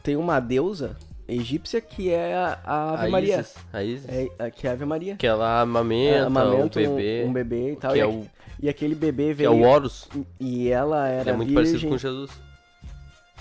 Tem 0.01 0.15
uma 0.17 0.39
deusa 0.39 0.97
egípcia 1.27 1.79
que 1.79 2.11
é 2.11 2.35
a, 2.35 2.59
a 2.65 2.93
Ave 2.95 3.07
a 3.07 3.09
Maria. 3.09 3.39
Isis, 3.39 3.55
a 3.71 3.83
Isis. 3.83 4.09
É, 4.09 4.27
a- 4.45 4.51
que 4.51 4.67
é 4.67 4.69
a 4.69 4.73
Ave 4.73 4.85
Maria. 4.85 5.15
Que 5.15 5.25
ela 5.27 5.61
amamenta, 5.61 6.15
É, 6.17 6.19
amamenta 6.21 6.79
o 6.79 6.83
bebê. 6.83 7.23
Um, 7.25 7.29
um 7.29 7.33
bebê 7.33 7.71
e 7.71 7.75
tal. 7.77 7.91
que 7.93 7.97
e, 7.97 8.01
é 8.01 8.05
o- 8.07 8.27
e 8.61 8.69
aquele 8.69 8.93
bebê 8.95 9.27
Que 9.29 9.33
veio. 9.35 9.47
é 9.47 9.49
o 9.51 9.61
Horus. 9.61 10.09
E 10.39 10.69
ela 10.69 11.07
era 11.07 11.21
Ele 11.21 11.29
é 11.29 11.33
muito 11.33 11.49
virgem. 11.49 11.65
parecido 11.73 11.89
com 11.91 11.97
Jesus. 11.97 12.31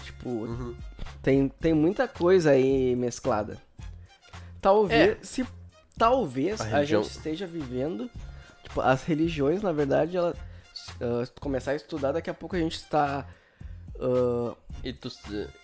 Tipo, 0.05 0.29
Uhum. 0.31 0.75
tem, 1.23 1.49
tem 1.49 1.75
muita 1.75 2.07
coisa 2.07 2.51
aí 2.53 2.95
mesclada. 2.97 3.57
Talvez. 4.61 5.11
É. 5.11 5.19
Se 5.23 5.45
talvez 5.99 6.61
A 6.61 6.79
a, 6.79 6.85
gente 6.85 7.09
esteja 7.09 7.47
vivendo. 7.47 8.09
Tipo, 8.63 8.81
as 8.81 9.03
religiões, 9.05 9.61
na 9.63 9.73
verdade, 9.73 10.17
ela. 10.17 10.35
tu 11.35 11.41
começar 11.41 11.73
a 11.73 11.77
estudar, 11.77 12.13
daqui 12.13 12.31
a 12.31 12.35
pouco 12.35 12.55
a 12.57 12.59
gente 12.59 12.77
está. 12.77 13.27
Ah, 14.03 14.55
E 14.83 14.93
tu 14.93 15.11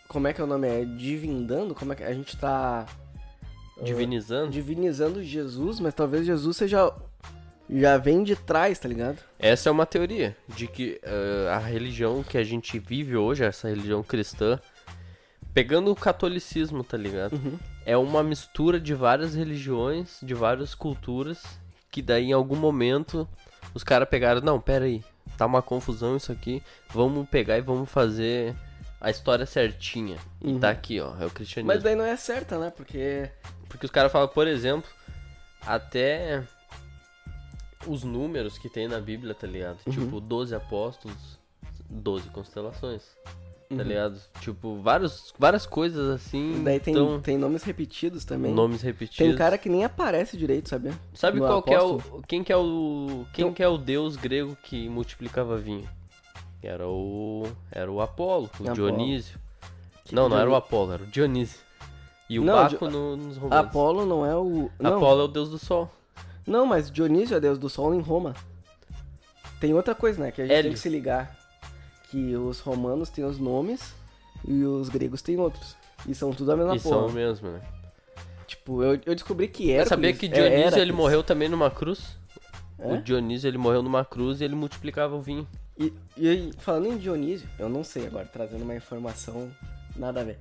como 0.06 0.26
é 0.26 0.32
que 0.32 0.40
é 0.40 0.44
o 0.44 0.46
nome? 0.46 0.68
É 0.68 0.84
divindando? 0.84 1.74
Como 1.74 1.92
é 1.92 1.96
que 1.96 2.02
a 2.02 2.14
gente 2.14 2.36
tá 2.36 2.86
divinizando. 3.82 4.50
divinizando 4.50 5.22
Jesus, 5.22 5.80
mas 5.80 5.94
talvez 5.94 6.26
Jesus 6.26 6.56
seja 6.56 6.92
já 7.70 7.98
vem 7.98 8.22
de 8.24 8.34
trás, 8.34 8.78
tá 8.78 8.88
ligado? 8.88 9.18
Essa 9.38 9.68
é 9.68 9.72
uma 9.72 9.84
teoria 9.84 10.34
de 10.48 10.66
que 10.66 10.98
eh, 11.02 11.50
a 11.52 11.58
religião 11.58 12.22
que 12.22 12.38
a 12.38 12.42
gente 12.42 12.78
vive 12.78 13.14
hoje, 13.14 13.44
essa 13.44 13.68
religião 13.68 14.02
cristã, 14.02 14.58
pegando 15.52 15.90
o 15.90 15.94
catolicismo, 15.94 16.82
tá 16.82 16.96
ligado? 16.96 17.34
Uhum. 17.34 17.58
É 17.84 17.94
uma 17.94 18.22
mistura 18.22 18.80
de 18.80 18.94
várias 18.94 19.34
religiões, 19.34 20.18
de 20.22 20.32
várias 20.32 20.74
culturas, 20.74 21.42
que 21.90 22.00
daí 22.00 22.30
em 22.30 22.32
algum 22.32 22.56
momento 22.56 23.28
os 23.74 23.84
caras 23.84 24.08
pegaram, 24.08 24.40
não, 24.40 24.58
pera 24.58 24.86
aí, 24.86 25.04
tá 25.38 25.46
uma 25.46 25.62
confusão 25.62 26.16
isso 26.16 26.30
aqui, 26.32 26.62
vamos 26.90 27.26
pegar 27.28 27.56
e 27.56 27.60
vamos 27.62 27.88
fazer 27.88 28.54
a 29.00 29.10
história 29.10 29.46
certinha. 29.46 30.18
E 30.42 30.48
Uhum. 30.48 30.58
tá 30.60 30.68
aqui, 30.70 31.00
ó, 31.00 31.14
é 31.20 31.24
o 31.24 31.30
cristianismo. 31.30 31.72
Mas 31.72 31.82
daí 31.82 31.94
não 31.94 32.04
é 32.04 32.16
certa, 32.16 32.58
né? 32.58 32.70
Porque 32.70 33.30
Porque 33.68 33.86
os 33.86 33.92
caras 33.92 34.10
falam, 34.10 34.28
por 34.28 34.46
exemplo, 34.48 34.90
até 35.64 36.42
os 37.86 38.02
números 38.02 38.58
que 38.58 38.68
tem 38.68 38.88
na 38.88 38.98
Bíblia, 39.00 39.34
tá 39.34 39.46
ligado? 39.46 39.78
Uhum. 39.86 39.92
Tipo, 39.92 40.20
12 40.20 40.54
apóstolos, 40.54 41.38
12 41.88 42.28
constelações, 42.30 43.02
tá 43.68 43.74
Uhum. 43.74 43.82
ligado? 43.82 44.20
Tipo, 44.40 44.80
vários, 44.80 45.32
várias 45.38 45.66
coisas 45.66 46.08
assim, 46.10 46.62
daí 46.64 46.80
tem, 46.80 46.94
então, 46.94 47.20
tem 47.20 47.36
nomes 47.36 47.62
repetidos 47.62 48.24
também. 48.24 48.52
nomes 48.52 48.80
repetidos. 48.82 49.18
Tem 49.18 49.34
cara 49.36 49.58
que 49.58 49.68
nem 49.68 49.84
aparece 49.84 50.36
direito, 50.36 50.68
sabia? 50.68 50.92
Sabe 51.14 51.38
no 51.38 51.46
qual 51.46 51.62
que 51.62 51.74
é 51.74 51.80
o, 51.80 51.98
quem 52.26 52.42
que 52.42 52.52
é 52.52 52.56
o, 52.56 53.26
quem 53.32 53.44
Tem- 53.46 53.54
que 53.54 53.62
é 53.62 53.68
o 53.68 53.76
deus 53.78 54.16
grego 54.16 54.56
que 54.62 54.88
multiplicava 54.88 55.56
vinho? 55.58 55.88
Era 56.62 56.88
o, 56.88 57.46
era 57.70 57.90
o 57.90 58.00
Apolo, 58.00 58.44
o 58.44 58.62
Apolo. 58.62 58.74
Dionísio. 58.74 59.38
Não, 60.10 60.28
não 60.28 60.38
era 60.38 60.48
o 60.50 60.54
Apolo, 60.54 60.92
era 60.92 61.02
o 61.02 61.06
Dionísio. 61.06 61.60
E 62.30 62.38
o 62.38 62.44
Não, 62.44 62.54
Baco 62.54 62.86
Di- 62.88 62.92
no- 62.92 63.16
nos 63.16 63.36
romanos. 63.36 63.66
Apolo 63.66 64.04
não 64.06 64.24
é 64.26 64.36
o. 64.36 64.70
Não, 64.78 64.96
Apolo 64.96 65.20
é 65.20 65.24
o 65.24 65.28
deus 65.28 65.48
do 65.50 65.58
sol. 65.58 65.90
não, 66.46 66.66
mas 66.66 66.90
Dionísio 66.90 67.36
é 67.36 67.40
deus 67.40 67.58
do 67.58 67.68
sol 67.70 67.94
em 67.94 68.00
Roma. 68.00 68.34
Tem 69.60 69.72
outra 69.74 69.94
coisa, 69.94 70.20
né? 70.20 70.30
Que 70.30 70.42
a 70.42 70.44
gente 70.44 70.50
tem 70.50 70.58
Hélio. 70.58 70.72
que 70.72 70.78
se 70.78 70.88
ligar. 70.88 71.36
Que 72.10 72.36
os 72.36 72.60
romanos 72.60 73.10
têm 73.10 73.24
os 73.24 73.38
nomes 73.38 73.92
e 74.46 74.64
os 74.64 74.88
gregos 74.88 75.20
têm 75.22 75.38
outros. 75.38 75.76
E 76.06 76.14
são 76.14 76.32
tudo 76.32 76.52
a 76.52 76.56
mesma 76.56 76.76
E 76.76 76.80
são 76.80 76.92
porra. 76.92 77.06
o 77.06 77.12
mesmo, 77.12 77.50
né? 77.50 77.60
Tipo, 78.46 78.82
eu, 78.82 78.98
eu 79.04 79.14
descobri 79.14 79.46
que 79.48 79.64
Mas 79.64 79.70
Hércules... 79.72 79.88
sabia 79.88 80.12
que 80.14 80.26
é 80.26 80.28
Dionísio 80.28 80.78
ele 80.80 80.92
morreu 80.92 81.22
também 81.22 81.48
numa 81.48 81.70
cruz? 81.70 82.16
É? 82.78 82.94
O 82.94 83.02
Dionísio 83.02 83.48
ele 83.48 83.58
morreu 83.58 83.82
numa 83.82 84.04
cruz 84.04 84.40
e 84.40 84.44
ele 84.44 84.54
multiplicava 84.54 85.14
o 85.14 85.20
vinho. 85.20 85.46
E, 85.76 85.92
e 86.16 86.50
falando 86.58 86.86
em 86.86 86.96
Dionísio, 86.96 87.48
eu 87.58 87.68
não 87.68 87.84
sei 87.84 88.06
agora, 88.06 88.24
trazendo 88.26 88.62
uma 88.62 88.74
informação 88.74 89.50
nada 89.96 90.20
a 90.22 90.24
ver. 90.24 90.38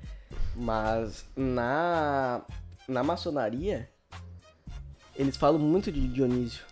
Mas 0.56 1.26
na, 1.36 2.42
na 2.88 3.04
maçonaria, 3.04 3.90
eles 5.16 5.36
falam 5.36 5.60
muito 5.60 5.92
de 5.92 6.08
Dionísio. 6.08 6.64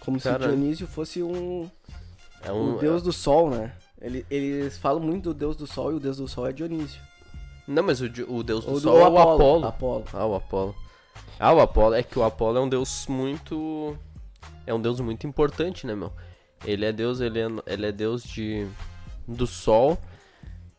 Como 0.00 0.18
se 0.20 0.24
Caralho. 0.28 0.56
Dionísio 0.56 0.86
fosse 0.86 1.22
um, 1.22 1.70
É 2.42 2.52
um 2.52 2.74
um. 2.74 2.78
deus 2.78 3.02
do 3.02 3.12
sol, 3.12 3.48
né? 3.50 3.72
Ele- 4.02 4.26
Eles 4.30 4.76
falam 4.76 5.00
muito 5.00 5.32
do 5.32 5.34
deus 5.34 5.56
do 5.56 5.66
sol 5.66 5.92
e 5.92 5.94
o 5.94 6.00
deus 6.00 6.16
do 6.18 6.26
sol 6.28 6.46
é 6.46 6.52
Dionísio. 6.52 7.00
Não, 7.66 7.82
mas 7.82 8.00
o, 8.00 8.06
o 8.28 8.42
deus 8.42 8.64
do 8.64 8.78
sol 8.80 8.98
é 9.00 9.08
o 9.08 9.18
Apolo. 9.18 9.66
Apolo. 9.66 10.04
Ah, 10.12 10.26
o 10.26 10.34
Apolo. 10.34 10.74
Ah, 11.38 11.52
o 11.52 11.60
Apolo. 11.60 11.94
É 11.94 12.02
que 12.02 12.18
o 12.18 12.24
Apolo 12.24 12.58
é 12.58 12.60
um 12.60 12.68
deus 12.68 13.06
muito. 13.08 13.96
É 14.66 14.74
um 14.74 14.80
deus 14.80 15.00
muito 15.00 15.26
importante, 15.26 15.86
né, 15.86 15.94
meu? 15.94 16.12
Ele 16.64 16.84
é 16.84 16.92
deus, 16.92 17.20
ele 17.20 17.40
é, 17.40 17.46
ele 17.66 17.86
é 17.86 17.92
deus 17.92 18.22
de. 18.24 18.66
Do 19.26 19.46
sol, 19.46 19.96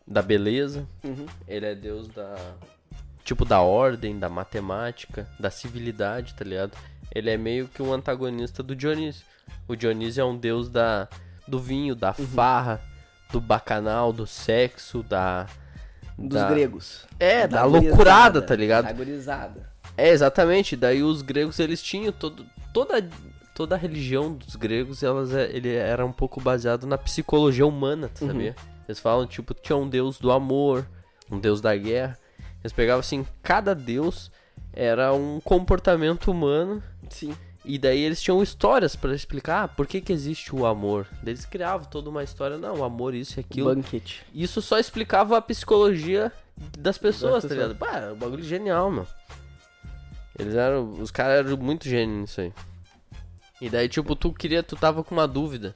da 0.06 0.22
beleza. 0.22 0.86
Uhum. 1.04 1.26
Ele 1.48 1.66
é 1.66 1.74
deus 1.76 2.08
da. 2.10 2.36
Tipo, 3.24 3.46
da 3.46 3.62
ordem, 3.62 4.20
da 4.20 4.28
matemática, 4.28 5.26
da 5.40 5.50
civilidade, 5.50 6.34
tá 6.34 6.44
ligado? 6.44 6.78
Ele 7.16 7.30
é 7.30 7.38
meio 7.38 7.70
que 7.70 7.82
um 7.82 7.94
antagonista 7.94 8.62
do 8.62 8.76
Dionísio. 8.76 9.26
O 9.66 9.78
Dionísio 9.78 10.22
é 10.22 10.26
um 10.26 10.36
deus 10.38 10.68
da, 10.68 11.08
do 11.48 11.58
vinho, 11.58 11.96
da 11.96 12.14
Uhum. 12.20 12.28
farra, 12.28 12.82
do 13.34 13.42
bacanal, 13.42 14.14
do 14.14 14.26
sexo, 14.28 15.02
da. 15.04 15.48
Dos 16.18 16.40
da- 16.40 16.50
gregos. 16.50 17.06
É, 17.20 17.48
da, 17.48 17.64
gurizada, 17.64 17.88
loucurada, 17.88 18.42
tá 18.42 18.56
ligado? 18.56 18.86
Da 18.86 18.94
gurizada. 18.94 19.70
É, 19.98 20.10
exatamente. 20.10 20.76
Daí 20.76 21.02
os 21.02 21.24
gregos, 21.24 21.58
eles 21.60 21.82
tinham 21.82 22.12
todo, 22.14 22.46
toda, 22.72 23.04
toda 23.56 23.74
a 23.76 23.78
religião 23.78 24.32
dos 24.34 24.56
gregos, 24.56 25.02
elas 25.02 25.34
é- 25.34 25.50
ele 25.52 25.74
era 25.74 26.06
um 26.06 26.12
pouco 26.12 26.40
baseado 26.40 26.86
na 26.86 26.98
psicologia 26.98 27.66
humana, 27.66 28.08
tu 28.14 28.22
Uhum. 28.24 28.28
sabia? 28.32 28.56
Eles 28.88 29.00
falam, 29.00 29.26
tipo, 29.26 29.54
tinha 29.56 29.76
um 29.76 29.90
deus 29.90 30.20
do 30.20 30.32
amor, 30.32 30.86
um 31.32 31.40
deus 31.40 31.60
da 31.60 31.76
guerra. 31.76 32.16
Eles 32.64 32.72
pegavam, 32.72 33.00
assim, 33.00 33.26
cada 33.42 33.74
deus 33.74 34.32
era 34.72 35.12
um 35.14 35.40
comportamento 35.42 36.30
humano 36.32 36.82
Sim. 37.10 37.36
E 37.66 37.78
daí 37.78 38.02
eles 38.02 38.22
tinham 38.22 38.44
histórias 38.44 38.96
pra 38.96 39.16
explicar 39.16 39.64
ah, 39.64 39.68
por 39.68 39.88
que 39.88 40.02
que 40.02 40.12
existe 40.12 40.54
o 40.54 40.66
amor. 40.66 41.08
Eles 41.26 41.46
criavam 41.46 41.88
toda 41.90 42.10
uma 42.10 42.24
história, 42.24 42.58
não, 42.58 42.80
o 42.80 42.84
amor, 42.84 43.14
isso 43.14 43.40
e 43.40 43.42
aquilo. 43.42 43.74
Banquete. 43.74 44.24
Isso 44.34 44.62
só 44.62 44.78
explicava 44.78 45.38
a 45.38 45.42
psicologia 45.42 46.32
das 46.78 46.98
pessoas, 46.98 47.44
Das 47.44 47.50
tá 47.50 47.56
ligado? 47.56 47.76
Pá, 47.76 47.98
era 47.98 48.14
um 48.14 48.18
bagulho 48.18 48.44
genial, 48.44 48.92
meu. 48.92 49.08
Eles 50.38 50.56
eram. 50.56 50.92
Os 50.94 51.12
caras 51.12 51.46
eram 51.46 51.58
muito 51.58 51.88
gênios 51.88 52.20
nisso 52.20 52.42
aí. 52.42 52.54
E 53.62 53.70
daí, 53.70 53.88
tipo, 53.88 54.16
tu 54.16 54.34
queria, 54.34 54.62
tu 54.62 54.76
tava 54.76 55.04
com 55.04 55.16
uma 55.16 55.28
dúvida 55.28 55.74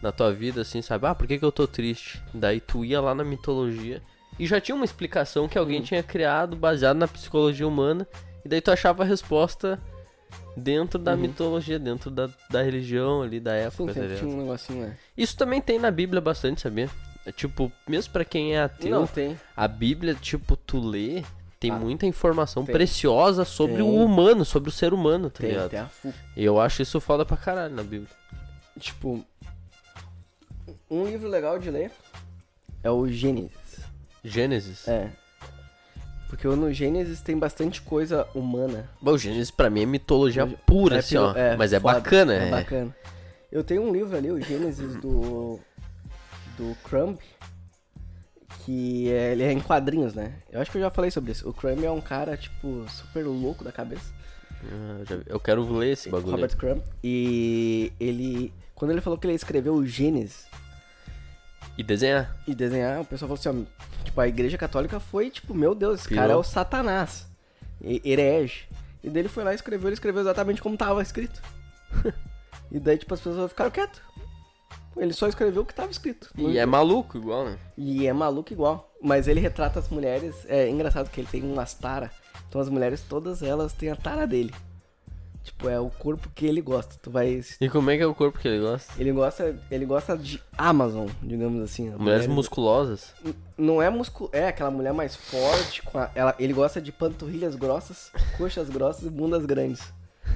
na 0.00 0.10
tua 0.10 0.32
vida, 0.32 0.62
assim, 0.62 0.80
sabe? 0.80 1.06
Ah, 1.06 1.14
por 1.14 1.26
que, 1.26 1.38
que 1.38 1.44
eu 1.44 1.52
tô 1.52 1.66
triste? 1.66 2.22
Daí 2.32 2.60
tu 2.60 2.82
ia 2.82 3.00
lá 3.00 3.14
na 3.14 3.24
mitologia 3.24 4.00
e 4.38 4.46
já 4.46 4.58
tinha 4.58 4.74
uma 4.74 4.86
explicação 4.86 5.46
que 5.46 5.58
alguém 5.58 5.82
tinha 5.82 6.02
criado 6.02 6.56
baseado 6.56 6.96
na 6.96 7.06
psicologia 7.06 7.68
humana. 7.68 8.08
E 8.42 8.48
daí 8.48 8.62
tu 8.62 8.70
achava 8.70 9.02
a 9.02 9.06
resposta 9.06 9.78
dentro 10.56 10.98
da 10.98 11.16
mitologia, 11.16 11.78
dentro 11.78 12.10
da, 12.10 12.28
da 12.50 12.62
religião 12.62 13.22
ali, 13.22 13.40
da 13.40 13.52
Sim, 13.52 13.58
época, 13.66 13.94
tá 13.94 14.00
ligado? 14.00 14.18
tinha 14.18 14.30
um 14.30 14.38
negocinho, 14.40 14.86
né? 14.86 14.96
Isso 15.16 15.36
também 15.36 15.60
tem 15.60 15.78
na 15.78 15.90
Bíblia 15.90 16.20
bastante, 16.20 16.60
sabia? 16.60 16.88
É, 17.26 17.32
tipo, 17.32 17.70
mesmo 17.88 18.12
pra 18.12 18.24
quem 18.24 18.54
é 18.56 18.62
ateu, 18.62 18.90
Não, 19.00 19.06
tem. 19.06 19.38
a 19.56 19.68
Bíblia, 19.68 20.14
tipo, 20.14 20.56
tu 20.56 20.80
lê, 20.80 21.22
tem 21.58 21.70
Ah, 21.70 21.76
muita 21.78 22.06
informação 22.06 22.64
tem. 22.64 22.72
preciosa 22.74 23.44
sobre 23.44 23.76
Tem. 23.76 23.82
o 23.82 23.94
humano, 24.02 24.44
sobre 24.44 24.70
o 24.70 24.72
ser 24.72 24.92
humano, 24.94 25.28
tá 25.30 25.40
Tem, 25.40 25.50
ligado? 25.50 25.70
tem 25.70 25.78
a 25.80 25.86
FU. 25.86 26.12
E 26.36 26.44
eu 26.44 26.58
acho 26.60 26.80
isso 26.82 27.00
foda 27.00 27.24
pra 27.24 27.36
caralho 27.36 27.74
na 27.74 27.82
Bíblia. 27.82 28.08
Tipo, 28.78 29.22
um 30.90 31.04
livro 31.06 31.28
legal 31.28 31.58
de 31.58 31.70
ler 31.70 31.90
é 32.82 32.90
o 32.90 33.06
Gênesis. 33.06 33.80
Gênesis. 34.24 34.88
É. 34.88 35.10
Porque 36.30 36.46
no 36.46 36.72
Gênesis 36.72 37.20
tem 37.20 37.36
bastante 37.36 37.82
coisa 37.82 38.26
humana. 38.34 38.88
Bom, 39.02 39.10
o 39.10 39.18
Gênesis 39.18 39.50
pra 39.50 39.68
mim 39.68 39.82
é 39.82 39.86
mitologia 39.86 40.44
É 40.44 40.46
pura, 40.64 41.00
assim, 41.00 41.16
pelo- 41.16 41.26
ó. 41.26 41.36
é, 41.36 41.56
Mas 41.56 41.72
é 41.72 41.80
foda, 41.80 41.94
bacana, 41.94 42.34
É 42.34 42.46
é. 42.46 42.50
bacana. 42.50 42.96
Eu 43.50 43.64
tenho 43.64 43.82
um 43.82 43.92
livro 43.92 44.16
ali, 44.16 44.30
o 44.30 44.40
Gênesis 44.40 44.94
do. 44.96 45.58
do 46.56 46.74
Crumb. 46.84 47.18
Que 48.64 49.10
é, 49.10 49.32
ele 49.32 49.42
é 49.42 49.52
em 49.52 49.60
quadrinhos, 49.60 50.14
né? 50.14 50.34
Eu 50.52 50.60
acho 50.60 50.70
que 50.70 50.78
eu 50.78 50.82
já 50.82 50.90
falei 50.90 51.10
sobre 51.10 51.32
isso. 51.32 51.48
O 51.48 51.52
Crumb 51.52 51.82
é 51.84 51.90
um 51.90 52.00
cara, 52.00 52.36
tipo, 52.36 52.84
super 52.88 53.24
louco 53.26 53.64
da 53.64 53.72
cabeça. 53.72 54.12
Ah. 54.64 55.22
Eu 55.26 55.40
quero 55.40 55.68
ler 55.72 55.92
esse 55.92 56.10
bagulho. 56.10 56.32
Robert 56.32 56.56
Crumb. 56.56 56.80
E 57.02 57.92
ele. 57.98 58.52
Quando 58.74 58.92
ele 58.92 59.00
falou 59.00 59.18
que 59.18 59.26
ele 59.26 59.34
escreveu 59.34 59.74
o 59.74 59.86
Gênesis 59.86 60.46
E 61.80 61.82
desenhar. 61.82 62.36
e 62.46 62.54
desenhar, 62.54 63.00
o 63.00 63.04
pessoal 63.06 63.34
falou 63.34 63.38
assim, 63.38 63.66
ó, 63.66 64.04
tipo, 64.04 64.20
a 64.20 64.28
igreja 64.28 64.58
católica 64.58 65.00
foi, 65.00 65.30
tipo, 65.30 65.54
meu 65.54 65.74
Deus, 65.74 66.00
esse 66.00 66.08
Pirou. 66.08 66.20
cara 66.22 66.32
é 66.34 66.36
o 66.36 66.42
satanás. 66.42 67.26
Herege. 67.82 68.68
E 69.02 69.08
daí 69.08 69.22
ele 69.22 69.30
foi 69.30 69.42
lá 69.44 69.52
e 69.52 69.54
escreveu, 69.54 69.88
ele 69.88 69.94
escreveu 69.94 70.20
exatamente 70.20 70.60
como 70.60 70.76
tava 70.76 71.00
escrito. 71.00 71.40
e 72.70 72.78
daí, 72.78 72.98
tipo, 72.98 73.14
as 73.14 73.20
pessoas 73.20 73.50
ficaram 73.50 73.70
quietas. 73.70 74.02
Ele 74.94 75.14
só 75.14 75.26
escreveu 75.26 75.62
o 75.62 75.64
que 75.64 75.72
tava 75.72 75.90
escrito. 75.90 76.30
E 76.36 76.58
é 76.58 76.66
maluco 76.66 77.16
igual, 77.16 77.46
né? 77.46 77.58
E 77.78 78.06
é 78.06 78.12
maluco 78.12 78.52
igual. 78.52 78.92
Mas 79.02 79.26
ele 79.26 79.40
retrata 79.40 79.78
as 79.78 79.88
mulheres. 79.88 80.34
É 80.46 80.68
engraçado 80.68 81.08
que 81.08 81.18
ele 81.18 81.28
tem 81.28 81.42
umas 81.42 81.72
tara. 81.72 82.10
Então 82.46 82.60
as 82.60 82.68
mulheres, 82.68 83.00
todas 83.08 83.42
elas 83.42 83.72
têm 83.72 83.88
a 83.88 83.96
tara 83.96 84.26
dele. 84.26 84.52
Tipo, 85.42 85.68
é 85.68 85.80
o 85.80 85.88
corpo 85.90 86.28
que 86.34 86.44
ele 86.46 86.60
gosta. 86.60 86.96
Tu 87.02 87.10
vai. 87.10 87.40
E 87.60 87.68
como 87.68 87.90
é 87.90 87.96
que 87.96 88.02
é 88.02 88.06
o 88.06 88.14
corpo 88.14 88.38
que 88.38 88.46
ele 88.46 88.60
gosta? 88.60 88.92
Ele 89.00 89.10
gosta. 89.12 89.58
Ele 89.70 89.86
gosta 89.86 90.16
de 90.16 90.42
Amazon, 90.56 91.08
digamos 91.22 91.62
assim. 91.62 91.88
As 91.92 91.98
Mulheres 91.98 92.26
musculosas. 92.26 93.14
N- 93.24 93.34
Não 93.56 93.80
é 93.82 93.88
muscu... 93.88 94.28
É 94.32 94.48
aquela 94.48 94.70
mulher 94.70 94.92
mais 94.92 95.16
forte. 95.16 95.82
Com 95.82 95.98
a... 95.98 96.10
ela... 96.14 96.34
Ele 96.38 96.52
gosta 96.52 96.80
de 96.80 96.92
panturrilhas 96.92 97.54
grossas, 97.56 98.12
coxas 98.36 98.68
grossas 98.68 99.04
e 99.06 99.10
bundas 99.10 99.46
grandes. 99.46 99.82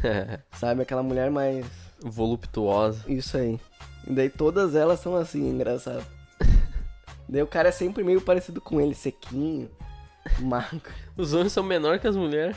Sabe? 0.59 0.83
Aquela 0.83 1.03
mulher 1.03 1.31
mais. 1.31 1.67
Voluptuosa. 2.01 3.05
Isso 3.07 3.37
aí. 3.37 3.61
E 4.07 4.13
daí 4.13 4.31
todas 4.31 4.75
elas 4.75 5.01
são 5.01 5.15
assim, 5.17 5.49
engraçado. 5.49 6.05
daí 7.29 7.43
o 7.43 7.47
cara 7.47 7.69
é 7.69 7.73
sempre 7.73 8.03
meio 8.05 8.21
parecido 8.21 8.61
com 8.61 8.81
ele, 8.81 8.95
sequinho, 8.95 9.71
magro. 10.41 10.81
Os 11.17 11.33
homens 11.33 11.53
são 11.53 11.63
menores 11.63 12.01
que 12.01 12.07
as 12.09 12.17
mulheres. 12.17 12.57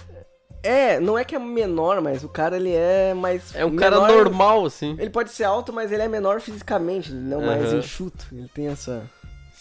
É, 0.63 0.99
não 0.99 1.17
é 1.17 1.23
que 1.23 1.35
é 1.35 1.39
menor, 1.39 2.01
mas 2.01 2.23
o 2.23 2.29
cara 2.29 2.55
ele 2.57 2.73
é 2.73 3.13
mais. 3.13 3.55
É 3.55 3.63
um 3.65 3.75
cara 3.75 3.99
menor- 4.01 4.11
normal, 4.25 4.65
assim. 4.65 4.95
Ele 4.99 5.09
pode 5.09 5.31
ser 5.31 5.43
alto, 5.45 5.71
mas 5.71 5.91
ele 5.91 6.01
é 6.01 6.07
menor 6.07 6.41
fisicamente, 6.41 7.11
não 7.11 7.41
mais 7.41 7.63
Aham. 7.65 7.77
enxuto. 7.79 8.25
Ele 8.31 8.49
tem 8.53 8.67
essa. 8.67 9.03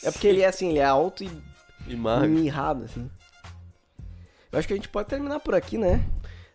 É 0.02 0.10
porque 0.10 0.26
ele 0.26 0.40
é 0.42 0.46
assim, 0.46 0.70
ele 0.70 0.78
é 0.78 0.84
alto 0.84 1.22
e 1.24 1.30
E 1.86 1.94
magro. 1.96 2.28
mirrado, 2.28 2.84
assim. 2.84 3.08
Eu 4.52 4.58
acho 4.58 4.66
que 4.66 4.74
a 4.74 4.76
gente 4.76 4.88
pode 4.88 5.08
terminar 5.08 5.40
por 5.40 5.54
aqui, 5.54 5.76
né? 5.78 6.02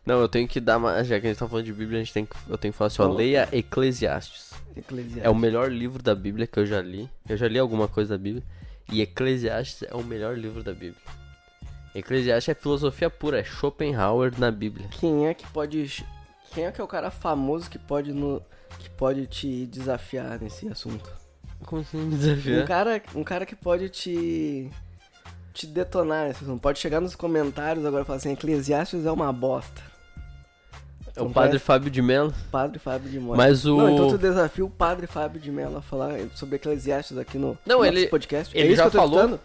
Não, 0.06 0.20
eu 0.20 0.28
tenho 0.28 0.48
que 0.48 0.60
dar 0.60 0.78
uma. 0.78 1.04
Já 1.04 1.20
que 1.20 1.28
a 1.28 1.30
gente 1.30 1.38
tá 1.40 1.48
falando 1.48 1.66
de 1.66 1.74
Bíblia, 1.74 2.00
a 2.00 2.04
gente 2.04 2.14
tem 2.14 2.26
que. 2.26 2.36
Eu 2.50 2.58
tenho 2.58 2.72
que 2.72 2.78
falar 2.78 2.88
assim, 2.88 3.02
ó, 3.02 3.06
Vamos. 3.06 3.18
leia 3.20 3.48
Eclesiastes. 3.52 4.52
Eclesiastes. 4.76 5.24
É 5.24 5.30
o 5.30 5.36
melhor 5.36 5.72
livro 5.72 6.02
da 6.02 6.16
Bíblia 6.16 6.48
que 6.48 6.58
eu 6.60 6.66
já 6.66 6.82
li. 6.82 7.08
Eu 7.30 7.38
já 7.38 7.48
li 7.48 7.60
alguma 7.60 7.88
coisa 7.88 8.18
da 8.18 8.22
Bíblia. 8.22 8.44
E 8.92 9.02
Eclesiastes 9.02 9.84
é 9.90 9.94
o 9.96 10.04
melhor 10.04 10.36
livro 10.38 10.64
da 10.64 10.72
Bíblia. 10.74 10.96
Eclesiastes 11.94 12.50
é 12.50 12.56
filosofia 12.56 13.10
pura, 13.10 13.40
é 13.40 13.44
Schopenhauer 13.44 14.32
na 14.40 14.50
Bíblia. 14.52 14.88
Quem 14.92 15.28
é 15.28 15.34
que 15.34 15.46
pode. 15.48 16.06
Quem 16.54 16.66
é 16.66 16.72
que 16.72 16.80
é 16.80 16.84
o 16.84 16.88
cara 16.88 17.12
famoso 17.12 17.70
que 17.70 17.78
pode 17.80 18.14
no. 18.14 18.42
que 18.80 18.90
pode 18.92 19.28
te 19.28 19.66
desafiar 19.66 20.40
nesse 20.40 20.68
assunto? 20.68 21.10
Como 21.66 21.82
assim 21.82 21.98
me 21.98 22.16
Um 22.16 22.18
desafiar? 22.18 22.66
cara, 22.66 23.02
um 23.16 23.24
cara 23.24 23.46
que 23.46 23.56
pode 23.56 23.90
te. 23.90 24.70
te 25.54 25.68
detonar 25.68 26.28
nesse 26.28 26.44
assunto. 26.44 26.62
Pode 26.62 26.80
chegar 26.80 27.00
nos 27.02 27.16
comentários 27.16 27.86
agora 27.86 28.04
e 28.04 28.06
falar 28.06 28.18
assim, 28.18 28.32
Eclesiastes 28.32 29.06
é 29.06 29.12
uma 29.12 29.32
bosta. 29.34 29.82
É 31.14 31.22
o 31.22 31.30
padre 31.30 31.60
Fábio 31.60 31.92
de 31.92 32.02
Mello. 32.02 32.34
Padre 32.50 32.80
Fábio 32.80 33.10
de 33.12 33.20
Mello. 33.20 33.36
Mas 33.36 33.66
o. 33.66 33.76
Não, 33.76 33.90
então 33.90 34.08
tu 34.08 34.18
desafia 34.18 34.64
o 34.64 34.70
Padre 34.70 35.08
Fábio 35.08 35.42
de 35.42 35.52
Mello 35.52 35.78
a 35.78 35.82
falar 35.82 36.14
sobre 36.36 36.56
Eclesiastes 36.56 37.18
aqui 37.18 37.38
no 37.38 37.58
Não, 37.66 37.80
no 37.80 37.86
ele- 37.86 38.08
podcast. 38.08 38.58
ele 38.58 38.70
é 38.70 38.72
isso 38.72 38.78
já 38.78 38.90
que 38.90 38.96
eu 38.96 39.02
tô 39.02 39.10
falou. 39.10 39.40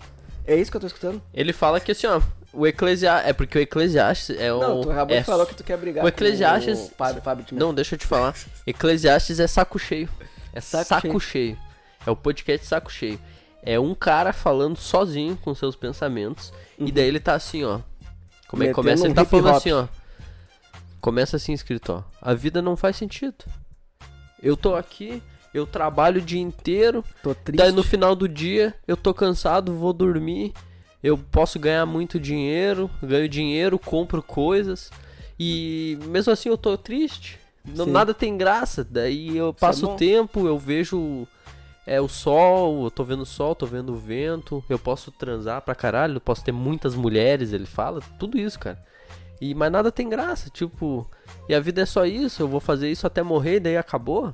É 0.46 0.54
isso 0.56 0.70
que 0.70 0.76
eu 0.76 0.80
tô 0.80 0.86
escutando? 0.86 1.20
Ele 1.34 1.52
fala 1.52 1.80
que 1.80 1.92
assim, 1.92 2.06
ó. 2.06 2.20
O 2.52 2.66
Eclesiastes. 2.66 3.28
É 3.28 3.32
porque 3.32 3.58
o 3.58 3.60
Eclesiastes 3.60 4.36
é 4.38 4.52
o. 4.52 4.60
Não, 4.60 4.80
tu 4.80 4.90
acabou 4.90 5.16
é 5.16 5.20
de 5.20 5.26
falar 5.26 5.44
que 5.46 5.54
tu 5.54 5.64
quer 5.64 5.76
brigar 5.76 6.04
o 6.04 6.08
Eclesiastes- 6.08 6.78
com 6.78 6.86
o 6.86 6.90
Padre 6.90 7.20
Fábio 7.20 7.44
de 7.44 7.52
Mello. 7.54 7.66
Não, 7.66 7.74
deixa 7.74 7.94
eu 7.94 7.98
te 7.98 8.06
falar. 8.06 8.34
Eclesiastes 8.66 9.40
é 9.40 9.46
saco 9.46 9.78
cheio. 9.78 10.08
É 10.52 10.60
saco, 10.60 10.84
Saco 10.86 11.20
cheio. 11.20 11.58
É 12.06 12.10
o 12.10 12.16
podcast 12.16 12.66
saco 12.66 12.90
cheio. 12.90 13.20
É 13.62 13.78
um 13.80 13.94
cara 13.94 14.32
falando 14.32 14.76
sozinho 14.78 15.36
com 15.36 15.54
seus 15.54 15.74
pensamentos. 15.76 16.52
E 16.78 16.90
daí 16.92 17.06
ele 17.08 17.20
tá 17.20 17.34
assim, 17.34 17.64
ó. 17.64 17.80
Como 18.48 18.62
é 18.62 18.68
que 18.68 18.72
começa? 18.74 19.02
um 19.02 19.06
Ele 19.06 19.14
tá 19.14 19.24
falando 19.24 19.48
hop. 19.48 19.56
assim, 19.56 19.72
ó. 19.72 19.86
Começa 21.00 21.36
assim 21.36 21.52
escrito, 21.52 21.92
ó. 21.92 22.02
A 22.22 22.32
vida 22.32 22.62
não 22.62 22.76
faz 22.76 22.96
sentido. 22.96 23.44
Eu 24.42 24.56
tô 24.56 24.74
aqui, 24.76 25.22
eu 25.54 25.66
trabalho 25.66 26.20
o 26.20 26.24
dia 26.24 26.40
inteiro. 26.40 27.04
Tô 27.22 27.34
triste. 27.34 27.58
Daí 27.58 27.72
no 27.72 27.82
final 27.82 28.14
do 28.14 28.28
dia, 28.28 28.74
eu 28.86 28.96
tô 28.96 29.12
cansado, 29.14 29.74
vou 29.74 29.92
dormir. 29.92 30.52
Eu 31.02 31.16
posso 31.16 31.58
ganhar 31.58 31.86
muito 31.86 32.18
dinheiro, 32.18 32.90
ganho 33.02 33.28
dinheiro, 33.28 33.78
compro 33.78 34.22
coisas. 34.22 34.90
E 35.38 35.98
mesmo 36.06 36.32
assim 36.32 36.48
eu 36.48 36.58
tô 36.58 36.76
triste. 36.76 37.38
Não- 37.64 37.86
nada 37.86 38.14
tem 38.14 38.36
graça. 38.36 38.84
Daí 38.88 39.36
eu 39.36 39.50
é 39.50 39.52
passo 39.52 39.90
o 39.92 39.96
tempo, 39.96 40.46
eu 40.46 40.58
vejo 40.58 41.26
é, 41.86 42.00
o 42.00 42.08
sol, 42.08 42.84
eu 42.84 42.90
tô 42.90 43.04
vendo 43.04 43.22
o 43.22 43.26
sol, 43.26 43.54
tô 43.54 43.66
vendo 43.66 43.92
o 43.92 43.96
vento. 43.96 44.64
Eu 44.68 44.78
posso 44.78 45.10
transar 45.10 45.62
pra 45.62 45.74
caralho, 45.74 46.16
eu 46.16 46.20
posso 46.20 46.42
ter 46.44 46.52
muitas 46.52 46.94
mulheres, 46.94 47.52
ele 47.52 47.66
fala. 47.66 48.00
Tudo 48.18 48.38
isso, 48.38 48.58
cara. 48.58 48.82
E, 49.40 49.54
mas 49.54 49.70
nada 49.70 49.92
tem 49.92 50.08
graça, 50.08 50.48
tipo. 50.50 51.08
E 51.48 51.54
a 51.54 51.60
vida 51.60 51.82
é 51.82 51.86
só 51.86 52.04
isso, 52.06 52.42
eu 52.42 52.48
vou 52.48 52.58
fazer 52.60 52.90
isso 52.90 53.06
até 53.06 53.22
morrer, 53.22 53.60
daí 53.60 53.76
acabou. 53.76 54.32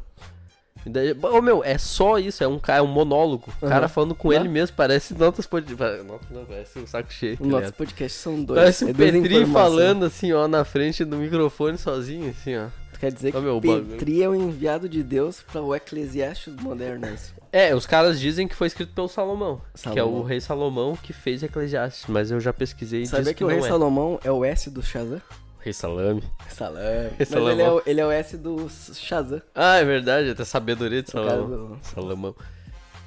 Daí, 0.84 1.16
ô 1.22 1.40
meu, 1.40 1.62
é 1.64 1.78
só 1.78 2.18
isso, 2.18 2.42
é 2.42 2.48
um 2.48 2.58
cara, 2.58 2.80
é 2.80 2.82
um 2.82 2.86
monólogo. 2.86 3.52
O 3.60 3.66
cara 3.68 3.80
Aham. 3.86 3.88
falando 3.88 4.14
com 4.14 4.30
Né? 4.30 4.36
ele 4.36 4.48
mesmo, 4.48 4.76
parece 4.76 5.14
notas. 5.14 5.48
Notas 5.50 6.04
não, 6.30 6.44
parece 6.44 6.78
um 6.78 6.86
saco 6.86 7.12
cheio. 7.12 7.36
tá 7.36 7.44
Nossos 7.44 7.58
ligado? 7.60 7.74
podcasts 7.74 8.20
são 8.20 8.42
dois. 8.42 8.58
Parece 8.60 8.84
o 8.84 8.88
é 8.88 8.94
Petri 8.94 9.46
falando 9.46 10.04
assim, 10.04 10.32
ó, 10.32 10.48
na 10.48 10.64
frente 10.64 11.04
do 11.04 11.16
microfone 11.16 11.78
sozinho, 11.78 12.30
assim, 12.30 12.56
ó. 12.56 12.66
Tu 12.92 12.98
quer 13.00 13.12
dizer 13.12 13.32
que 13.32 13.38
Ô, 13.38 13.40
meu, 13.40 13.56
o 13.56 13.60
bagulho. 13.60 13.84
Petri 13.86 14.22
é 14.22 14.28
o 14.28 14.34
enviado 14.34 14.88
de 14.88 15.02
Deus 15.02 15.40
para 15.42 15.60
o 15.62 15.74
Eclesiastes 15.74 16.54
moderno, 16.56 17.06
é 17.06 17.12
isso? 17.14 17.32
É, 17.52 17.74
os 17.74 17.86
caras 17.86 18.18
dizem 18.18 18.48
que 18.48 18.54
foi 18.54 18.66
escrito 18.66 18.94
pelo 18.94 19.08
Salomão, 19.08 19.60
que 19.74 19.88
é 19.88 19.92
o 20.02 20.06
Salomão. 20.06 20.22
rei 20.22 20.40
Salomão 20.40 20.96
que 20.96 21.12
fez 21.12 21.42
Eclesiastes, 21.42 22.04
mas 22.08 22.30
eu 22.30 22.40
já 22.40 22.50
pesquisei 22.52 23.02
e 23.02 23.06
Sabia 23.06 23.26
que, 23.34 23.38
que, 23.38 23.44
o 23.44 23.46
rei 23.46 23.58
é. 23.58 23.62
Salomão 23.62 24.18
é 24.24 24.32
o 24.32 24.42
S 24.44 24.70
do 24.70 24.82
Shazam? 24.82 25.20
Rei 25.62 25.72
Salame. 25.72 26.22
Salame. 26.50 27.10
Mas 27.18 27.30
ele 27.32 27.62
é, 27.62 27.70
o, 27.70 27.82
ele 27.86 28.00
é 28.00 28.06
o 28.06 28.10
S 28.10 28.36
do 28.36 28.68
Shazam. 28.68 29.40
Ah, 29.54 29.76
é 29.76 29.84
verdade, 29.84 30.30
até 30.30 30.44
sabedoria 30.44 31.02
de 31.02 31.10
Salomão. 31.10 31.46
do- 31.76 31.78
Salomão. 31.82 32.34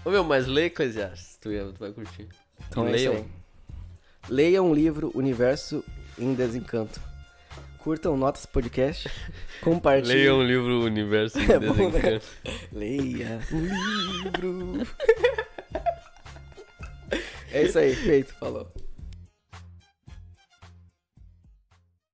Ô 0.04 0.10
meu, 0.12 0.24
mas 0.24 0.46
lê 0.48 0.66
Eclesiastes, 0.66 1.38
tu, 1.42 1.50
tu 1.50 1.80
vai 1.80 1.92
curtir. 1.92 2.28
Então 2.70 2.88
é 2.88 2.92
leiam. 2.92 3.14
aí. 3.16 3.26
Leiam 4.30 4.70
o 4.72 4.74
livro 4.74 5.12
Universo 5.16 5.84
em 6.18 6.34
Desencanto. 6.34 7.02
Curtam 7.80 8.16
Notas 8.16 8.46
Podcast. 8.46 9.10
Compartilhem. 9.62 10.16
Leiam 10.18 10.40
o 10.40 10.44
livro 10.44 10.82
Universo 10.84 11.40
em 11.40 11.44
É 11.52 11.60
bom, 11.60 11.74
né? 11.74 11.90
Desencanto. 11.90 12.26
Leia 12.72 13.40
o 13.52 13.58
livro. 13.60 14.88
é 17.52 17.64
isso 17.64 17.78
aí, 17.80 17.96
feito. 17.96 18.34
Falou. 18.36 18.72